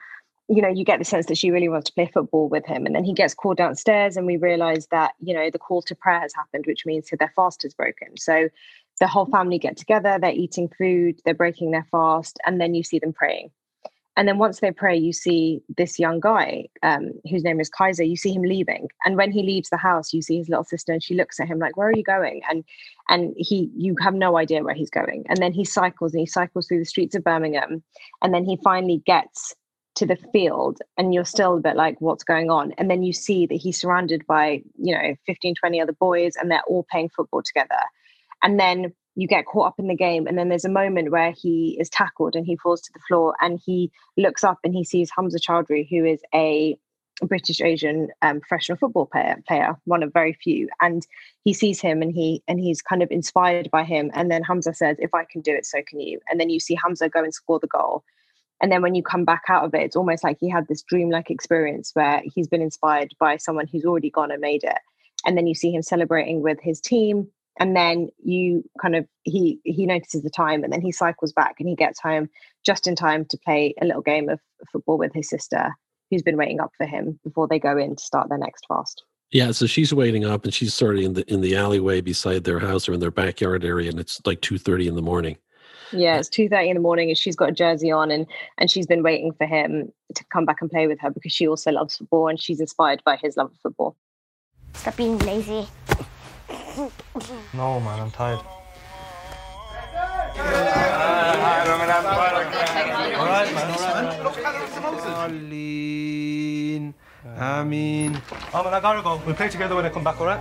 you 0.49 0.63
know, 0.63 0.69
you 0.69 0.85
get 0.85 0.99
the 0.99 1.05
sense 1.05 1.27
that 1.27 1.39
she 1.39 1.51
really 1.51 1.69
wants 1.69 1.91
to 1.91 1.95
play 1.95 2.11
football 2.13 2.49
with 2.49 2.65
him. 2.67 2.87
And 2.87 2.95
then 2.95 3.05
he 3.05 3.13
gets 3.13 3.35
called 3.35 3.57
downstairs, 3.57 4.17
and 4.17 4.27
we 4.27 4.37
realize 4.37 4.87
that, 4.89 5.15
you 5.21 5.35
know, 5.35 5.51
the 5.51 5.59
call 5.59 5.83
to 5.83 5.95
prayer 5.95 6.21
has 6.21 6.35
happened, 6.35 6.65
which 6.67 6.87
means 6.87 7.11
that 7.11 7.19
their 7.19 7.33
fast 7.35 7.65
is 7.65 7.75
broken. 7.75 8.17
So 8.17 8.49
the 9.01 9.09
whole 9.09 9.27
family 9.27 9.59
get 9.59 9.77
together, 9.77 10.19
they're 10.21 10.31
eating 10.31 10.69
food, 10.69 11.21
they're 11.25 11.35
breaking 11.35 11.73
their 11.73 11.87
fast, 11.91 12.39
and 12.47 12.61
then 12.61 12.75
you 12.75 12.85
see 12.85 12.99
them 12.99 13.13
praying. 13.13 13.51
And 14.19 14.27
then 14.27 14.39
once 14.39 14.61
they 14.61 14.71
pray, 14.71 14.97
you 14.97 15.13
see 15.13 15.61
this 15.77 15.99
young 15.99 16.21
guy 16.21 16.69
um, 16.83 17.13
whose 17.29 17.45
name 17.45 17.61
is 17.61 17.69
Kaiser. 17.69 18.03
You 18.03 18.17
see 18.17 18.33
him 18.33 18.43
leaving, 18.43 18.89
and 19.05 19.17
when 19.17 19.31
he 19.31 19.43
leaves 19.43 19.69
the 19.69 19.77
house, 19.77 20.15
you 20.15 20.23
see 20.23 20.39
his 20.39 20.49
little 20.49 20.65
sister, 20.65 20.93
and 20.93 21.03
she 21.03 21.15
looks 21.15 21.39
at 21.39 21.49
him 21.49 21.59
like, 21.59 21.77
"Where 21.77 21.89
are 21.89 21.97
you 21.97 22.03
going?" 22.03 22.41
And 22.49 22.65
and 23.11 23.35
he, 23.37 23.71
you 23.77 23.95
have 24.01 24.15
no 24.15 24.39
idea 24.39 24.63
where 24.63 24.75
he's 24.75 24.89
going. 24.89 25.27
And 25.29 25.37
then 25.37 25.53
he 25.53 25.67
cycles, 25.67 26.15
and 26.15 26.21
he 26.21 26.27
cycles 26.27 26.67
through 26.67 26.79
the 26.79 26.87
streets 26.87 27.15
of 27.15 27.25
Birmingham, 27.25 27.83
and 28.23 28.33
then 28.33 28.47
he 28.47 28.59
finally 28.65 29.03
gets 29.05 29.55
to 29.97 30.07
the 30.07 30.17
field 30.33 30.79
and 30.97 31.13
you're 31.13 31.25
still 31.25 31.57
a 31.57 31.61
bit 31.61 31.75
like 31.75 32.01
what's 32.01 32.23
going 32.23 32.51
on 32.51 32.73
and 32.79 32.91
then 32.91 33.03
you 33.03 33.13
see 33.13 33.47
that 33.47 33.57
he's 33.57 33.81
surrounded 33.81 34.27
by 34.27 34.63
you 34.79 34.95
know 34.95 35.15
15 35.27 35.55
20 35.55 35.81
other 35.81 35.93
boys 35.93 36.35
and 36.37 36.51
they're 36.51 36.63
all 36.69 36.87
playing 36.91 37.09
football 37.09 37.43
together 37.43 37.81
and 38.43 38.61
then 38.61 38.93
you 39.15 39.27
get 39.27 39.47
caught 39.47 39.69
up 39.69 39.79
in 39.79 39.89
the 39.89 39.97
game 39.97 40.27
and 40.27 40.39
then 40.39 40.51
there's 40.51 40.67
a 40.67 40.71
moment 40.71 41.11
where 41.11 41.33
he 41.33 41.77
is 41.81 41.89
tackled 41.89 42.37
and 42.37 42.47
he 42.47 42.57
falls 42.57 42.83
to 42.83 42.93
the 42.93 43.01
floor 43.09 43.35
and 43.41 43.59
he 43.65 43.91
looks 44.19 44.45
up 44.45 44.59
and 44.63 44.75
he 44.75 44.85
sees 44.85 45.11
Hamza 45.17 45.39
Choudhury 45.39 45.89
who 45.89 46.05
is 46.05 46.21
a 46.35 46.79
British 47.23 47.61
Asian 47.63 48.09
um, 48.21 48.41
professional 48.41 48.77
football 48.77 49.07
player, 49.07 49.43
player, 49.49 49.75
one 49.85 50.03
of 50.03 50.13
very 50.13 50.35
few, 50.35 50.69
and 50.83 51.07
he 51.45 51.55
sees 51.55 51.81
him 51.81 52.03
and 52.03 52.13
he 52.13 52.43
and 52.47 52.61
he's 52.61 52.83
kind 52.83 53.03
of 53.03 53.11
inspired 53.11 53.71
by 53.71 53.85
him. 53.85 54.11
And 54.13 54.31
then 54.31 54.43
Hamza 54.43 54.75
says, 54.75 54.99
"If 55.01 55.15
I 55.15 55.25
can 55.25 55.41
do 55.41 55.55
it, 55.55 55.65
so 55.65 55.79
can 55.87 56.01
you." 56.01 56.21
And 56.29 56.39
then 56.39 56.51
you 56.51 56.61
see 56.61 56.75
Hamza 56.75 57.09
go 57.09 57.23
and 57.23 57.33
score 57.33 57.59
the 57.59 57.69
goal, 57.69 58.05
and 58.61 58.73
then 58.73 58.83
when 58.83 58.95
you 58.95 59.03
come 59.03 59.25
back 59.25 59.43
out 59.49 59.65
of 59.65 59.75
it 59.75 59.83
it's 59.83 59.97
almost 59.97 60.25
like 60.25 60.39
he 60.41 60.49
had 60.49 60.67
this 60.69 60.83
dreamlike 60.83 61.31
experience 61.31 61.91
where 61.95 62.23
he's 62.35 62.49
been 62.49 62.63
inspired 62.63 63.13
by 63.19 63.37
someone 63.37 63.67
who's 63.67 63.85
already 63.85 64.11
gone 64.11 64.31
and 64.31 64.41
made 64.41 64.65
it. 64.65 64.79
And 65.25 65.37
then 65.37 65.47
you 65.47 65.55
see 65.55 65.73
him 65.73 65.83
celebrating 65.83 66.41
with 66.43 66.59
his 66.61 66.81
team 66.81 67.29
and 67.59 67.75
then 67.75 68.09
you 68.23 68.65
kind 68.81 68.95
of 68.97 69.07
he 69.23 69.61
he 69.65 69.87
notices 69.87 70.23
the 70.23 70.31
time 70.31 70.63
and 70.63 70.73
then 70.73 70.81
he 70.81 70.93
cycles 70.93 71.33
back 71.33 71.57
and 71.59 71.69
he 71.69 71.75
gets 71.75 72.01
home 72.01 72.29
just 72.65 72.87
in 72.87 72.95
time 72.95 73.25
to 73.27 73.39
play 73.39 73.75
a 73.81 73.85
little 73.85 74.03
game 74.03 74.29
of 74.29 74.41
football 74.71 74.99
with 74.99 75.13
his 75.15 75.29
sister 75.29 75.75
who's 76.11 76.23
been 76.23 76.37
waiting 76.37 76.61
up 76.61 76.71
for 76.77 76.87
him 76.87 77.19
before 77.25 77.49
they 77.49 77.59
go 77.59 77.77
in 77.77 77.97
to 77.97 78.03
start 78.03 78.29
their 78.29 78.39
next 78.39 78.65
fast. 78.69 79.03
Yeah 79.31 79.51
so 79.53 79.67
she's 79.67 79.93
waiting 79.93 80.25
up 80.25 80.45
and 80.45 80.55
she's 80.55 80.75
sort 80.75 80.97
of 80.97 81.03
in 81.03 81.15
the 81.15 81.33
in 81.33 81.41
the 81.41 81.57
alleyway 81.57 82.01
beside 82.01 82.45
their 82.45 82.61
house 82.61 82.89
or 82.89 82.93
in 82.93 83.01
their 83.01 83.11
backyard 83.11 83.65
area 83.65 83.91
and 83.91 83.99
it's 83.99 84.21
like 84.25 84.41
2.30 84.41 84.89
in 84.89 84.95
the 84.95 85.03
morning 85.03 85.37
yeah, 85.93 86.17
uh, 86.17 86.19
it's 86.19 86.29
two 86.29 86.49
thirty 86.49 86.69
in 86.69 86.75
the 86.75 86.81
morning, 86.81 87.09
and 87.09 87.19
she's 87.19 87.37
got 87.37 87.49
a 87.49 87.53
jersey 87.53 87.91
on, 87.91 88.11
and 88.11 88.27
and 88.59 88.71
she's 88.71 88.87
been 88.87 89.03
waiting 89.03 89.33
for 89.33 89.47
him 89.47 89.93
to 90.15 90.25
come 90.33 90.45
back 90.45 90.61
and 90.61 90.71
play 90.71 90.87
with 90.87 91.01
her 91.01 91.11
because 91.11 91.33
she 91.33 91.49
also 91.49 91.71
loves 91.73 91.97
football, 91.97 92.29
and 92.29 92.41
she's 92.41 92.61
inspired 92.61 93.03
by 93.05 93.17
his 93.17 93.37
love 93.37 93.51
of 93.51 93.59
football. 93.59 93.97
Stop 94.75 94.97
being 94.97 95.19
lazy. 95.19 95.67
No, 97.55 97.81
man, 97.81 98.01
I'm 98.01 98.11
tired. 98.11 98.41
Alright, 103.17 103.53
man, 103.55 103.71
alright. 103.79 104.17
I 107.39 107.65
mean, 107.65 108.23
oh 108.55 108.63
man, 108.65 108.75
I 108.75 108.81
gotta 108.81 109.03
go. 109.03 109.21
We'll 109.27 109.35
play 109.35 109.49
together 109.49 109.75
when 109.75 109.85
I 109.85 109.91
come 109.91 110.05
back, 110.05 110.21
alright? 110.21 110.41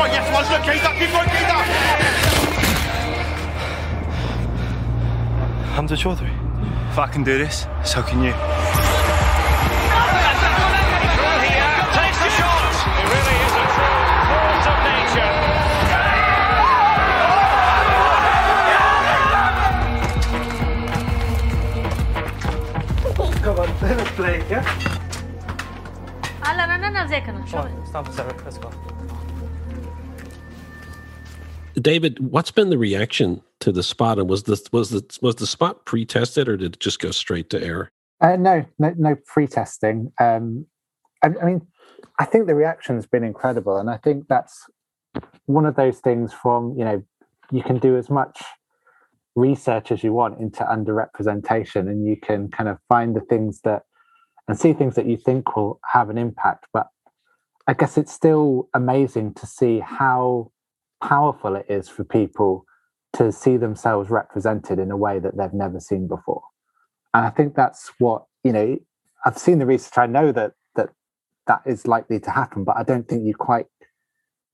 on, 0.00 0.10
yes, 0.10 0.32
one 0.32 0.44
good, 0.48 0.62
keep 0.64 1.10
going, 1.12 1.28
Hamza 5.76 5.96
If 6.90 6.98
I 6.98 7.06
can 7.06 7.22
do 7.22 7.38
this, 7.38 7.66
so 7.84 8.02
can 8.02 8.22
you. 8.22 8.32
Come 23.42 23.58
on, 23.58 23.68
let's 23.80 24.10
play, 24.12 24.44
yeah? 24.50 24.62
I'll 26.42 26.56
run 26.56 26.84
and 26.84 26.98
I'll 26.98 27.08
take 27.08 27.26
Let's 28.44 28.58
go. 28.58 28.99
David, 31.80 32.18
what's 32.18 32.50
been 32.50 32.70
the 32.70 32.78
reaction 32.78 33.42
to 33.60 33.72
the 33.72 33.82
spot? 33.82 34.18
And 34.18 34.28
was 34.28 34.44
the 34.44 34.60
was 34.72 34.90
the 34.90 35.18
was 35.22 35.36
the 35.36 35.46
spot 35.46 35.84
pre-tested 35.84 36.48
or 36.48 36.56
did 36.56 36.74
it 36.74 36.80
just 36.80 37.00
go 37.00 37.10
straight 37.10 37.50
to 37.50 37.62
air? 37.62 37.90
Uh, 38.20 38.36
no, 38.36 38.64
no, 38.78 38.94
no 38.98 39.16
pre-testing. 39.26 40.12
Um, 40.20 40.66
I, 41.22 41.28
I 41.40 41.44
mean, 41.44 41.66
I 42.18 42.24
think 42.24 42.46
the 42.46 42.54
reaction's 42.54 43.06
been 43.06 43.24
incredible, 43.24 43.76
and 43.76 43.88
I 43.88 43.96
think 43.96 44.26
that's 44.28 44.66
one 45.46 45.66
of 45.66 45.76
those 45.76 45.98
things. 45.98 46.32
From 46.32 46.74
you 46.76 46.84
know, 46.84 47.02
you 47.50 47.62
can 47.62 47.78
do 47.78 47.96
as 47.96 48.10
much 48.10 48.42
research 49.36 49.92
as 49.92 50.02
you 50.02 50.12
want 50.12 50.40
into 50.40 50.64
underrepresentation, 50.64 51.88
and 51.88 52.06
you 52.06 52.16
can 52.16 52.48
kind 52.48 52.68
of 52.68 52.78
find 52.88 53.14
the 53.14 53.20
things 53.20 53.60
that 53.62 53.82
and 54.48 54.58
see 54.58 54.72
things 54.72 54.96
that 54.96 55.06
you 55.06 55.16
think 55.16 55.56
will 55.56 55.80
have 55.92 56.10
an 56.10 56.18
impact. 56.18 56.66
But 56.72 56.88
I 57.66 57.74
guess 57.74 57.96
it's 57.96 58.12
still 58.12 58.68
amazing 58.74 59.34
to 59.34 59.46
see 59.46 59.78
how 59.78 60.50
powerful 61.02 61.56
it 61.56 61.66
is 61.68 61.88
for 61.88 62.04
people 62.04 62.64
to 63.14 63.32
see 63.32 63.56
themselves 63.56 64.10
represented 64.10 64.78
in 64.78 64.90
a 64.90 64.96
way 64.96 65.18
that 65.18 65.36
they've 65.36 65.52
never 65.52 65.80
seen 65.80 66.06
before. 66.06 66.42
And 67.12 67.26
I 67.26 67.30
think 67.30 67.54
that's 67.54 67.90
what, 67.98 68.24
you 68.44 68.52
know, 68.52 68.78
I've 69.24 69.38
seen 69.38 69.58
the 69.58 69.66
research. 69.66 69.98
I 69.98 70.06
know 70.06 70.32
that 70.32 70.52
that 70.76 70.90
that 71.46 71.62
is 71.66 71.86
likely 71.86 72.20
to 72.20 72.30
happen, 72.30 72.64
but 72.64 72.76
I 72.76 72.84
don't 72.84 73.08
think 73.08 73.26
you 73.26 73.34
quite 73.34 73.66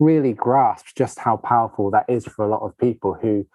really 0.00 0.32
grasp 0.32 0.86
just 0.96 1.18
how 1.18 1.36
powerful 1.36 1.90
that 1.90 2.06
is 2.08 2.24
for 2.26 2.44
a 2.44 2.48
lot 2.48 2.62
of 2.62 2.76
people 2.78 3.14
who 3.14 3.46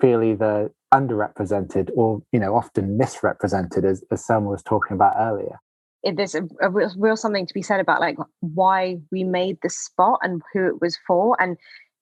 feel 0.00 0.22
either 0.22 0.72
underrepresented 0.92 1.90
or, 1.94 2.22
you 2.32 2.40
know, 2.40 2.54
often 2.54 2.96
misrepresented, 2.96 3.84
as, 3.84 4.04
as 4.10 4.24
Selma 4.24 4.48
was 4.48 4.62
talking 4.62 4.94
about 4.94 5.14
earlier. 5.18 5.58
There's 6.02 6.34
a, 6.34 6.42
a 6.60 6.70
real, 6.70 6.92
real 6.96 7.16
something 7.16 7.46
to 7.46 7.54
be 7.54 7.62
said 7.62 7.80
about 7.80 8.00
like 8.00 8.16
why 8.40 8.98
we 9.10 9.24
made 9.24 9.58
the 9.62 9.70
spot 9.70 10.20
and 10.22 10.42
who 10.52 10.68
it 10.68 10.80
was 10.80 10.98
for. 11.06 11.36
And 11.40 11.56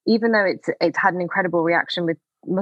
even 0.06 0.32
though 0.32 0.44
it's 0.44 0.68
it's 0.80 0.98
had 0.98 1.14
an 1.14 1.20
incredible 1.20 1.62
reaction 1.62 2.06
with 2.06 2.18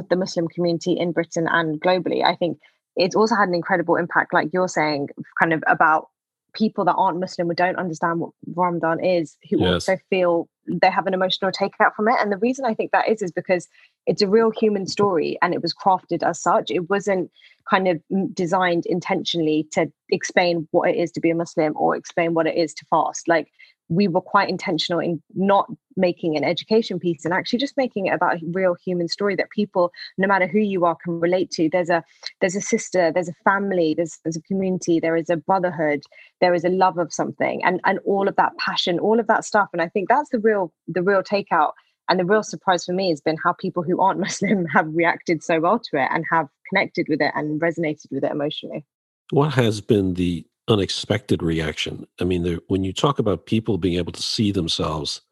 the 0.09 0.17
Muslim 0.17 0.49
community 0.49 0.93
in 0.93 1.13
Britain 1.13 1.49
and 1.51 1.81
globally, 1.81 2.25
I 2.25 2.37
think 2.37 2.59
it's 2.97 3.17
also 3.17 3.35
had 3.35 3.49
an 3.49 3.55
incredible 3.55 3.97
impact, 3.97 4.33
like 4.33 4.51
you're 4.53 4.69
saying, 4.69 5.09
kind 5.41 5.53
of 5.53 5.63
about 5.67 6.09
people 6.55 6.85
that 6.85 6.95
aren't 6.95 7.19
Muslim 7.19 7.49
who 7.49 7.55
don't 7.55 7.77
understand 7.77 8.21
what 8.21 8.31
Ramadan 8.55 9.03
is, 9.03 9.37
who 9.51 9.61
yes. 9.61 9.73
also 9.73 9.97
feel 10.11 10.49
they 10.67 10.91
have 10.91 11.07
an 11.07 11.15
emotional 11.15 11.51
takeout 11.51 11.95
from 11.97 12.09
it. 12.09 12.17
And 12.21 12.31
the 12.31 12.37
reason 12.37 12.65
I 12.65 12.75
think 12.75 12.93
that 12.93 13.09
is 13.09 13.23
is 13.23 13.33
because 13.33 13.67
it's 14.07 14.23
a 14.23 14.29
real 14.29 14.51
human 14.51 14.87
story 14.87 15.39
and 15.43 15.55
it 15.55 15.63
was 15.63 15.75
crafted 15.75 16.23
as 16.23 16.41
such. 16.41 16.71
It 16.71 16.91
wasn't 16.91 17.31
kind 17.69 17.89
of 17.89 18.01
designed 18.35 18.87
intentionally 18.87 19.67
to 19.73 19.91
explain 20.11 20.69
what 20.71 20.91
it 20.91 20.97
is 20.97 21.11
to 21.13 21.21
be 21.21 21.31
a 21.31 21.35
Muslim 21.35 21.73
or 21.77 21.97
explain 21.97 22.35
what 22.35 22.47
it 22.47 22.57
is 22.57 22.75
to 22.75 22.85
fast. 22.87 23.29
Like 23.29 23.51
we 23.95 24.09
were 24.09 24.21
quite 24.21 24.49
intentional 24.49 25.01
in 25.01 25.23
not 25.35 25.69
making 25.97 26.37
an 26.37 26.45
education 26.45 26.99
piece 26.99 27.25
and 27.25 27.35
actually 27.35 27.59
just 27.59 27.77
making 27.77 28.07
it 28.07 28.15
about 28.15 28.37
a 28.37 28.41
real 28.53 28.75
human 28.83 29.09
story 29.09 29.37
that 29.37 29.51
people 29.51 29.93
no 30.17 30.27
matter 30.27 30.47
who 30.47 30.59
you 30.59 30.85
are 30.85 30.97
can 30.97 31.21
relate 31.21 31.51
to. 31.51 31.69
There's 31.71 31.91
a 31.91 32.03
there's 32.41 32.57
a 32.57 32.61
sister 32.61 33.13
there's 33.13 33.29
a 33.29 33.35
family 33.45 33.95
there's 33.95 34.19
there's 34.25 34.37
a 34.37 34.43
community 34.43 35.01
there 35.01 35.17
is 35.17 35.29
a 35.29 35.37
brotherhood 35.37 36.03
there 36.41 36.55
is 36.55 36.65
a 36.65 36.71
love 36.71 36.99
of 36.99 37.13
something 37.13 37.63
and 37.65 37.81
and 37.85 37.99
all 38.07 38.29
of 38.29 38.37
that 38.37 38.57
passion 38.57 38.99
all 38.99 39.21
of 39.21 39.27
that 39.27 39.45
stuff. 39.45 39.69
And 39.73 39.83
i 39.83 39.89
think 39.89 40.09
that's 40.09 40.31
the 40.31 40.39
real 40.39 40.73
the 40.89 41.03
real 41.03 41.23
takeout. 41.23 41.73
And 42.09 42.19
the 42.19 42.25
real 42.25 42.43
surprise 42.43 42.85
for 42.85 42.93
me 42.93 43.11
has 43.11 43.21
been 43.21 43.37
how 43.43 43.53
people 43.53 43.83
who 43.83 44.01
aren't 44.01 44.21
muslim 44.27 44.67
have 44.67 44.89
reacted 44.95 45.43
so 45.43 45.61
well 45.61 45.79
to 45.79 46.03
it 46.03 46.09
and 46.11 46.25
have 46.31 46.49
connected 46.69 47.07
with 47.09 47.21
it 47.21 47.33
and 47.35 47.61
resonated 47.61 48.07
with 48.11 48.25
it 48.25 48.33
emotionally. 48.33 48.85
What 49.31 49.55
has 49.55 49.81
been 49.81 50.15
the 50.15 50.45
unexpected 50.69 51.43
reaction. 51.43 52.07
I 52.21 52.25
mean, 52.25 52.43
there, 52.43 52.59
when 52.69 52.85
you 52.85 52.93
talk 52.93 53.19
about 53.19 53.47
people 53.47 53.79
being 53.79 53.99
able 53.99 54.13
to 54.13 54.23
see 54.23 54.53
themselves, 54.53 55.23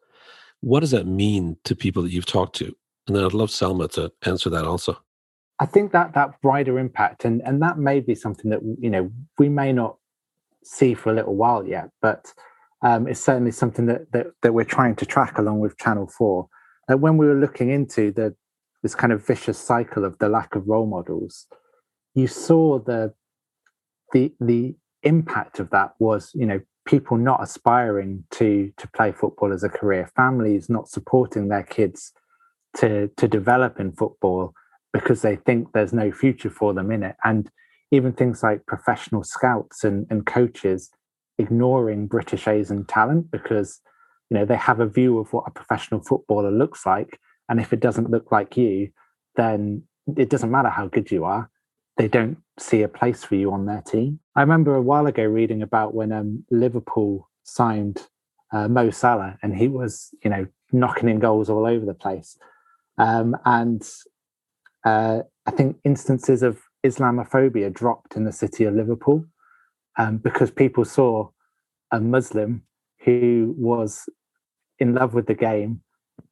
what 0.61 0.81
does 0.81 0.91
that 0.91 1.07
mean 1.07 1.57
to 1.63 1.75
people 1.75 2.03
that 2.03 2.11
you've 2.11 2.25
talked 2.25 2.55
to? 2.57 2.75
And 3.07 3.15
then 3.15 3.25
I'd 3.25 3.33
love 3.33 3.51
Selma 3.51 3.87
to 3.89 4.11
answer 4.23 4.49
that 4.49 4.65
also. 4.65 4.97
I 5.59 5.65
think 5.65 5.91
that 5.91 6.13
that 6.13 6.31
wider 6.43 6.79
impact, 6.79 7.23
and 7.23 7.41
and 7.45 7.61
that 7.61 7.77
may 7.77 7.99
be 7.99 8.15
something 8.15 8.49
that 8.49 8.61
you 8.79 8.89
know 8.89 9.11
we 9.37 9.47
may 9.47 9.71
not 9.71 9.97
see 10.63 10.95
for 10.95 11.11
a 11.11 11.13
little 11.13 11.35
while 11.35 11.65
yet, 11.65 11.89
but 12.01 12.33
um, 12.81 13.07
it's 13.07 13.19
certainly 13.19 13.51
something 13.51 13.85
that, 13.85 14.11
that 14.11 14.27
that 14.41 14.53
we're 14.53 14.63
trying 14.63 14.95
to 14.95 15.05
track 15.05 15.37
along 15.37 15.59
with 15.59 15.77
Channel 15.77 16.07
Four. 16.07 16.47
Uh, 16.91 16.97
when 16.97 17.15
we 17.17 17.27
were 17.27 17.35
looking 17.35 17.69
into 17.69 18.11
the 18.11 18.35
this 18.81 18.95
kind 18.95 19.13
of 19.13 19.25
vicious 19.25 19.59
cycle 19.59 20.03
of 20.03 20.17
the 20.17 20.29
lack 20.29 20.55
of 20.55 20.67
role 20.67 20.87
models, 20.87 21.45
you 22.15 22.25
saw 22.25 22.79
the 22.79 23.13
the 24.13 24.33
the 24.39 24.75
impact 25.03 25.59
of 25.59 25.69
that 25.71 25.93
was 25.99 26.31
you 26.33 26.45
know 26.45 26.59
people 26.85 27.17
not 27.17 27.41
aspiring 27.41 28.23
to 28.31 28.71
to 28.77 28.87
play 28.89 29.11
football 29.11 29.53
as 29.53 29.63
a 29.63 29.69
career, 29.69 30.09
families 30.15 30.69
not 30.69 30.89
supporting 30.89 31.47
their 31.47 31.63
kids 31.63 32.13
to 32.77 33.09
to 33.17 33.27
develop 33.27 33.79
in 33.79 33.91
football 33.91 34.53
because 34.93 35.21
they 35.21 35.35
think 35.35 35.71
there's 35.71 35.93
no 35.93 36.11
future 36.11 36.49
for 36.49 36.73
them 36.73 36.91
in 36.91 37.03
it, 37.03 37.15
and 37.23 37.49
even 37.91 38.13
things 38.13 38.41
like 38.43 38.65
professional 38.65 39.23
scouts 39.23 39.83
and, 39.83 40.07
and 40.09 40.25
coaches 40.25 40.89
ignoring 41.37 42.07
British 42.07 42.47
Asian 42.47 42.85
talent 42.85 43.31
because 43.31 43.79
you 44.29 44.37
know 44.37 44.45
they 44.45 44.55
have 44.55 44.79
a 44.79 44.87
view 44.87 45.19
of 45.19 45.31
what 45.33 45.45
a 45.47 45.51
professional 45.51 46.01
footballer 46.01 46.51
looks 46.51 46.85
like, 46.85 47.19
and 47.49 47.59
if 47.59 47.73
it 47.73 47.79
doesn't 47.79 48.09
look 48.09 48.31
like 48.31 48.57
you, 48.57 48.89
then 49.35 49.83
it 50.17 50.29
doesn't 50.29 50.51
matter 50.51 50.69
how 50.69 50.87
good 50.87 51.11
you 51.11 51.23
are. 51.23 51.49
They 52.01 52.07
don't 52.07 52.39
see 52.57 52.81
a 52.81 52.87
place 52.87 53.23
for 53.23 53.35
you 53.35 53.53
on 53.53 53.67
their 53.67 53.83
team. 53.83 54.21
I 54.35 54.41
remember 54.41 54.73
a 54.73 54.81
while 54.81 55.05
ago 55.05 55.23
reading 55.23 55.61
about 55.61 55.93
when 55.93 56.11
um, 56.11 56.43
Liverpool 56.49 57.29
signed 57.43 58.07
uh, 58.51 58.67
Mo 58.67 58.89
Salah, 58.89 59.37
and 59.43 59.55
he 59.55 59.67
was 59.67 60.09
you 60.23 60.31
know 60.31 60.47
knocking 60.71 61.09
in 61.09 61.19
goals 61.19 61.47
all 61.47 61.67
over 61.67 61.85
the 61.85 61.93
place, 61.93 62.39
um, 62.97 63.37
and 63.45 63.87
uh, 64.83 65.19
I 65.45 65.51
think 65.51 65.77
instances 65.83 66.41
of 66.41 66.59
Islamophobia 66.83 67.71
dropped 67.71 68.15
in 68.15 68.23
the 68.23 68.31
city 68.31 68.63
of 68.63 68.73
Liverpool 68.73 69.23
um, 69.99 70.17
because 70.17 70.49
people 70.49 70.85
saw 70.85 71.29
a 71.91 71.99
Muslim 71.99 72.63
who 73.05 73.53
was 73.59 74.09
in 74.79 74.95
love 74.95 75.13
with 75.13 75.27
the 75.27 75.35
game 75.35 75.81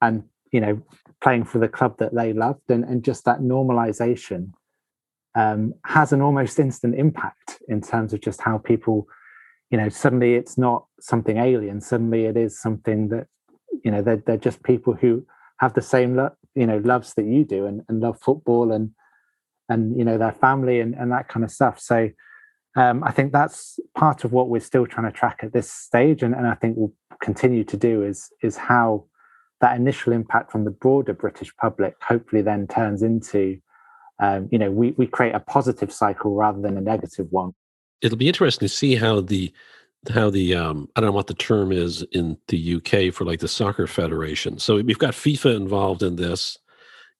and 0.01 0.24
you 0.51 0.61
know 0.61 0.82
playing 1.22 1.43
for 1.43 1.59
the 1.59 1.70
club 1.70 1.99
that 1.99 2.15
they 2.15 2.34
loved 2.34 2.72
and, 2.72 2.84
and 2.86 3.03
just 3.03 3.24
that 3.26 3.41
normalization 3.41 4.53
um, 5.36 5.74
has 5.86 6.12
an 6.12 6.22
almost 6.22 6.60
instant 6.60 6.96
impact 6.96 7.62
in 7.68 7.82
terms 7.82 8.14
of 8.14 8.22
just 8.22 8.42
how 8.42 8.58
people 8.58 9.08
you 9.70 9.78
know 9.78 9.90
suddenly 9.90 10.36
it's 10.36 10.58
not 10.58 10.86
something 11.00 11.38
alien 11.38 11.80
suddenly 11.80 12.26
it 12.26 12.36
is 12.36 12.60
something 12.60 13.10
that 13.10 13.28
you 13.84 13.92
know 13.92 14.02
they're, 14.02 14.24
they're 14.26 14.38
just 14.38 14.64
people 14.64 14.94
who 14.94 15.26
have 15.60 15.74
the 15.74 15.82
same 15.82 16.16
lo- 16.16 16.36
you 16.56 16.66
know 16.66 16.78
loves 16.80 17.14
that 17.14 17.26
you 17.26 17.44
do 17.44 17.66
and, 17.66 17.84
and 17.88 18.02
love 18.02 18.20
football 18.20 18.72
and 18.72 18.92
and 19.70 19.98
you 19.98 20.04
know 20.04 20.18
their 20.18 20.34
family 20.34 20.80
and, 20.80 20.96
and 20.96 21.12
that 21.12 21.30
kind 21.30 21.44
of 21.44 21.52
stuff. 21.52 21.80
So 21.80 22.10
um, 22.76 23.04
I 23.04 23.12
think 23.12 23.32
that's 23.32 23.80
part 23.96 24.24
of 24.24 24.32
what 24.32 24.50
we're 24.50 24.60
still 24.60 24.86
trying 24.86 25.12
to 25.12 25.18
track 25.18 25.40
at 25.44 25.54
this 25.54 25.72
stage, 25.72 26.24
and, 26.24 26.36
and 26.36 26.48
I 26.48 26.56
think 26.56 26.76
we'll 26.78 26.94
continue 27.22 27.64
to 27.64 27.78
do 27.78 28.04
is 28.04 28.32
is 28.42 28.58
how 28.58 29.06
that 29.62 29.76
initial 29.76 30.14
impact 30.14 30.52
from 30.52 30.66
the 30.66 30.72
broader 30.72 31.14
British 31.14 31.56
public 31.58 31.96
hopefully 32.02 32.42
then 32.42 32.68
turns 32.68 33.04
into, 33.04 33.60
um, 34.20 34.49
you 34.51 34.57
know, 34.57 34.72
we 34.72 34.91
we 34.91 35.07
create 35.07 35.36
a 35.36 35.39
positive 35.39 35.91
cycle 35.91 36.36
rather 36.36 36.61
than 36.61 36.78
a 36.78 36.82
negative 36.82 37.28
one. 37.32 37.53
It'll 38.01 38.17
be 38.17 38.28
interesting 38.28 38.67
to 38.67 38.74
see 38.74 38.95
how 38.95 39.22
the 39.22 39.53
how 40.13 40.30
the 40.30 40.55
um, 40.55 40.89
I 40.95 41.01
don't 41.01 41.09
know 41.09 41.15
what 41.15 41.28
the 41.28 41.34
term 41.34 41.72
is 41.72 42.03
in 42.11 42.38
the 42.47 42.76
UK 42.76 43.13
for 43.13 43.26
like 43.26 43.39
the 43.39 43.47
soccer 43.47 43.88
federation. 43.88 44.59
So 44.59 44.82
we've 44.82 44.99
got 44.99 45.13
FIFA 45.13 45.55
involved 45.55 46.03
in 46.03 46.15
this. 46.15 46.57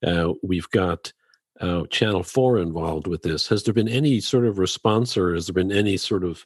Uh, 0.06 0.34
we've 0.42 0.70
got 0.70 1.12
uh, 1.60 1.86
Channel 1.88 2.24
4 2.24 2.60
involved 2.60 3.08
with 3.08 3.22
this. 3.22 3.48
Has 3.48 3.64
there 3.64 3.74
been 3.74 3.90
any 3.90 4.22
sort 4.22 4.46
of 4.46 4.60
response 4.60 5.18
or 5.18 5.34
has 5.34 5.48
there 5.48 5.54
been 5.54 5.74
any 5.74 5.98
sort 5.98 6.24
of 6.24 6.46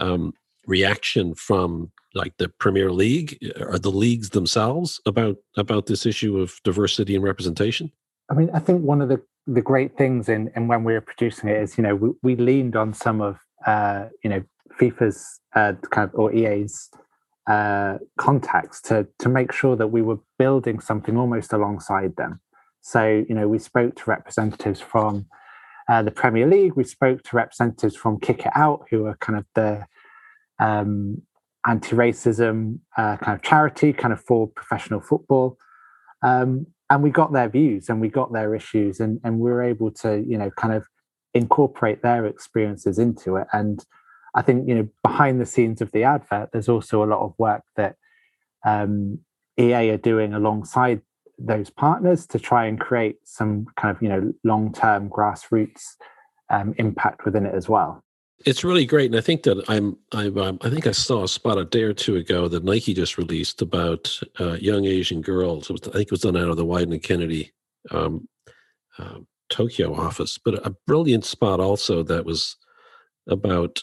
um, 0.00 0.32
reaction 0.66 1.34
from 1.34 1.92
like 2.14 2.36
the 2.38 2.48
Premier 2.48 2.90
League 2.90 3.38
or 3.60 3.78
the 3.78 3.90
leagues 3.90 4.30
themselves 4.30 5.00
about 5.06 5.36
about 5.56 5.86
this 5.86 6.04
issue 6.04 6.38
of 6.40 6.60
diversity 6.64 7.14
and 7.14 7.24
representation? 7.24 7.92
I 8.28 8.34
mean, 8.34 8.50
I 8.54 8.60
think 8.60 8.82
one 8.82 9.02
of 9.02 9.08
the, 9.08 9.20
the 9.46 9.62
great 9.62 9.96
things 9.96 10.28
in, 10.28 10.50
in 10.54 10.68
when 10.68 10.84
we 10.84 10.92
were 10.92 11.00
producing 11.00 11.48
it 11.48 11.62
is, 11.62 11.76
you 11.76 11.82
know, 11.82 11.94
we, 11.94 12.10
we 12.22 12.36
leaned 12.36 12.76
on 12.76 12.92
some 12.92 13.20
of, 13.20 13.38
uh, 13.66 14.06
you 14.22 14.30
know, 14.30 14.42
FIFA's 14.78 15.40
uh, 15.54 15.72
kind 15.90 16.08
of, 16.08 16.14
or 16.14 16.32
EA's 16.32 16.90
uh, 17.46 17.98
contacts 18.16 18.80
to 18.80 19.06
to 19.18 19.28
make 19.28 19.52
sure 19.52 19.74
that 19.74 19.88
we 19.88 20.02
were 20.02 20.18
building 20.38 20.78
something 20.78 21.16
almost 21.16 21.52
alongside 21.52 22.14
them. 22.16 22.40
So, 22.80 23.24
you 23.28 23.34
know, 23.34 23.48
we 23.48 23.58
spoke 23.58 23.96
to 23.96 24.02
representatives 24.06 24.80
from 24.80 25.26
uh, 25.88 26.02
the 26.02 26.10
Premier 26.10 26.46
League, 26.46 26.74
we 26.76 26.84
spoke 26.84 27.22
to 27.24 27.36
representatives 27.36 27.96
from 27.96 28.20
Kick 28.20 28.46
It 28.46 28.52
Out, 28.54 28.86
who 28.90 29.06
are 29.06 29.16
kind 29.16 29.38
of 29.38 29.46
the 29.54 29.84
um, 30.60 31.22
anti 31.66 31.96
racism 31.96 32.78
uh, 32.96 33.16
kind 33.16 33.36
of 33.36 33.42
charity, 33.42 33.92
kind 33.92 34.12
of 34.12 34.20
for 34.20 34.46
professional 34.46 35.00
football. 35.00 35.58
Um, 36.22 36.66
and 36.90 37.02
we 37.02 37.10
got 37.10 37.32
their 37.32 37.48
views 37.48 37.88
and 37.88 38.00
we 38.00 38.08
got 38.08 38.32
their 38.32 38.54
issues, 38.54 39.00
and, 39.00 39.20
and 39.24 39.38
we 39.38 39.50
were 39.50 39.62
able 39.62 39.90
to, 39.92 40.24
you 40.26 40.36
know, 40.36 40.50
kind 40.56 40.74
of 40.74 40.84
incorporate 41.32 42.02
their 42.02 42.26
experiences 42.26 42.98
into 42.98 43.36
it. 43.36 43.46
And 43.52 43.84
I 44.34 44.42
think, 44.42 44.68
you 44.68 44.74
know, 44.74 44.88
behind 45.02 45.40
the 45.40 45.46
scenes 45.46 45.80
of 45.80 45.92
the 45.92 46.04
advert, 46.04 46.50
there's 46.52 46.68
also 46.68 47.02
a 47.02 47.06
lot 47.06 47.20
of 47.20 47.34
work 47.38 47.62
that 47.76 47.96
um, 48.66 49.20
EA 49.58 49.90
are 49.90 49.96
doing 49.96 50.34
alongside 50.34 51.02
those 51.40 51.70
partners 51.70 52.26
to 52.26 52.38
try 52.38 52.66
and 52.66 52.78
create 52.78 53.16
some 53.24 53.66
kind 53.76 53.96
of 53.96 54.02
you 54.02 54.08
know 54.08 54.32
long-term 54.44 55.08
grassroots 55.08 55.96
um, 56.50 56.74
impact 56.76 57.24
within 57.24 57.46
it 57.46 57.54
as 57.54 57.68
well 57.68 58.04
it's 58.46 58.64
really 58.64 58.86
great 58.86 59.10
and 59.10 59.18
i 59.18 59.20
think 59.20 59.42
that 59.42 59.62
i'm 59.68 59.96
i 60.12 60.26
um, 60.26 60.58
i 60.62 60.70
think 60.70 60.86
i 60.86 60.92
saw 60.92 61.24
a 61.24 61.28
spot 61.28 61.58
a 61.58 61.64
day 61.64 61.82
or 61.82 61.92
two 61.92 62.16
ago 62.16 62.48
that 62.48 62.64
nike 62.64 62.94
just 62.94 63.18
released 63.18 63.62
about 63.62 64.18
uh, 64.38 64.52
young 64.54 64.84
asian 64.84 65.20
girls. 65.20 65.70
Was, 65.70 65.82
i 65.88 65.92
think 65.92 66.04
it 66.06 66.10
was 66.10 66.20
done 66.20 66.36
out 66.36 66.48
of 66.48 66.56
the 66.56 66.64
wieden 66.64 66.92
and 66.92 67.02
kennedy 67.02 67.52
um, 67.90 68.28
uh, 68.98 69.18
tokyo 69.48 69.94
office 69.94 70.38
but 70.38 70.66
a 70.66 70.74
brilliant 70.86 71.24
spot 71.24 71.60
also 71.60 72.02
that 72.02 72.24
was 72.24 72.56
about 73.26 73.82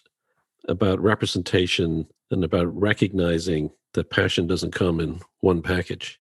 about 0.67 0.99
representation 0.99 2.07
and 2.31 2.43
about 2.43 2.65
recognizing 2.75 3.71
that 3.93 4.09
passion 4.09 4.47
doesn't 4.47 4.71
come 4.71 4.99
in 4.99 5.19
one 5.39 5.61
package. 5.61 6.19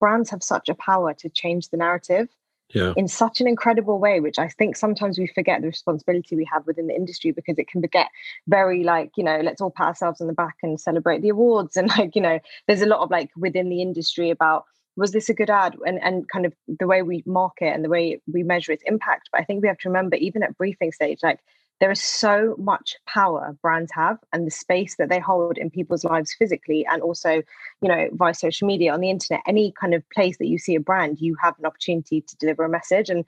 Brands 0.00 0.30
have 0.30 0.42
such 0.42 0.68
a 0.68 0.74
power 0.74 1.14
to 1.14 1.28
change 1.28 1.70
the 1.70 1.76
narrative 1.76 2.28
yeah. 2.70 2.92
in 2.96 3.08
such 3.08 3.40
an 3.40 3.46
incredible 3.46 3.98
way, 3.98 4.20
which 4.20 4.38
I 4.38 4.48
think 4.48 4.76
sometimes 4.76 5.18
we 5.18 5.26
forget 5.26 5.60
the 5.60 5.68
responsibility 5.68 6.36
we 6.36 6.48
have 6.52 6.66
within 6.66 6.86
the 6.86 6.94
industry 6.94 7.30
because 7.30 7.58
it 7.58 7.68
can 7.68 7.80
get 7.82 8.08
very 8.48 8.82
like, 8.82 9.12
you 9.16 9.24
know, 9.24 9.40
let's 9.42 9.60
all 9.60 9.70
pat 9.70 9.88
ourselves 9.88 10.20
on 10.20 10.26
the 10.26 10.32
back 10.32 10.56
and 10.62 10.80
celebrate 10.80 11.22
the 11.22 11.30
awards. 11.30 11.76
And 11.86 11.88
like, 11.88 12.16
you 12.16 12.22
know, 12.22 12.40
there's 12.66 12.82
a 12.82 12.86
lot 12.86 13.00
of 13.00 13.10
like 13.10 13.30
within 13.36 13.68
the 13.68 13.82
industry 13.82 14.30
about 14.30 14.64
was 14.96 15.12
this 15.12 15.28
a 15.28 15.34
good 15.34 15.50
ad 15.50 15.76
and, 15.86 16.02
and 16.02 16.28
kind 16.28 16.46
of 16.46 16.54
the 16.66 16.86
way 16.86 17.02
we 17.02 17.22
market 17.26 17.66
and 17.66 17.84
the 17.84 17.88
way 17.88 18.20
we 18.32 18.42
measure 18.42 18.72
its 18.72 18.82
impact. 18.86 19.28
But 19.30 19.42
I 19.42 19.44
think 19.44 19.62
we 19.62 19.68
have 19.68 19.78
to 19.78 19.88
remember, 19.88 20.16
even 20.16 20.42
at 20.42 20.56
briefing 20.56 20.90
stage, 20.90 21.20
like 21.22 21.40
there 21.80 21.90
is 21.90 22.02
so 22.02 22.54
much 22.58 22.96
power 23.06 23.56
brands 23.62 23.92
have 23.94 24.18
and 24.32 24.46
the 24.46 24.50
space 24.50 24.96
that 24.96 25.08
they 25.08 25.18
hold 25.18 25.58
in 25.58 25.70
people's 25.70 26.04
lives 26.04 26.34
physically 26.38 26.86
and 26.90 27.02
also 27.02 27.42
you 27.82 27.88
know 27.88 28.08
via 28.12 28.34
social 28.34 28.66
media 28.66 28.92
on 28.92 29.00
the 29.00 29.10
internet 29.10 29.40
any 29.46 29.72
kind 29.78 29.94
of 29.94 30.08
place 30.10 30.38
that 30.38 30.46
you 30.46 30.58
see 30.58 30.74
a 30.74 30.80
brand 30.80 31.18
you 31.20 31.36
have 31.42 31.58
an 31.58 31.66
opportunity 31.66 32.20
to 32.20 32.36
deliver 32.36 32.64
a 32.64 32.68
message. 32.68 33.10
And 33.10 33.24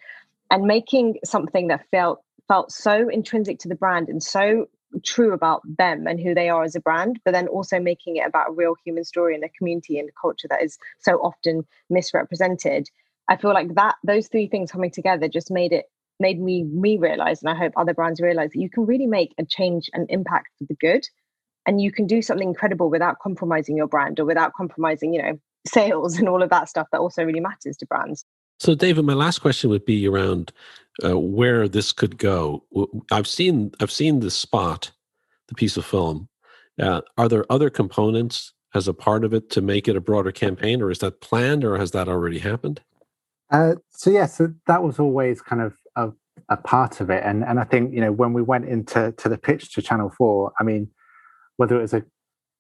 and 0.51 0.64
making 0.64 1.16
something 1.24 1.68
that 1.68 1.84
felt 1.90 2.22
felt 2.46 2.72
so 2.72 3.09
intrinsic 3.09 3.59
to 3.61 3.68
the 3.68 3.74
brand 3.74 4.09
and 4.09 4.22
so 4.22 4.66
true 5.05 5.34
about 5.34 5.61
them 5.76 6.07
and 6.07 6.18
who 6.18 6.34
they 6.34 6.49
are 6.49 6.64
as 6.64 6.74
a 6.74 6.80
brand 6.80 7.20
but 7.22 7.32
then 7.32 7.46
also 7.49 7.78
making 7.78 8.16
it 8.16 8.26
about 8.26 8.49
a 8.49 8.53
real 8.53 8.74
human 8.82 9.05
story 9.05 9.34
and 9.34 9.44
a 9.44 9.49
community 9.51 9.99
and 9.99 10.09
a 10.09 10.12
culture 10.18 10.49
that 10.49 10.62
is 10.62 10.78
so 10.99 11.16
often 11.16 11.66
misrepresented. 11.90 12.88
I 13.28 13.36
feel 13.36 13.53
like 13.53 13.74
that 13.74 13.96
those 14.03 14.28
three 14.28 14.49
things 14.49 14.72
coming 14.72 14.90
together 14.90 15.28
just 15.28 15.51
made 15.51 15.72
it 15.72 15.90
made 16.21 16.41
me 16.41 16.64
me 16.64 16.97
realize 16.97 17.43
and 17.43 17.51
i 17.51 17.55
hope 17.55 17.73
other 17.77 17.95
brands 17.95 18.21
realize 18.21 18.51
that 18.51 18.61
you 18.61 18.71
can 18.71 18.87
really 18.87 19.07
make 19.07 19.35
a 19.39 19.45
change 19.45 19.89
and 19.93 20.07
impact 20.11 20.49
for 20.59 20.64
the 20.69 20.75
good. 20.75 21.05
And 21.66 21.83
you 21.83 21.93
can 21.93 22.07
do 22.07 22.23
something 22.23 22.49
incredible 22.49 22.89
without 22.89 23.19
compromising 23.19 23.77
your 23.77 23.89
brand 23.89 24.19
or 24.19 24.25
without 24.25 24.55
compromising 24.55 25.12
you 25.12 25.23
know 25.23 25.39
sales 25.66 26.16
and 26.19 26.29
all 26.29 26.43
of 26.43 26.51
that 26.51 26.69
stuff 26.69 26.89
that 26.93 27.01
also 27.01 27.25
really 27.25 27.41
matters 27.41 27.77
to 27.79 27.87
brands. 27.87 28.25
So 28.59 28.75
david 28.75 29.05
my 29.05 29.14
last 29.14 29.41
question 29.41 29.71
would 29.71 29.85
be 29.85 30.09
around 30.09 30.53
uh, 31.05 31.19
where 31.19 31.69
this 31.69 31.93
could 31.93 32.19
go. 32.19 32.64
I've 33.11 33.29
seen 33.29 33.73
i've 33.81 33.93
seen 33.93 34.21
the 34.21 34.31
spot 34.31 34.93
the 35.49 35.55
piece 35.55 35.77
of 35.77 35.85
film. 35.85 36.29
Uh, 36.81 37.01
are 37.16 37.29
there 37.29 37.51
other 37.51 37.71
components 37.71 38.53
as 38.75 38.87
a 38.87 38.95
part 38.95 39.25
of 39.25 39.35
it 39.35 39.51
to 39.51 39.61
make 39.61 39.89
it 39.89 39.97
a 39.97 40.01
broader 40.01 40.31
campaign 40.31 40.81
or 40.81 40.91
is 40.91 40.99
that 41.01 41.21
planned 41.21 41.64
or 41.64 41.77
has 41.77 41.91
that 41.91 42.09
already 42.09 42.39
happened? 42.39 42.81
Uh, 43.51 43.75
so 43.91 44.11
yeah, 44.11 44.27
so 44.27 44.53
that 44.66 44.83
was 44.83 44.99
always 44.99 45.41
kind 45.41 45.62
of 45.62 45.75
a, 45.99 46.12
a, 46.49 46.57
part 46.57 47.01
of 47.01 47.11
it, 47.11 47.22
and 47.24 47.44
and 47.44 47.59
I 47.59 47.64
think 47.64 47.94
you 47.94 48.01
know 48.01 48.12
when 48.12 48.32
we 48.32 48.42
went 48.42 48.66
into 48.66 49.12
to 49.16 49.28
the 49.28 49.38
pitch 49.38 49.72
to 49.74 49.82
Channel 49.82 50.11
Four, 50.16 50.53
I 50.59 50.64
mean, 50.64 50.90
whether 51.57 51.76
it 51.76 51.82
was 51.82 51.94
a 51.94 52.05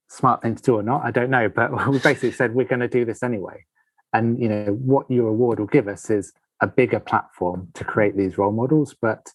smart 0.08 0.42
thing 0.42 0.54
to 0.56 0.62
do 0.62 0.76
or 0.76 0.82
not, 0.82 1.04
I 1.04 1.10
don't 1.10 1.30
know, 1.30 1.48
but 1.48 1.88
we 1.88 1.98
basically 1.98 2.32
said 2.32 2.54
we're 2.54 2.64
going 2.64 2.80
to 2.80 2.88
do 2.88 3.04
this 3.04 3.22
anyway, 3.22 3.64
and 4.12 4.40
you 4.40 4.48
know 4.48 4.64
what 4.80 5.10
your 5.10 5.28
award 5.28 5.60
will 5.60 5.66
give 5.66 5.88
us 5.88 6.10
is 6.10 6.32
a 6.60 6.66
bigger 6.66 7.00
platform 7.00 7.68
to 7.74 7.84
create 7.84 8.16
these 8.16 8.36
role 8.36 8.52
models, 8.52 8.94
but 9.00 9.32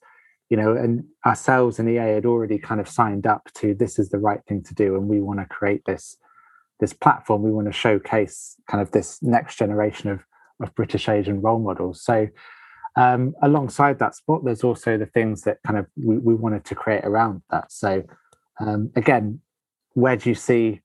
you 0.49 0.57
know, 0.57 0.75
and 0.75 1.05
ourselves 1.25 1.79
and 1.79 1.89
EA 1.89 2.13
had 2.13 2.25
already 2.25 2.59
kind 2.59 2.79
of 2.79 2.87
signed 2.87 3.25
up 3.25 3.49
to 3.55 3.73
this 3.73 3.97
is 3.97 4.09
the 4.09 4.19
right 4.19 4.41
thing 4.47 4.61
to 4.63 4.75
do, 4.75 4.95
and 4.95 5.07
we 5.07 5.21
want 5.21 5.39
to 5.39 5.45
create 5.45 5.83
this 5.85 6.17
this 6.79 6.93
platform. 6.93 7.41
We 7.41 7.51
want 7.51 7.67
to 7.67 7.73
showcase 7.73 8.55
kind 8.69 8.81
of 8.81 8.91
this 8.91 9.21
next 9.23 9.57
generation 9.57 10.09
of 10.09 10.23
of 10.61 10.73
British 10.75 11.09
Asian 11.09 11.41
role 11.41 11.59
models. 11.59 12.03
So 12.03 12.27
um, 12.95 13.33
alongside 13.41 13.99
that 13.99 14.15
spot, 14.15 14.43
there's 14.43 14.63
also 14.63 14.97
the 14.97 15.05
things 15.05 15.41
that 15.43 15.57
kind 15.65 15.79
of 15.79 15.87
we, 15.95 16.17
we 16.17 16.35
wanted 16.35 16.65
to 16.65 16.75
create 16.75 17.03
around 17.03 17.41
that. 17.49 17.71
So 17.71 18.03
um, 18.59 18.91
again, 18.95 19.39
where 19.93 20.15
do 20.15 20.29
you 20.29 20.35
see 20.35 20.81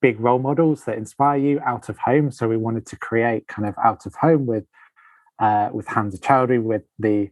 big 0.00 0.20
role 0.20 0.38
models 0.38 0.84
that 0.84 0.96
inspire 0.96 1.38
you 1.38 1.60
out 1.60 1.88
of 1.88 1.98
home? 1.98 2.30
So 2.30 2.48
we 2.48 2.56
wanted 2.56 2.86
to 2.86 2.96
create 2.96 3.48
kind 3.48 3.68
of 3.68 3.74
out 3.84 4.06
of 4.06 4.14
home 4.14 4.46
with 4.46 4.64
uh, 5.40 5.70
with 5.72 5.86
Hamza 5.86 6.18
Choudhury, 6.18 6.62
with 6.62 6.82
the 6.98 7.30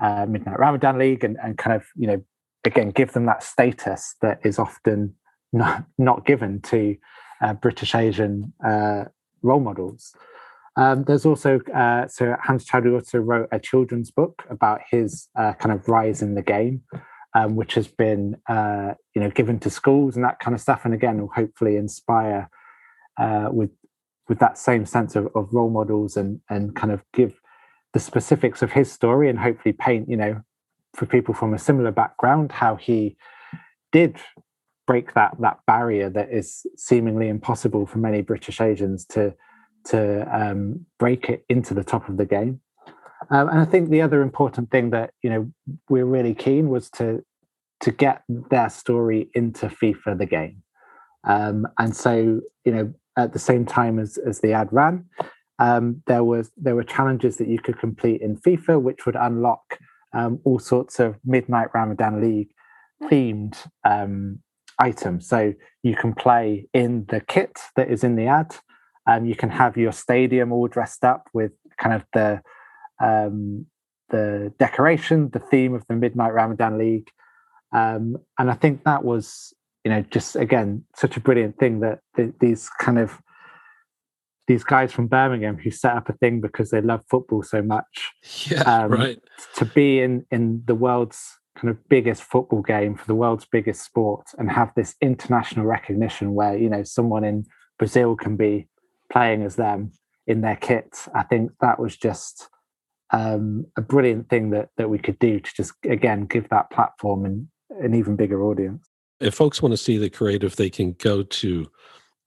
uh, 0.00 0.26
Midnight 0.26 0.58
Ramadan 0.58 0.98
League, 0.98 1.24
and, 1.24 1.36
and 1.42 1.56
kind 1.56 1.76
of 1.76 1.84
you 1.96 2.06
know 2.06 2.22
again 2.64 2.90
give 2.90 3.12
them 3.12 3.26
that 3.26 3.42
status 3.42 4.16
that 4.20 4.40
is 4.44 4.58
often 4.58 5.14
not 5.52 5.84
not 5.96 6.26
given 6.26 6.60
to 6.62 6.96
uh, 7.40 7.54
British 7.54 7.94
Asian 7.94 8.52
uh, 8.64 9.04
role 9.42 9.60
models. 9.60 10.14
Um, 10.80 11.04
there's 11.04 11.26
also 11.26 11.60
uh, 11.74 12.08
so 12.08 12.34
Hamza 12.42 12.64
Choudhury 12.64 12.94
also 12.94 13.18
wrote 13.18 13.50
a 13.52 13.60
children's 13.60 14.10
book 14.10 14.46
about 14.48 14.80
his 14.90 15.28
uh, 15.38 15.52
kind 15.52 15.78
of 15.78 15.86
rise 15.86 16.22
in 16.22 16.36
the 16.36 16.42
game, 16.42 16.80
um, 17.34 17.54
which 17.54 17.74
has 17.74 17.86
been 17.86 18.38
uh, 18.48 18.94
you 19.14 19.20
know 19.20 19.28
given 19.28 19.58
to 19.58 19.68
schools 19.68 20.16
and 20.16 20.24
that 20.24 20.38
kind 20.40 20.54
of 20.54 20.60
stuff, 20.60 20.86
and 20.86 20.94
again 20.94 21.20
will 21.20 21.28
hopefully 21.34 21.76
inspire 21.76 22.48
uh, 23.18 23.50
with 23.52 23.68
with 24.26 24.38
that 24.38 24.56
same 24.56 24.86
sense 24.86 25.16
of, 25.16 25.28
of 25.34 25.52
role 25.52 25.68
models 25.68 26.16
and 26.16 26.40
and 26.48 26.74
kind 26.74 26.92
of 26.92 27.02
give 27.12 27.38
the 27.92 28.00
specifics 28.00 28.62
of 28.62 28.72
his 28.72 28.90
story 28.90 29.28
and 29.28 29.38
hopefully 29.38 29.74
paint 29.74 30.08
you 30.08 30.16
know 30.16 30.40
for 30.96 31.04
people 31.04 31.34
from 31.34 31.52
a 31.52 31.58
similar 31.58 31.90
background 31.90 32.52
how 32.52 32.76
he 32.76 33.18
did 33.92 34.16
break 34.86 35.12
that 35.12 35.36
that 35.40 35.58
barrier 35.66 36.08
that 36.08 36.32
is 36.32 36.64
seemingly 36.78 37.28
impossible 37.28 37.84
for 37.84 37.98
many 37.98 38.22
British 38.22 38.62
Asians 38.62 39.04
to 39.04 39.34
to 39.86 40.26
um, 40.34 40.86
break 40.98 41.28
it 41.28 41.44
into 41.48 41.74
the 41.74 41.84
top 41.84 42.08
of 42.08 42.16
the 42.16 42.26
game. 42.26 42.60
Um, 43.30 43.48
and 43.48 43.60
I 43.60 43.64
think 43.64 43.90
the 43.90 44.02
other 44.02 44.22
important 44.22 44.70
thing 44.70 44.90
that 44.90 45.12
you 45.22 45.30
know 45.30 45.50
we're 45.88 46.06
really 46.06 46.34
keen 46.34 46.68
was 46.68 46.90
to 46.90 47.24
to 47.80 47.90
get 47.90 48.22
their 48.28 48.68
story 48.68 49.30
into 49.34 49.66
FIFA 49.68 50.18
the 50.18 50.26
game. 50.26 50.62
Um, 51.24 51.66
and 51.78 51.94
so 51.94 52.40
you 52.64 52.72
know 52.72 52.94
at 53.16 53.32
the 53.32 53.38
same 53.38 53.66
time 53.66 53.98
as 53.98 54.18
as 54.18 54.40
the 54.40 54.52
ad 54.52 54.68
ran, 54.72 55.04
um, 55.58 56.02
there 56.06 56.24
was 56.24 56.50
there 56.56 56.74
were 56.74 56.84
challenges 56.84 57.36
that 57.36 57.48
you 57.48 57.58
could 57.58 57.78
complete 57.78 58.22
in 58.22 58.36
FIFA, 58.36 58.80
which 58.80 59.06
would 59.06 59.16
unlock 59.16 59.78
um, 60.12 60.40
all 60.44 60.58
sorts 60.58 60.98
of 60.98 61.16
midnight 61.24 61.68
Ramadan 61.74 62.20
League 62.20 62.50
themed 63.04 63.56
um, 63.84 64.40
items. 64.78 65.28
So 65.28 65.54
you 65.82 65.94
can 65.94 66.14
play 66.14 66.66
in 66.72 67.06
the 67.08 67.20
kit 67.20 67.58
that 67.76 67.90
is 67.90 68.02
in 68.02 68.16
the 68.16 68.26
ad. 68.26 68.56
Um, 69.10 69.26
you 69.26 69.34
can 69.34 69.50
have 69.50 69.76
your 69.76 69.92
stadium 69.92 70.52
all 70.52 70.68
dressed 70.68 71.04
up 71.04 71.28
with 71.32 71.52
kind 71.78 71.94
of 71.96 72.04
the 72.12 72.40
um, 73.02 73.66
the 74.10 74.52
decoration, 74.58 75.30
the 75.30 75.40
theme 75.40 75.74
of 75.74 75.84
the 75.88 75.94
Midnight 75.94 76.32
Ramadan 76.32 76.78
League, 76.78 77.08
um, 77.72 78.16
and 78.38 78.50
I 78.50 78.54
think 78.54 78.84
that 78.84 79.04
was 79.04 79.52
you 79.84 79.90
know 79.90 80.02
just 80.10 80.36
again 80.36 80.84
such 80.94 81.16
a 81.16 81.20
brilliant 81.20 81.58
thing 81.58 81.80
that 81.80 82.00
th- 82.14 82.34
these 82.40 82.68
kind 82.68 82.98
of 82.98 83.20
these 84.46 84.62
guys 84.62 84.92
from 84.92 85.08
Birmingham 85.08 85.56
who 85.58 85.70
set 85.70 85.96
up 85.96 86.08
a 86.08 86.12
thing 86.12 86.40
because 86.40 86.70
they 86.70 86.80
love 86.80 87.02
football 87.10 87.42
so 87.42 87.62
much. 87.62 88.12
Yeah, 88.48 88.62
um, 88.62 88.92
right. 88.92 89.20
To 89.56 89.64
be 89.64 90.00
in 90.00 90.24
in 90.30 90.62
the 90.66 90.74
world's 90.76 91.38
kind 91.56 91.70
of 91.70 91.88
biggest 91.88 92.22
football 92.22 92.62
game 92.62 92.94
for 92.96 93.06
the 93.06 93.14
world's 93.14 93.46
biggest 93.50 93.82
sport 93.84 94.26
and 94.38 94.50
have 94.50 94.70
this 94.76 94.94
international 95.00 95.66
recognition 95.66 96.34
where 96.34 96.56
you 96.56 96.68
know 96.68 96.84
someone 96.84 97.24
in 97.24 97.44
Brazil 97.78 98.14
can 98.14 98.36
be 98.36 98.68
playing 99.10 99.42
as 99.42 99.56
them 99.56 99.92
in 100.26 100.40
their 100.40 100.56
kit. 100.56 100.96
I 101.14 101.22
think 101.24 101.52
that 101.60 101.78
was 101.78 101.96
just 101.96 102.48
um, 103.12 103.66
a 103.76 103.80
brilliant 103.80 104.28
thing 104.28 104.50
that 104.50 104.70
that 104.76 104.88
we 104.88 104.98
could 104.98 105.18
do 105.18 105.40
to 105.40 105.54
just 105.54 105.72
again 105.84 106.26
give 106.26 106.48
that 106.50 106.70
platform 106.70 107.24
and 107.24 107.48
an 107.82 107.94
even 107.94 108.16
bigger 108.16 108.42
audience. 108.44 108.86
If 109.20 109.34
folks 109.34 109.60
want 109.60 109.72
to 109.72 109.76
see 109.76 109.98
the 109.98 110.10
creative, 110.10 110.56
they 110.56 110.70
can 110.70 110.92
go 110.94 111.22
to 111.22 111.66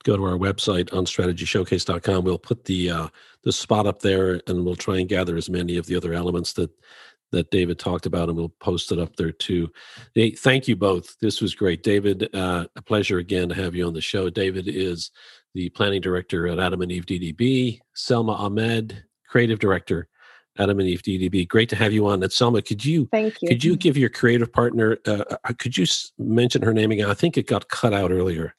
go 0.04 0.18
to 0.18 0.24
our 0.26 0.38
website 0.38 0.94
on 0.94 1.06
strategyshowcase.com. 1.06 2.24
We'll 2.24 2.38
put 2.38 2.66
the 2.66 2.92
uh, 2.92 3.08
the 3.44 3.52
spot 3.52 3.88
up 3.88 4.02
there, 4.02 4.42
and 4.48 4.66
we'll 4.66 4.76
try 4.76 5.00
and 5.00 5.10
gather 5.10 5.38
as 5.38 5.50
many 5.50 5.78
of 5.78 5.86
the 5.88 5.96
other 5.96 6.14
elements 6.14 6.54
that 6.54 6.72
that 7.32 7.50
David 7.50 7.80
talked 7.80 8.06
about, 8.06 8.30
and 8.30 8.38
we'll 8.38 8.54
post 8.60 8.92
it 8.92 9.00
up 9.00 9.16
there 9.16 9.32
too. 9.32 9.72
Hey, 10.14 10.32
thank 10.32 10.68
you 10.68 10.76
both. 10.76 11.18
This 11.20 11.42
was 11.42 11.56
great, 11.56 11.82
David. 11.82 12.30
Uh, 12.34 12.68
a 12.76 12.82
pleasure 12.82 13.18
again 13.18 13.50
to 13.50 13.56
have 13.56 13.76
you 13.76 13.88
on 13.88 13.94
the 13.94 14.02
show. 14.02 14.30
David 14.30 14.68
is 14.68 15.10
the 15.54 15.70
planning 15.70 16.02
director 16.02 16.48
at 16.48 16.60
Adam 16.60 16.82
and 16.82 16.92
Eve 16.92 17.06
DDB, 17.06 17.80
Selma 17.94 18.34
Ahmed, 18.34 19.04
creative 19.28 19.60
director, 19.60 20.08
Adam 20.58 20.80
and 20.80 20.88
Eve 20.88 21.02
DDB. 21.02 21.48
Great 21.48 21.70
to 21.70 21.76
have 21.76 21.94
you 21.94 22.08
on. 22.08 22.22
And 22.22 22.32
Selma, 22.32 22.62
could 22.62 22.84
you 22.84 23.08
thank 23.12 23.42
you? 23.42 23.50
Could 23.50 23.64
you 23.64 23.76
give 23.76 23.98
your 23.98 24.10
creative 24.10 24.52
partner? 24.52 24.98
Uh, 25.06 25.24
uh 25.30 25.54
could 25.58 25.78
you 25.78 25.86
mention 26.18 26.62
her 26.62 26.74
name 26.74 26.92
again? 26.92 27.10
I 27.10 27.14
think 27.14 27.38
it 27.38 27.48
got 27.48 27.70
cut 27.70 27.94
out 27.94 28.12
earlier. 28.12 28.56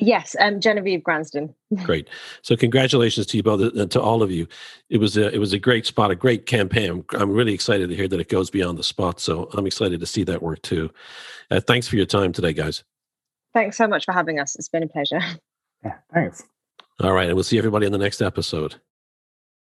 Yes, 0.00 0.36
um, 0.38 0.60
Genevieve 0.60 1.00
Gransden. 1.00 1.52
great. 1.84 2.08
So 2.42 2.56
congratulations 2.56 3.26
to 3.26 3.36
you 3.36 3.42
both, 3.42 3.76
uh, 3.76 3.86
to 3.86 4.00
all 4.00 4.22
of 4.22 4.30
you. 4.30 4.46
It 4.90 4.98
was 4.98 5.16
a 5.16 5.34
it 5.34 5.38
was 5.38 5.52
a 5.52 5.58
great 5.58 5.86
spot, 5.86 6.12
a 6.12 6.14
great 6.14 6.46
campaign. 6.46 6.90
I'm, 6.90 7.04
I'm 7.20 7.30
really 7.32 7.52
excited 7.52 7.88
to 7.88 7.96
hear 7.96 8.06
that 8.08 8.20
it 8.20 8.28
goes 8.28 8.48
beyond 8.48 8.78
the 8.78 8.84
spot. 8.84 9.18
So 9.18 9.50
I'm 9.54 9.66
excited 9.66 9.98
to 9.98 10.06
see 10.06 10.22
that 10.24 10.42
work 10.42 10.62
too. 10.62 10.90
Uh, 11.50 11.60
thanks 11.60 11.88
for 11.88 11.96
your 11.96 12.06
time 12.06 12.32
today, 12.32 12.52
guys. 12.52 12.84
Thanks 13.54 13.76
so 13.76 13.88
much 13.88 14.04
for 14.04 14.12
having 14.12 14.38
us. 14.38 14.54
It's 14.54 14.68
been 14.68 14.84
a 14.84 14.88
pleasure. 14.88 15.20
Yeah, 15.84 15.94
thanks. 16.12 16.44
All 17.00 17.12
right. 17.12 17.26
And 17.26 17.34
we'll 17.34 17.44
see 17.44 17.58
everybody 17.58 17.86
in 17.86 17.92
the 17.92 17.98
next 17.98 18.20
episode. 18.20 18.80